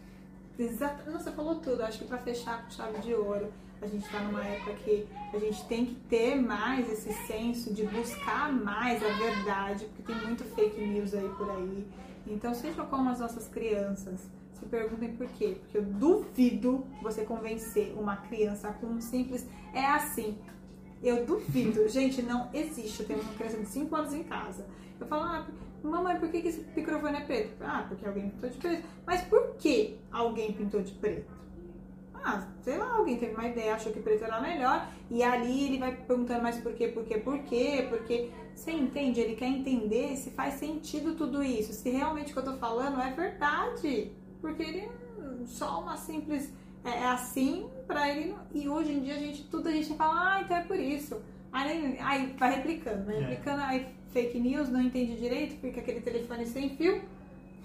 Exato. 0.58 1.08
Você 1.12 1.30
falou 1.30 1.56
tudo. 1.56 1.82
Acho 1.82 2.00
que 2.00 2.04
para 2.06 2.18
fechar 2.18 2.64
com 2.64 2.70
chave 2.70 2.98
de 2.98 3.14
ouro 3.14 3.48
A 3.84 3.86
gente 3.86 4.06
está 4.06 4.18
numa 4.20 4.42
época 4.42 4.72
que 4.76 5.06
a 5.34 5.38
gente 5.38 5.62
tem 5.66 5.84
que 5.84 5.94
ter 6.08 6.36
mais 6.36 6.90
esse 6.90 7.12
senso 7.26 7.74
de 7.74 7.84
buscar 7.84 8.50
mais 8.50 9.02
a 9.04 9.08
verdade, 9.08 9.84
porque 9.84 10.10
tem 10.10 10.26
muito 10.26 10.42
fake 10.42 10.80
news 10.80 11.12
aí 11.12 11.28
por 11.36 11.50
aí. 11.50 11.86
Então, 12.26 12.54
seja 12.54 12.82
como 12.84 13.10
as 13.10 13.20
nossas 13.20 13.46
crianças, 13.46 14.26
se 14.54 14.64
perguntem 14.64 15.14
por 15.14 15.26
quê. 15.32 15.58
Porque 15.60 15.76
eu 15.76 15.82
duvido 15.82 16.86
você 17.02 17.26
convencer 17.26 17.94
uma 17.94 18.16
criança 18.16 18.72
com 18.72 18.86
um 18.86 19.02
simples 19.02 19.46
é 19.74 19.84
assim. 19.84 20.38
Eu 21.02 21.26
duvido. 21.26 21.86
Gente, 21.90 22.22
não 22.22 22.48
existe. 22.54 23.00
Eu 23.00 23.06
tenho 23.06 23.20
uma 23.20 23.34
criança 23.34 23.58
de 23.58 23.66
5 23.66 23.94
anos 23.94 24.14
em 24.14 24.22
casa. 24.22 24.66
Eu 24.98 25.06
falo, 25.06 25.24
ah, 25.24 25.46
mamãe, 25.82 26.18
por 26.18 26.30
que 26.30 26.38
esse 26.38 26.64
microfone 26.74 27.18
é 27.18 27.20
preto? 27.20 27.62
Ah, 27.62 27.84
porque 27.86 28.06
alguém 28.06 28.30
pintou 28.30 28.48
de 28.48 28.56
preto. 28.56 28.88
Mas 29.04 29.20
por 29.24 29.56
que 29.56 29.98
alguém 30.10 30.52
pintou 30.54 30.80
de 30.80 30.92
preto? 30.92 31.43
Ah, 32.24 32.48
sei 32.62 32.78
lá, 32.78 32.96
alguém 32.96 33.18
teve 33.18 33.34
uma 33.34 33.46
ideia, 33.46 33.74
achou 33.74 33.92
que 33.92 34.00
preto 34.00 34.24
era 34.24 34.40
melhor, 34.40 34.88
e 35.10 35.22
ali 35.22 35.66
ele 35.66 35.78
vai 35.78 35.94
perguntando 35.94 36.42
mais 36.42 36.56
por 36.56 36.72
quê, 36.72 36.88
por 36.88 37.04
quê, 37.04 37.18
por 37.18 37.38
quê, 37.40 37.86
porque 37.90 38.30
você 38.54 38.72
entende, 38.72 39.20
ele 39.20 39.36
quer 39.36 39.48
entender 39.48 40.16
se 40.16 40.30
faz 40.30 40.54
sentido 40.54 41.14
tudo 41.14 41.42
isso, 41.42 41.72
se 41.74 41.90
realmente 41.90 42.30
o 42.30 42.32
que 42.32 42.38
eu 42.38 42.44
tô 42.44 42.54
falando 42.54 42.98
é 43.00 43.10
verdade. 43.12 44.12
Porque 44.40 44.62
ele 44.62 44.88
só 45.46 45.82
uma 45.82 45.96
simples 45.96 46.52
é, 46.84 46.90
é 46.90 47.06
assim 47.06 47.68
para 47.86 48.08
ele 48.08 48.34
e 48.54 48.68
hoje 48.68 48.92
em 48.92 49.00
dia 49.00 49.14
a 49.14 49.18
gente 49.18 49.44
tudo 49.44 49.68
a 49.68 49.72
gente 49.72 49.94
fala, 49.94 50.36
ah, 50.36 50.40
então 50.42 50.56
é 50.56 50.62
por 50.62 50.78
isso. 50.78 51.20
Aí, 51.52 51.98
aí 52.00 52.34
vai 52.38 52.56
replicando, 52.56 53.04
vai 53.04 53.16
é. 53.16 53.20
replicando, 53.20 53.62
aí 53.62 53.86
fake 54.12 54.40
news, 54.40 54.68
não 54.68 54.80
entende 54.80 55.16
direito, 55.16 55.60
fica 55.60 55.80
aquele 55.80 56.00
telefone 56.00 56.46
sem 56.46 56.76
fio. 56.76 57.02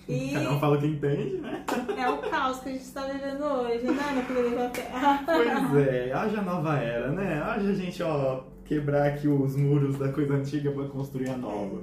E 0.07 0.31
Cada 0.33 0.51
um 0.51 0.59
fala 0.59 0.77
o 0.77 0.81
que 0.81 0.87
entende, 0.87 1.37
né? 1.37 1.65
É 1.97 2.09
o 2.09 2.17
caos 2.29 2.59
que 2.59 2.69
a 2.69 2.71
gente 2.71 2.83
está 2.83 3.05
vivendo 3.05 3.43
hoje, 3.43 3.85
né, 3.85 4.11
meu 4.13 4.25
querido 4.25 4.71
Pois 5.25 5.87
é, 5.87 6.11
haja 6.13 6.41
nova 6.41 6.77
era, 6.77 7.11
né? 7.11 7.41
Haja 7.41 7.69
a 7.69 7.73
gente, 7.73 8.01
ó, 8.03 8.43
quebrar 8.65 9.07
aqui 9.07 9.27
os 9.27 9.55
muros 9.55 9.97
da 9.97 10.11
coisa 10.11 10.35
antiga 10.35 10.71
para 10.71 10.87
construir 10.87 11.29
a 11.29 11.37
nova. 11.37 11.81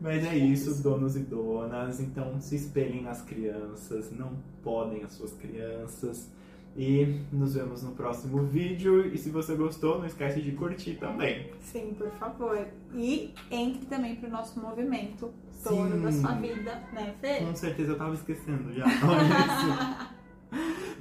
Mas 0.00 0.24
é 0.24 0.36
isso, 0.36 0.82
donos 0.82 1.16
e 1.16 1.20
donas. 1.20 2.00
Então 2.00 2.40
se 2.40 2.56
espelhem 2.56 3.02
nas 3.02 3.22
crianças, 3.22 4.10
não 4.12 4.32
podem 4.62 5.02
as 5.02 5.12
suas 5.12 5.32
crianças. 5.32 6.30
E 6.76 7.22
nos 7.32 7.54
vemos 7.54 7.82
no 7.82 7.92
próximo 7.92 8.44
vídeo. 8.44 9.06
E 9.12 9.18
se 9.18 9.30
você 9.30 9.54
gostou, 9.56 9.98
não 9.98 10.06
esquece 10.06 10.40
de 10.40 10.52
curtir 10.52 10.94
também. 10.94 11.50
Sim, 11.60 11.94
por 11.98 12.10
favor. 12.12 12.66
E 12.94 13.34
entre 13.50 13.86
também 13.86 14.14
para 14.16 14.28
o 14.28 14.32
nosso 14.32 14.60
movimento 14.60 15.32
Dono 15.64 16.00
da 16.00 16.12
sua 16.12 16.34
vida, 16.34 16.82
né, 16.92 17.14
Fê? 17.20 17.44
Com 17.44 17.54
certeza 17.54 17.92
eu 17.92 17.98
tava 17.98 18.14
esquecendo 18.14 18.72
já. 18.72 18.86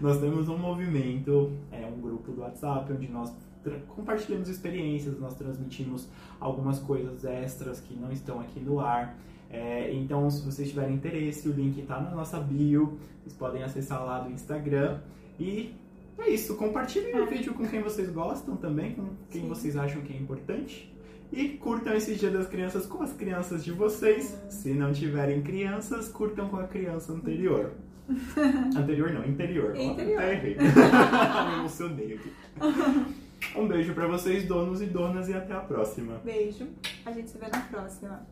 Nós 0.01 0.19
temos 0.19 0.49
um 0.49 0.57
movimento, 0.57 1.53
é 1.71 1.85
um 1.85 1.99
grupo 1.99 2.31
do 2.31 2.41
WhatsApp 2.41 2.91
onde 2.93 3.07
nós 3.07 3.33
compartilhamos 3.87 4.47
experiências, 4.47 5.19
nós 5.19 5.33
transmitimos 5.35 6.07
algumas 6.39 6.79
coisas 6.79 7.25
extras 7.25 7.79
que 7.79 7.95
não 7.95 8.11
estão 8.11 8.39
aqui 8.39 8.59
no 8.59 8.79
ar. 8.79 9.17
É, 9.49 9.91
então, 9.93 10.29
se 10.29 10.45
vocês 10.45 10.69
tiverem 10.69 10.95
interesse, 10.95 11.47
o 11.49 11.51
link 11.51 11.79
está 11.79 11.99
na 11.99 12.11
nossa 12.11 12.39
bio, 12.39 12.97
vocês 13.21 13.33
podem 13.33 13.63
acessar 13.63 14.03
lá 14.05 14.19
do 14.19 14.31
Instagram. 14.31 14.99
E 15.39 15.73
é 16.17 16.29
isso, 16.29 16.55
compartilhem 16.55 17.19
o 17.19 17.27
vídeo 17.27 17.53
com 17.53 17.67
quem 17.67 17.81
vocês 17.81 18.09
gostam 18.09 18.55
também, 18.55 18.93
com 18.93 19.09
quem 19.29 19.41
Sim. 19.43 19.47
vocês 19.47 19.77
acham 19.77 20.01
que 20.01 20.13
é 20.13 20.17
importante. 20.17 20.93
E 21.31 21.49
curtam 21.49 21.93
esse 21.93 22.15
Dia 22.15 22.31
das 22.31 22.47
Crianças 22.47 22.85
com 22.85 23.03
as 23.03 23.11
crianças 23.13 23.63
de 23.63 23.71
vocês. 23.71 24.39
Se 24.49 24.73
não 24.73 24.93
tiverem 24.93 25.41
crianças, 25.41 26.07
curtam 26.07 26.47
com 26.47 26.57
a 26.57 26.63
criança 26.63 27.11
anterior. 27.11 27.71
anterior 28.75 29.11
não, 29.11 29.25
interior. 29.25 29.75
Interior. 29.75 30.21
Até 30.21 30.33
errei. 30.33 30.55
Me 30.57 31.59
emocionei 31.59 32.13
aqui. 32.13 32.31
Um 33.55 33.67
beijo 33.67 33.93
para 33.93 34.07
vocês, 34.07 34.45
donos 34.45 34.81
e 34.81 34.87
donas, 34.87 35.29
e 35.29 35.33
até 35.33 35.53
a 35.53 35.59
próxima. 35.59 36.19
Beijo. 36.25 36.67
A 37.05 37.11
gente 37.11 37.29
se 37.29 37.37
vê 37.37 37.47
na 37.47 37.61
próxima. 37.61 38.25